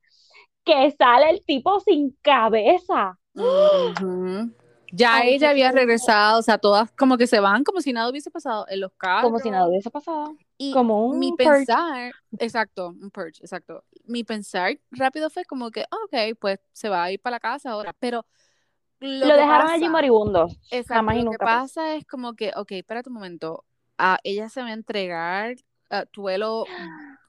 que 0.66 0.91
sale 0.91 1.30
el 1.30 1.45
tipo 1.45 1.80
sin 1.80 2.18
cabeza. 2.22 3.18
Ya 4.91 5.20
Ay, 5.20 5.36
ella 5.36 5.51
había 5.51 5.72
regresado, 5.72 6.39
o 6.39 6.41
sea, 6.41 6.57
todas 6.57 6.91
como 6.91 7.18
que 7.18 7.26
se 7.26 7.39
van 7.39 7.64
como 7.64 7.80
si 7.80 7.93
nada 7.93 8.09
hubiese 8.09 8.30
pasado 8.30 8.66
en 8.68 8.82
los 8.82 8.91
carros. 8.97 9.32
Como 9.32 9.39
si 9.39 9.49
nada 9.49 9.70
hubiese 9.70 9.89
pasado. 9.89 10.36
Y 10.64 10.72
como 10.74 11.07
un 11.07 11.18
mi 11.18 11.32
purge. 11.32 11.66
pensar, 11.66 12.12
exacto, 12.38 12.89
un 12.89 13.09
purge, 13.09 13.41
exacto. 13.41 13.84
Mi 14.05 14.24
pensar 14.24 14.78
rápido 14.91 15.32
fue 15.32 15.43
como 15.43 15.72
que, 15.72 15.82
ah, 15.89 15.97
ok, 16.05 16.38
pues 16.39 16.59
se 16.72 16.88
va 16.88 17.03
a 17.05 17.12
ir 17.12 17.20
para 17.20 17.38
la 17.38 17.39
casa 17.39 17.72
ahora, 17.72 17.95
pero 17.97 18.28
lo, 18.99 19.26
dejaron 19.26 19.72
allí 19.72 19.89
moribundo. 19.89 20.47
Exacto, 20.70 20.93
Jamás 20.93 21.18
y 21.18 21.24
lo 21.24 21.32
que 21.32 21.38
pues. 21.38 21.49
pasa 21.49 21.95
es 21.95 22.05
como 22.05 22.36
que, 22.36 22.51
ok, 22.55 22.74
espérate 22.74 23.09
un 23.09 23.16
momento, 23.16 23.66
ah, 23.97 24.20
ella 24.24 24.49
se 24.49 24.62
va 24.62 24.68
a 24.68 24.74
entregar, 24.74 25.55
ah, 25.89 26.05
Tuelo, 26.05 26.62
o 26.62 26.68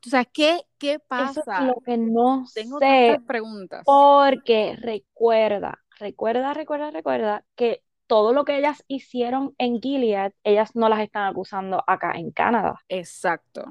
sea, 0.03 0.27
¿qué, 0.27 0.61
qué 0.77 0.93
Eso 0.95 1.05
pasa? 1.09 1.61
es 1.61 1.67
lo 1.69 1.75
que 1.87 1.97
no 1.97 2.45
Tengo 2.53 2.79
sé. 2.81 3.19
preguntas. 3.27 3.83
Porque 3.87 4.77
recuerda, 4.79 5.79
recuerda, 5.99 6.53
recuerda, 6.53 6.91
recuerda 6.91 7.45
que 7.57 7.83
todo 8.13 8.35
lo 8.35 8.45
que 8.45 8.59
ellas 8.59 8.85
hicieron 8.89 9.55
en 9.57 9.81
Gilead, 9.81 10.33
ellas 10.45 10.77
no 10.77 10.91
las 10.91 11.01
están 11.01 11.31
acusando 11.31 11.83
acá 11.87 12.13
en 12.15 12.31
Canadá. 12.31 12.79
Exacto. 12.91 13.65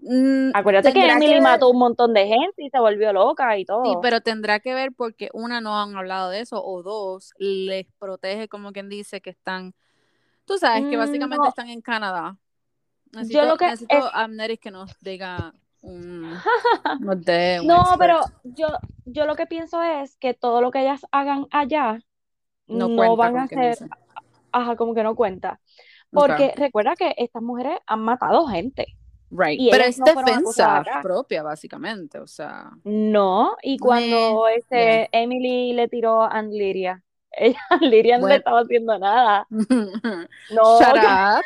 Mm, 0.00 0.52
Acuérdate 0.54 0.94
que 0.94 1.06
Emily 1.06 1.34
ver- 1.34 1.42
mató 1.42 1.68
un 1.68 1.78
montón 1.78 2.14
de 2.14 2.26
gente 2.26 2.64
y 2.64 2.70
se 2.70 2.78
volvió 2.78 3.12
loca 3.12 3.58
y 3.58 3.66
todo. 3.66 3.84
Sí, 3.84 3.90
pero 4.00 4.22
tendrá 4.22 4.58
que 4.60 4.72
ver 4.72 4.92
porque 4.96 5.28
una 5.34 5.60
no 5.60 5.78
han 5.78 5.94
hablado 5.98 6.30
de 6.30 6.40
eso 6.40 6.64
o 6.64 6.82
dos 6.82 7.34
les 7.36 7.84
protege 7.98 8.48
como 8.48 8.72
quien 8.72 8.88
dice 8.88 9.20
que 9.20 9.28
están, 9.28 9.74
tú 10.46 10.56
sabes 10.56 10.86
que 10.88 10.96
Mm, 10.96 11.00
básicamente 11.00 11.42
no. 11.42 11.48
están 11.50 11.68
en 11.68 11.82
Canadá. 11.82 12.38
Necesito, 13.12 13.44
lo 13.44 13.58
que 13.58 13.66
necesito 13.66 13.98
es- 13.98 14.04
a 14.14 14.22
Amneris 14.24 14.60
que 14.60 14.70
nos 14.70 14.98
diga 15.00 15.52
un, 15.82 16.22
No, 17.66 17.84
pero 17.98 18.20
yo, 18.44 18.68
yo 19.04 19.26
lo 19.26 19.34
que 19.36 19.44
pienso 19.44 19.82
es 19.82 20.16
que 20.16 20.32
todo 20.32 20.62
lo 20.62 20.70
que 20.70 20.80
ellas 20.80 21.04
hagan 21.12 21.46
allá 21.50 21.98
no, 22.66 23.16
van 23.16 23.36
a 23.38 23.46
ser, 23.46 23.70
dice. 23.70 23.86
ajá, 24.52 24.76
como 24.76 24.94
que 24.94 25.02
no 25.02 25.14
cuenta. 25.14 25.60
Porque 26.10 26.52
recuerda 26.56 26.94
que 26.94 27.12
estas 27.16 27.42
mujeres 27.42 27.78
han 27.86 28.00
matado 28.00 28.46
gente. 28.46 28.86
right. 29.30 29.60
y 29.60 29.70
Pero 29.70 29.84
es 29.84 29.98
no 29.98 30.04
defensa 30.04 30.84
propia, 31.02 31.42
básicamente, 31.42 32.18
o 32.20 32.26
sea. 32.26 32.70
No, 32.84 33.56
y 33.62 33.78
cuando 33.78 34.46
este 34.48 35.08
Emily 35.10 35.72
le 35.72 35.88
tiró 35.88 36.22
a 36.22 36.40
Liria, 36.42 37.02
ella, 37.32 37.58
Liria 37.80 38.18
no 38.18 38.28
le 38.28 38.36
estaba 38.36 38.60
haciendo 38.60 38.96
nada. 38.98 39.46
No, 39.50 40.78
Shut 40.80 40.92
que- 40.94 41.06
up. 41.06 41.42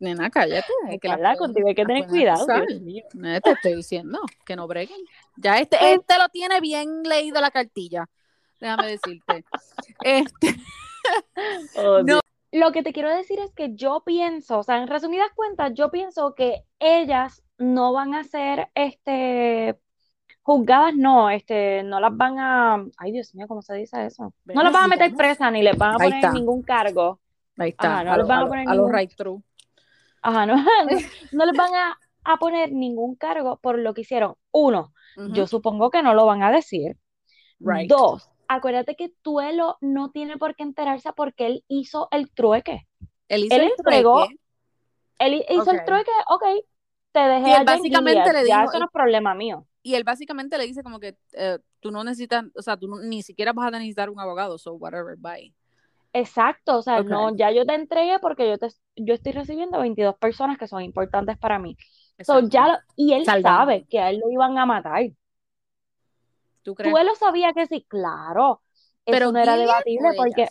Nena, 0.00 0.28
cállate. 0.30 0.66
que 1.00 1.08
las 1.08 1.16
Carla, 1.16 1.28
pueden- 1.34 1.38
contigo 1.38 1.68
hay 1.68 1.74
que 1.74 1.84
tener 1.84 2.06
cuidado, 2.06 2.42
acusar. 2.42 2.66
Dios 2.66 2.80
mío. 2.80 3.04
Eh, 3.24 3.40
Te 3.42 3.50
estoy 3.52 3.74
diciendo 3.76 4.20
que 4.44 4.56
no 4.56 4.66
breguen. 4.66 4.98
Ya 5.36 5.58
este, 5.58 5.76
este 5.92 6.18
lo 6.18 6.28
tiene 6.30 6.60
bien 6.60 7.02
leído 7.04 7.40
la 7.40 7.50
cartilla. 7.50 8.06
Déjame 8.64 8.86
decirte. 8.88 9.44
Este, 10.02 10.48
Oh, 11.76 12.02
No. 12.02 12.20
Lo 12.52 12.70
que 12.72 12.82
te 12.84 12.92
quiero 12.92 13.10
decir 13.10 13.40
es 13.40 13.52
que 13.52 13.74
yo 13.74 14.02
pienso, 14.06 14.60
o 14.60 14.62
sea, 14.62 14.78
en 14.78 14.86
resumidas 14.86 15.28
cuentas, 15.34 15.72
yo 15.74 15.90
pienso 15.90 16.34
que 16.36 16.62
ellas 16.78 17.42
no 17.58 17.92
van 17.92 18.14
a 18.14 18.22
ser, 18.22 18.68
este, 18.76 19.76
juzgadas, 20.42 20.94
no, 20.94 21.30
este, 21.30 21.82
no 21.82 21.98
las 21.98 22.16
van 22.16 22.38
a, 22.38 22.84
ay 22.96 23.10
Dios 23.10 23.34
mío, 23.34 23.48
¿cómo 23.48 23.60
se 23.60 23.74
dice 23.74 24.06
eso? 24.06 24.32
No 24.44 24.62
las 24.62 24.72
van 24.72 24.84
a 24.84 24.88
meter 24.88 25.12
presas 25.16 25.50
ni 25.50 25.62
les 25.62 25.76
van 25.76 25.90
a 25.90 25.94
Ahí 25.94 26.10
poner 26.10 26.14
está. 26.24 26.32
ningún 26.32 26.62
cargo. 26.62 27.20
ahí 27.58 27.70
está. 27.70 27.92
Ajá, 27.96 28.04
no 28.04 28.12
a 28.12 28.16
les 28.18 28.22
lo- 28.22 28.28
van 28.28 28.42
a 28.44 28.46
poner 28.48 28.68
a 28.68 28.74
los 28.74 28.86
ningún- 28.86 28.94
right 28.98 29.14
through. 29.16 29.42
Ajá, 30.22 30.46
no, 30.46 30.54
no, 31.32 31.44
les 31.46 31.56
van 31.56 31.74
a, 31.74 31.98
a 32.22 32.36
poner 32.36 32.70
ningún 32.72 33.16
cargo 33.16 33.58
por 33.60 33.80
lo 33.80 33.94
que 33.94 34.02
hicieron. 34.02 34.36
Uno, 34.52 34.92
yo 35.32 35.48
supongo 35.48 35.90
que 35.90 36.02
no 36.04 36.14
lo 36.14 36.24
van 36.24 36.44
a 36.44 36.52
decir. 36.52 36.96
right. 37.58 37.88
Dos, 37.90 38.30
acuérdate 38.48 38.94
que 38.96 39.10
Tuelo 39.22 39.76
no 39.80 40.10
tiene 40.10 40.36
por 40.38 40.54
qué 40.56 40.62
enterarse 40.62 41.12
porque 41.12 41.46
él 41.46 41.64
hizo 41.68 42.08
el 42.10 42.30
trueque. 42.30 42.86
Él 43.28 43.44
hizo 43.44 43.54
él 43.56 43.62
el 43.62 43.70
entregó- 43.76 44.24
trueque. 44.26 44.40
Él 45.18 45.44
hizo 45.48 45.70
el 45.70 45.78
Ok. 45.78 45.84
trueque, 45.86 46.10
ok, 46.28 46.42
te 47.12 47.20
dejé 47.20 47.48
Y 47.50 47.52
él 47.52 47.64
básicamente 47.64 48.32
le 48.32 48.46
ya 48.46 48.60
dijo- 48.60 48.70
eso 48.70 48.78
no 48.80 48.84
es 48.86 48.90
problema 48.92 49.34
mío. 49.34 49.66
Y 49.82 49.94
él 49.94 50.04
básicamente 50.04 50.58
le 50.58 50.66
dice 50.66 50.82
como 50.82 50.98
que 50.98 51.16
eh, 51.34 51.58
tú 51.80 51.90
no 51.90 52.02
necesitas, 52.04 52.44
o 52.56 52.62
sea, 52.62 52.76
tú 52.76 52.88
no- 52.88 52.98
ni 52.98 53.22
siquiera 53.22 53.52
vas 53.52 53.68
a 53.68 53.70
necesitar 53.72 54.10
un 54.10 54.18
abogado, 54.18 54.58
so 54.58 54.72
whatever, 54.74 55.16
bye. 55.18 55.52
Exacto, 56.12 56.78
o 56.78 56.82
sea, 56.82 57.00
Ok. 57.00 57.06
no, 57.08 57.34
ya 57.36 57.50
yo 57.50 57.64
te 57.66 57.74
entregué 57.74 58.18
porque 58.20 58.48
yo 58.48 58.56
te, 58.58 58.68
yo 58.96 59.14
estoy 59.14 59.32
recibiendo 59.32 59.80
22 59.80 60.16
personas 60.16 60.58
que 60.58 60.68
son 60.68 60.82
importantes 60.82 61.36
para 61.38 61.58
mí. 61.58 61.76
So, 62.20 62.40
ya 62.48 62.68
lo- 62.68 62.78
y 62.96 63.12
él 63.14 63.24
sabe 63.42 63.84
que 63.90 63.98
a 63.98 64.10
él 64.10 64.20
lo 64.20 64.30
iban 64.30 64.56
a 64.58 64.64
matar. 64.66 65.02
¿Tú 66.64 66.74
crees? 66.74 66.92
Tú 66.92 66.98
él 66.98 67.06
lo 67.06 67.14
sabía 67.14 67.52
que 67.52 67.66
sí, 67.66 67.84
claro. 67.88 68.62
Pero 69.04 69.26
Eso 69.26 69.32
no 69.32 69.38
era 69.38 69.56
debatible 69.56 70.08
porque 70.16 70.48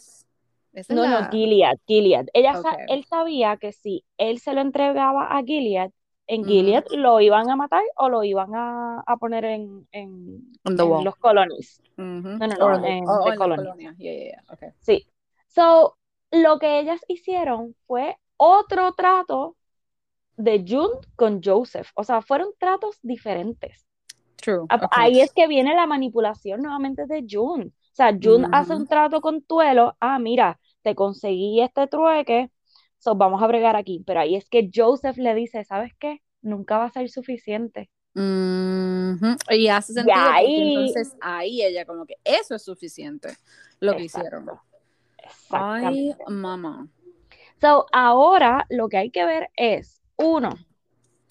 No, 0.89 1.01
la- 1.01 1.21
no, 1.21 1.29
Gilead, 1.31 1.77
Gilead. 1.85 2.27
Ella 2.33 2.53
sa- 2.61 2.77
él 2.87 3.03
sabía 3.03 3.57
que 3.57 3.73
si 3.73 4.05
él 4.17 4.39
se 4.39 4.53
lo 4.53 4.61
entregaba 4.61 5.35
a 5.35 5.43
Gilead, 5.43 5.91
en. 6.27 6.45
Gilead 6.45 6.85
lo 6.91 7.19
iban 7.19 7.49
a 7.49 7.55
matar 7.55 7.83
o 7.97 8.09
lo 8.09 8.23
iban 8.23 8.55
a, 8.55 9.01
a 9.05 9.17
poner 9.17 9.43
en, 9.45 9.87
en, 9.91 10.53
los 10.63 11.15
colonies. 11.17 11.81
No, 11.97 12.47
no, 12.47 12.55
no, 12.57 12.85
en 12.85 13.03
oh, 13.07 13.31
en 13.31 13.37
colonia. 13.37 13.95
Yeah, 13.97 14.13
yeah, 14.13 14.31
yeah. 14.31 14.53
Okay. 14.53 14.69
Sí. 14.79 15.07
So, 15.47 15.97
lo 16.31 16.59
que 16.59 16.79
ellas 16.79 17.01
hicieron 17.07 17.75
fue 17.85 18.17
otro 18.37 18.93
trato 18.93 19.55
de 20.37 20.63
June 20.67 20.95
con 21.15 21.41
Joseph. 21.43 21.89
O 21.95 22.03
sea, 22.03 22.21
fueron 22.21 22.49
tratos 22.57 22.99
diferentes. 23.01 23.85
True. 24.43 24.65
A- 24.69 24.75
okay. 24.75 24.87
Ahí 24.91 25.21
es 25.21 25.31
que 25.33 25.47
viene 25.47 25.73
la 25.75 25.87
manipulación 25.87 26.61
nuevamente 26.61 27.05
de 27.05 27.25
June. 27.29 27.65
O 27.67 27.95
sea, 27.95 28.17
June 28.21 28.47
hace 28.51 28.73
Ujú. 28.73 28.81
un 28.81 28.87
trato 28.87 29.21
con 29.21 29.41
Tuelo. 29.43 29.95
Ah, 29.99 30.19
mira, 30.19 30.59
te 30.81 30.95
conseguí 30.95 31.61
este 31.61 31.87
trueque, 31.87 32.49
so 32.97 33.15
vamos 33.15 33.41
a 33.41 33.47
bregar 33.47 33.75
aquí. 33.75 34.03
Pero 34.05 34.19
ahí 34.19 34.35
es 34.35 34.49
que 34.49 34.69
Joseph 34.73 35.17
le 35.17 35.33
dice, 35.35 35.63
¿sabes 35.63 35.93
qué? 35.99 36.21
Nunca 36.41 36.77
va 36.77 36.85
a 36.85 36.89
ser 36.91 37.09
suficiente. 37.09 37.89
Ujú. 38.15 39.35
Y 39.49 39.67
hace 39.69 39.93
sentido 39.93 40.15
ahí- 40.19 40.75
entonces 40.75 41.15
ahí 41.21 41.63
ella 41.63 41.85
como 41.85 42.05
que 42.05 42.15
eso 42.23 42.55
es 42.55 42.63
suficiente 42.63 43.29
lo 43.79 43.95
que 43.95 44.03
Exacto. 44.03 44.27
hicieron. 44.27 44.59
Ay, 45.51 46.15
mamá. 46.27 46.87
So, 47.61 47.85
ahora 47.93 48.65
lo 48.69 48.89
que 48.89 48.97
hay 48.97 49.09
que 49.09 49.25
ver 49.25 49.49
es, 49.55 50.01
uno, 50.17 50.49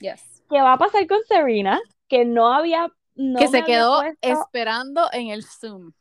Yes. 0.01 0.43
¿qué 0.49 0.61
va 0.61 0.73
a 0.75 0.79
pasar 0.79 1.07
con 1.07 1.19
Serena? 1.25 1.81
Que 2.09 2.25
no 2.25 2.53
había, 2.53 2.91
no 3.15 3.39
que 3.39 3.49
se 3.49 3.65
quedó 3.65 4.01
puesto 4.01 4.29
esperando 4.29 5.09
en 5.13 5.29
el 5.29 5.45
Zoom. 5.45 5.93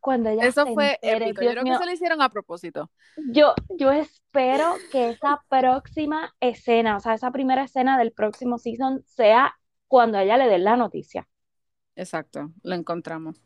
cuando 0.00 0.30
ella 0.30 0.46
Eso 0.46 0.66
se 0.66 0.74
fue 0.74 0.92
entere. 0.94 1.26
épico. 1.26 1.42
Yo 1.42 1.50
creo 1.52 1.62
mío, 1.64 1.72
que 1.74 1.78
se 1.78 1.86
lo 1.86 1.92
hicieron 1.92 2.22
a 2.22 2.28
propósito. 2.28 2.90
Yo, 3.30 3.54
yo 3.78 3.92
espero 3.92 4.74
que 4.90 5.10
esa 5.10 5.42
próxima 5.48 6.34
escena, 6.40 6.96
o 6.96 7.00
sea, 7.00 7.14
esa 7.14 7.30
primera 7.30 7.64
escena 7.64 7.98
del 7.98 8.12
próximo 8.12 8.58
season 8.58 9.02
sea 9.06 9.54
cuando 9.86 10.18
a 10.18 10.22
ella 10.22 10.36
le 10.36 10.48
den 10.48 10.64
la 10.64 10.76
noticia. 10.76 11.28
Exacto, 11.94 12.50
lo 12.62 12.74
encontramos. 12.74 13.40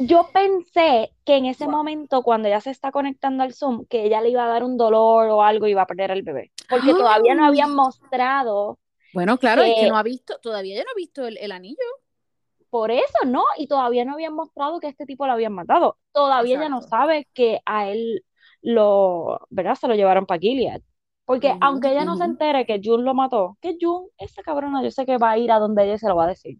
Yo 0.00 0.28
pensé 0.32 1.12
que 1.24 1.36
en 1.36 1.46
ese 1.46 1.66
Wow. 1.66 1.72
momento, 1.76 2.22
cuando 2.22 2.48
ella 2.48 2.60
se 2.60 2.70
está 2.70 2.90
conectando 2.90 3.44
al 3.44 3.54
Zoom, 3.54 3.86
que 3.86 4.04
ella 4.04 4.20
le 4.20 4.30
iba 4.30 4.44
a 4.44 4.48
dar 4.48 4.64
un 4.64 4.76
dolor 4.76 5.28
o 5.28 5.42
algo 5.42 5.66
y 5.66 5.70
iba 5.70 5.82
a 5.82 5.86
perder 5.86 6.10
el 6.10 6.22
bebé. 6.22 6.50
Porque 6.68 6.90
¡Ah! 6.90 6.96
todavía 6.98 7.34
no 7.36 7.46
habían 7.46 7.74
mostrado, 7.74 8.78
Bueno, 9.12 9.38
claro, 9.38 9.62
que 9.62 9.74
Que- 9.82 9.88
no 9.88 9.96
ha 9.96 10.02
visto, 10.02 10.38
todavía 10.40 10.76
yo 10.76 10.82
no 10.82 10.90
he 10.90 10.96
visto 10.96 11.26
el, 11.28 11.38
el 11.38 11.52
anillo. 11.52 11.78
Por 12.74 12.90
eso, 12.90 13.18
¿no? 13.26 13.44
Y 13.56 13.68
todavía 13.68 14.04
no 14.04 14.14
habían 14.14 14.34
mostrado 14.34 14.80
que 14.80 14.88
este 14.88 15.06
tipo 15.06 15.26
lo 15.28 15.32
habían 15.34 15.52
matado. 15.54 15.96
Todavía 16.12 16.56
ella 16.56 16.68
no 16.68 16.82
Exacto. 16.82 16.82
sabe 16.82 17.28
que 17.32 17.60
a 17.66 17.88
él 17.88 18.24
lo, 18.62 19.46
¿verdad? 19.50 19.76
Se 19.76 19.86
lo 19.86 19.94
llevaron 19.94 20.26
para 20.26 20.40
Gilead. 20.40 20.82
Porque 21.24 21.54
aunque 21.60 21.92
ella 21.92 22.04
no 22.04 22.16
se 22.16 22.24
entere 22.24 22.66
que 22.66 22.80
June 22.82 23.04
lo 23.04 23.14
mató, 23.14 23.56
que 23.60 23.76
June, 23.80 24.08
esa 24.18 24.42
cabrona, 24.42 24.82
yo 24.82 24.90
sé 24.90 25.06
que 25.06 25.18
va 25.18 25.30
a 25.32 25.38
ir 25.38 25.52
a 25.52 25.60
donde 25.60 25.84
ella 25.84 25.98
se 25.98 26.08
lo 26.08 26.16
va 26.16 26.24
a 26.24 26.28
decir. 26.28 26.58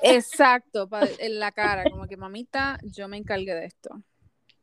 Exacto, 0.00 0.88
en 1.18 1.38
la 1.38 1.52
cara, 1.52 1.88
como 1.88 2.06
que 2.06 2.16
mamita, 2.16 2.78
yo 2.82 3.08
me 3.08 3.16
encargué 3.16 3.54
de 3.54 3.66
esto. 3.66 4.02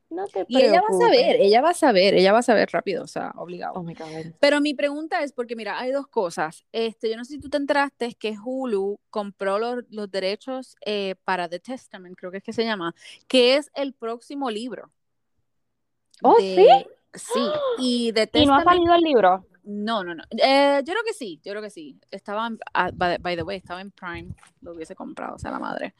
No 0.09 0.25
te 0.27 0.43
Y 0.47 0.61
ella 0.61 0.81
va 0.81 0.87
a 0.87 0.99
saber, 0.99 1.35
ella 1.39 1.61
va 1.61 1.69
a 1.69 1.73
saber, 1.73 2.13
ella 2.15 2.33
va 2.33 2.39
a 2.39 2.43
saber 2.43 2.69
rápido, 2.71 3.03
o 3.03 3.07
sea, 3.07 3.31
obligado. 3.35 3.73
Oh. 3.75 3.85
Pero 4.39 4.59
mi 4.59 4.73
pregunta 4.73 5.21
es, 5.21 5.33
porque 5.33 5.55
mira, 5.55 5.79
hay 5.79 5.91
dos 5.91 6.07
cosas. 6.07 6.65
Este, 6.71 7.11
yo 7.11 7.17
no 7.17 7.25
sé 7.25 7.33
si 7.33 7.39
tú 7.39 7.49
te 7.49 7.57
enteraste 7.57 8.07
es 8.07 8.15
que 8.15 8.35
Hulu 8.43 8.99
compró 9.11 9.59
los, 9.59 9.83
los 9.91 10.09
derechos 10.09 10.75
eh, 10.83 11.15
para 11.23 11.47
The 11.47 11.59
Testament, 11.59 12.17
creo 12.17 12.31
que 12.31 12.37
es 12.37 12.43
que 12.43 12.53
se 12.53 12.63
llama, 12.63 12.95
que 13.27 13.55
es 13.55 13.69
el 13.75 13.93
próximo 13.93 14.49
libro. 14.49 14.91
¿Oh, 16.23 16.37
de- 16.37 16.87
Sí, 17.13 17.39
y 17.79 18.13
The 18.13 18.29
¿Y 18.33 18.45
no 18.45 18.53
ha 18.53 18.57
Testament, 18.59 18.65
salido 18.65 18.95
el 18.95 19.01
libro? 19.01 19.45
No, 19.63 20.03
no, 20.03 20.15
no. 20.15 20.23
Eh, 20.31 20.81
yo 20.85 20.93
creo 20.93 21.03
que 21.05 21.13
sí, 21.13 21.39
yo 21.43 21.51
creo 21.51 21.61
que 21.61 21.69
sí. 21.69 21.99
Estaba, 22.11 22.47
en- 22.47 22.59
ah, 22.73 22.91
by, 22.93 23.17
by 23.19 23.35
the 23.35 23.43
way, 23.43 23.57
estaba 23.57 23.81
en 23.81 23.91
Prime, 23.91 24.29
lo 24.61 24.73
hubiese 24.73 24.95
comprado, 24.95 25.35
o 25.35 25.39
sea, 25.39 25.51
la 25.51 25.59
madre. 25.59 25.93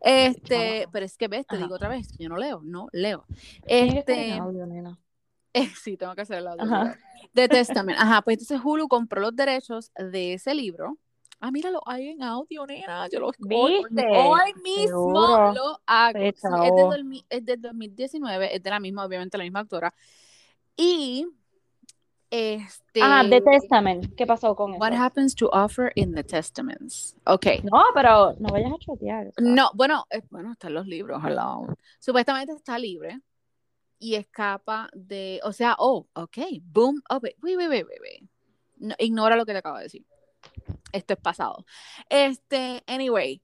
Este, 0.00 0.86
pero 0.92 1.04
es 1.04 1.16
que 1.16 1.28
ves, 1.28 1.46
te 1.46 1.56
Ajá. 1.56 1.64
digo 1.64 1.74
otra 1.74 1.88
vez, 1.88 2.16
yo 2.18 2.28
no 2.28 2.36
leo, 2.36 2.60
no 2.62 2.88
leo. 2.92 3.24
Este, 3.66 4.32
audio, 4.34 4.66
nena. 4.66 4.98
eh, 5.52 5.68
sí, 5.80 5.96
tengo 5.96 6.14
que 6.14 6.22
hacer 6.22 6.38
el 6.38 6.48
audio. 6.48 6.62
Ajá. 6.64 6.98
The 7.34 7.48
Testament. 7.48 7.98
Ajá, 7.98 8.22
pues 8.22 8.38
entonces 8.38 8.60
Hulu 8.64 8.88
compró 8.88 9.20
los 9.20 9.34
derechos 9.34 9.90
de 9.96 10.34
ese 10.34 10.54
libro. 10.54 10.98
Ah, 11.40 11.52
míralo, 11.52 11.80
hay 11.86 12.08
en 12.08 12.22
audio, 12.22 12.66
nena. 12.66 13.08
Yo 13.08 13.20
lo 13.20 13.30
¿Viste? 13.38 14.06
hoy 14.16 14.52
mismo 14.62 14.88
Seguro. 14.88 15.52
lo 15.52 15.80
hago. 15.86 16.18
Se 16.18 16.20
Sí, 16.20 16.26
es, 16.28 16.34
de 16.34 16.40
chavó. 16.40 16.90
2000 16.90 17.24
es 17.30 17.44
de 17.44 17.56
2019, 17.56 18.56
es 18.56 18.62
de 18.62 18.70
la 18.70 18.80
misma, 18.80 19.04
obviamente, 19.04 19.38
la 19.38 19.44
misma 19.44 19.60
autora. 19.60 19.94
Y 20.76 21.26
este. 22.30 23.02
Ajá, 23.02 23.28
The 23.28 23.40
Testament. 23.40 24.14
¿Qué 24.16 24.26
pasó 24.26 24.54
con 24.54 24.74
What 24.74 24.92
eso? 24.92 25.02
happens 25.02 25.34
to 25.34 25.48
offer 25.52 25.92
in 25.94 26.14
the 26.14 26.22
testaments? 26.22 27.16
Ok. 27.24 27.46
No, 27.64 27.84
pero 27.94 28.34
no 28.38 28.48
vayas 28.50 28.72
a 28.72 28.78
chotear. 28.78 29.32
No, 29.38 29.70
bueno, 29.74 30.04
eh, 30.10 30.22
bueno, 30.30 30.52
están 30.52 30.74
los 30.74 30.86
libros 30.86 31.22
lado. 31.22 31.66
Supuestamente 31.98 32.52
está 32.52 32.78
libre 32.78 33.20
y 33.98 34.14
escapa 34.14 34.88
de, 34.92 35.40
o 35.42 35.52
sea, 35.52 35.74
oh, 35.78 36.06
ok, 36.14 36.38
boom, 36.62 37.02
oh, 37.10 37.18
wait, 37.22 37.36
wait, 37.42 37.68
wait, 37.68 37.86
wait. 37.86 38.22
No, 38.76 38.94
ignora 38.98 39.36
lo 39.36 39.44
que 39.44 39.52
te 39.52 39.58
acabo 39.58 39.76
de 39.78 39.84
decir. 39.84 40.06
Esto 40.92 41.14
es 41.14 41.20
pasado. 41.20 41.64
Este, 42.08 42.82
anyway, 42.86 43.42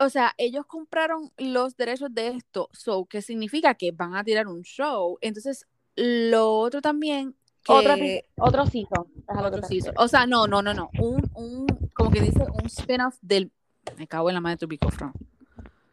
o 0.00 0.08
sea, 0.08 0.34
ellos 0.38 0.66
compraron 0.66 1.32
los 1.36 1.76
derechos 1.76 2.12
de 2.12 2.28
esto, 2.28 2.68
so, 2.72 3.06
¿qué 3.06 3.22
significa? 3.22 3.74
Que 3.74 3.92
van 3.92 4.14
a 4.16 4.24
tirar 4.24 4.46
un 4.46 4.62
show. 4.62 5.18
Entonces, 5.20 5.66
lo 5.96 6.58
otro 6.58 6.80
también 6.80 7.36
que 7.68 8.24
Otro, 8.36 8.62
otro 8.62 8.66
season. 8.66 9.06
otro. 9.28 9.92
O 9.96 10.08
sea, 10.08 10.26
no, 10.26 10.46
no, 10.46 10.62
no, 10.62 10.74
no. 10.74 10.90
Un, 10.98 11.30
un, 11.34 11.66
como 11.94 12.10
que 12.10 12.20
dice, 12.20 12.40
un 12.42 12.66
spin-off 12.66 13.16
del. 13.20 13.52
Me 13.96 14.06
cago 14.06 14.28
en 14.30 14.34
la 14.34 14.40
madre 14.40 14.56
de 14.56 14.60
tu 14.60 14.68
picofro. 14.68 15.12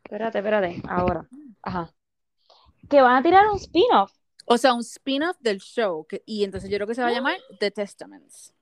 Espérate, 0.04 0.40
espérate. 0.40 0.82
Ahora. 0.88 1.28
Ajá. 1.62 1.94
Que 2.90 3.02
van 3.02 3.16
a 3.18 3.24
tirar 3.24 3.48
un 3.48 3.58
spin-off. 3.58 4.12
O 4.46 4.58
sea, 4.58 4.74
un 4.74 4.82
spin-off 4.82 5.38
del 5.40 5.60
show. 5.60 6.06
Que, 6.08 6.22
y 6.26 6.44
entonces 6.44 6.70
yo 6.70 6.78
creo 6.78 6.88
que 6.88 6.96
se 6.96 7.02
va 7.02 7.08
a 7.08 7.12
llamar 7.14 7.38
The 7.60 7.72
Testaments. 7.72 8.54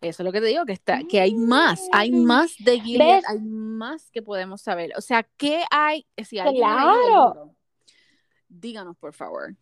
Eso 0.00 0.22
es 0.22 0.24
lo 0.24 0.32
que 0.32 0.40
te 0.40 0.46
digo, 0.48 0.66
que 0.66 0.72
está, 0.74 1.00
que 1.08 1.18
hay 1.20 1.34
más, 1.34 1.88
hay 1.90 2.10
Mm. 2.12 2.24
más 2.24 2.54
de 2.58 2.78
Gilead, 2.78 3.16
¿Ves? 3.22 3.24
hay 3.28 3.40
más 3.40 4.10
que 4.10 4.20
podemos 4.20 4.60
saber. 4.60 4.92
O 4.98 5.00
sea, 5.00 5.22
¿qué 5.38 5.64
hay? 5.70 6.06
Si 6.22 6.36
Claro. 6.36 6.52
libro, 6.52 7.54
díganos, 8.48 8.96
por 8.98 9.14
favor. 9.14 9.54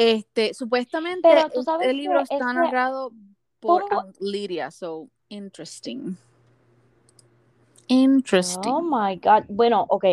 Este, 0.00 0.54
supuestamente 0.54 1.28
Pero 1.28 1.50
tú 1.50 1.58
es- 1.58 1.64
sabes 1.64 1.88
el 1.88 1.96
libro 1.96 2.18
que 2.18 2.34
está 2.36 2.52
narrado 2.52 3.10
por. 3.58 3.82
Aunt 3.90 4.16
Lydia, 4.20 4.70
so 4.70 5.08
interesting. 5.28 6.16
Interesting. 7.88 8.72
Oh 8.72 8.80
my 8.80 9.16
God. 9.16 9.46
Bueno, 9.48 9.84
ok. 9.88 10.04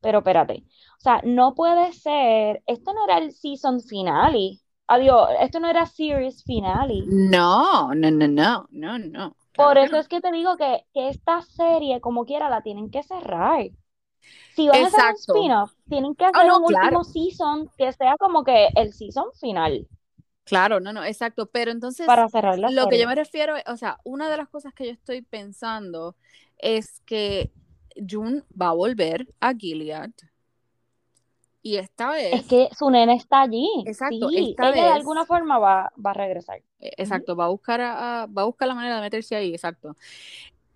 Pero 0.00 0.18
espérate. 0.20 0.64
O 0.98 1.00
sea, 1.00 1.20
no 1.22 1.54
puede 1.54 1.92
ser. 1.92 2.62
Esto 2.66 2.94
no 2.94 3.04
era 3.04 3.18
el 3.18 3.32
season 3.32 3.82
finale. 3.82 4.58
Adiós. 4.86 5.28
Esto 5.38 5.60
no 5.60 5.68
era 5.68 5.84
series 5.84 6.42
finale. 6.42 7.02
No, 7.06 7.94
no, 7.94 8.10
no, 8.10 8.28
no, 8.28 8.66
no, 8.70 8.98
no. 8.98 9.36
Por 9.54 9.76
eso 9.76 9.98
es 9.98 10.08
que 10.08 10.22
te 10.22 10.32
digo 10.32 10.56
que, 10.56 10.86
que 10.94 11.10
esta 11.10 11.42
serie, 11.42 12.00
como 12.00 12.24
quiera, 12.24 12.48
la 12.48 12.62
tienen 12.62 12.90
que 12.90 13.02
cerrar. 13.02 13.66
Si 14.56 14.68
van 14.68 14.82
a 14.82 14.86
hacer 14.86 15.00
un 15.00 15.10
Exacto. 15.10 15.34
spin-off, 15.36 15.72
tienen 15.88 16.14
que 16.16 16.24
hacer 16.24 16.46
no, 16.46 16.58
un 16.58 16.64
claro. 16.64 16.98
último 16.98 17.04
season 17.04 17.70
que 17.76 17.92
sea 17.92 18.16
como 18.18 18.42
que 18.42 18.68
el 18.74 18.92
season 18.92 19.26
final 19.38 19.86
Claro, 20.44 20.80
no, 20.80 20.92
no, 20.92 21.04
exacto. 21.04 21.46
Pero 21.46 21.70
entonces, 21.72 22.06
para 22.06 22.28
cerrar 22.28 22.58
lo 22.58 22.68
que 22.68 22.74
serie. 22.82 23.00
yo 23.02 23.08
me 23.08 23.14
refiero, 23.14 23.54
o 23.66 23.76
sea, 23.76 23.98
una 24.04 24.30
de 24.30 24.36
las 24.36 24.48
cosas 24.48 24.72
que 24.74 24.86
yo 24.86 24.92
estoy 24.92 25.22
pensando 25.22 26.14
es 26.58 27.00
que 27.04 27.50
June 28.08 28.42
va 28.60 28.68
a 28.68 28.72
volver 28.72 29.26
a 29.40 29.52
Gilead 29.54 30.10
y 31.62 31.76
esta 31.78 32.10
vez, 32.10 32.32
Es 32.40 32.46
que 32.46 32.68
su 32.78 32.90
nena 32.90 33.14
está 33.14 33.42
allí. 33.42 33.68
Exacto, 33.84 34.28
Sí, 34.30 34.50
esta 34.50 34.68
ella 34.70 34.84
de 34.84 34.92
alguna 34.92 35.26
forma 35.26 35.58
va, 35.58 35.92
va 36.04 36.10
a 36.10 36.14
regresar. 36.14 36.62
eh, 36.80 36.92
exacto, 36.96 37.34
va 37.34 37.46
a 37.46 37.48
buscar 37.48 37.80
a, 37.80 38.22
a- 38.22 38.26
va 38.26 38.42
a 38.42 38.44
buscar 38.44 38.68
la 38.68 38.74
manera 38.74 38.96
de 38.96 39.00
meterse 39.02 39.34
ahí, 39.36 39.52
exacto. 39.52 39.96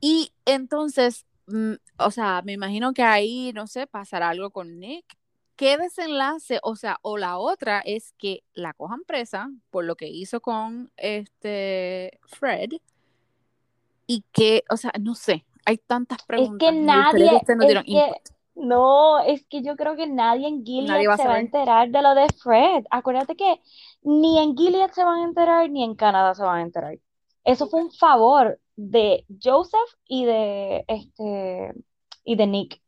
Y 0.01 0.33
entonces, 0.47 1.27
mm, 1.51 1.75
o 1.99 2.11
sea, 2.11 2.43
me 2.45 2.53
imagino 2.53 2.93
que 2.93 3.03
ahí, 3.03 3.53
no 3.55 3.67
sé, 3.67 3.87
pasará 3.87 4.31
algo 4.31 4.51
con 4.51 4.79
Nick. 4.79 5.05
¿Qué 5.57 5.77
desenlace? 5.77 6.59
O 6.63 6.75
sea, 6.77 6.99
o 7.03 7.19
la 7.19 7.37
otra 7.39 7.81
es 7.81 8.13
que 8.19 8.43
la 8.55 8.73
cojan 8.73 9.03
presa 9.07 9.51
por 9.71 9.85
lo 9.85 9.95
que 9.97 10.09
hizo 10.09 10.41
con 10.41 10.91
este 10.97 12.19
Fred 12.27 12.71
y 14.07 14.25
que, 14.33 14.65
o 14.71 14.77
sea, 14.77 14.93
no 15.01 15.15
sé, 15.15 15.45
hay 15.67 15.79
tantas 15.79 16.23
preguntas. 16.25 16.59
que 16.69 16.75
nadie- 16.75 17.37
es 17.37 17.85
que- 17.85 17.91
input. 17.93 18.17
No, 18.57 19.21
es 19.21 19.47
que 19.47 19.63
yo 19.63 19.75
creo 19.77 19.97
que 19.97 20.07
nadie 20.07 20.47
en 20.47 20.65
Gilead 20.67 20.89
Nadie 20.89 21.09
va 21.09 21.17
se 21.17 21.27
va 21.27 21.35
a 21.35 21.41
enterar 21.41 21.89
de 21.91 22.03
lo 22.03 22.15
de 22.15 22.27
Fred. 22.43 22.85
Acuérdate 22.91 23.35
que 23.35 23.61
ni 24.03 24.39
en 24.39 24.55
Gilead 24.57 24.91
se 24.91 25.03
van 25.05 25.21
a 25.21 25.25
enterar, 25.25 25.71
ni 25.71 25.83
en 25.83 25.95
Canadá 25.95 26.35
se 26.35 26.43
van 26.43 26.59
a 26.59 26.63
enterar. 26.63 26.99
Eso 27.45 27.69
fue 27.69 27.81
un 27.83 27.91
favor 27.91 28.59
de 28.83 29.27
Joseph 29.43 29.91
y 30.07 30.25
de 30.25 30.85
este 30.89 31.75
y 32.25 32.37
de 32.37 32.47
Nick 32.47 32.81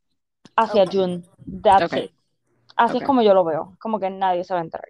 hacia 0.57 0.85
Ok. 0.85 0.91
June. 0.93 1.23
That's 1.63 1.93
Ok. 1.93 1.99
it. 2.05 2.11
Así 2.77 2.99
es 2.99 3.05
como 3.05 3.21
yo 3.23 3.35
lo 3.35 3.45
veo, 3.45 3.77
como 3.79 4.01
que 4.01 4.09
nadie 4.09 4.45
se 4.45 4.55
va 4.55 4.61
a 4.61 4.63
enterar. 4.65 4.89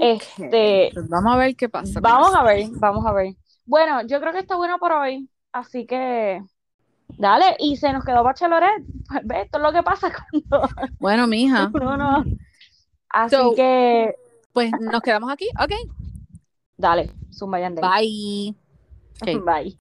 Este, 0.00 0.90
pues 0.92 1.08
vamos 1.08 1.34
a 1.34 1.36
ver 1.38 1.56
qué 1.56 1.68
pasa. 1.68 1.98
Vamos 2.00 2.34
a 2.34 2.42
ver, 2.42 2.68
vamos 2.72 3.04
a 3.06 3.12
ver. 3.12 3.34
Bueno, 3.64 4.02
yo 4.06 4.20
creo 4.20 4.32
que 4.32 4.38
está 4.40 4.56
bueno 4.56 4.78
por 4.78 4.92
hoy, 4.92 5.28
así 5.52 5.86
que 5.86 6.42
dale, 7.18 7.56
y 7.58 7.76
se 7.76 7.92
nos 7.92 8.04
quedó 8.04 8.22
Bachelorette. 8.22 8.84
Pues 9.08 9.20
ve, 9.24 9.42
esto 9.42 9.58
es 9.58 9.62
lo 9.64 9.72
que 9.72 9.82
pasa 9.82 10.12
cuando 10.30 10.68
Bueno, 10.98 11.26
mija, 11.26 11.70
uno 11.74 11.96
no. 11.96 12.24
Así 13.08 13.34
So- 13.36 13.54
que 13.54 14.14
pues 14.52 14.70
nos 14.78 15.00
quedamos 15.00 15.32
aquí. 15.32 15.48
Ok, 15.58 15.72
dale, 16.76 17.10
zumba 17.32 17.58
bye. 17.58 18.54
Ok. 19.20 19.40
Bye. 19.44 19.76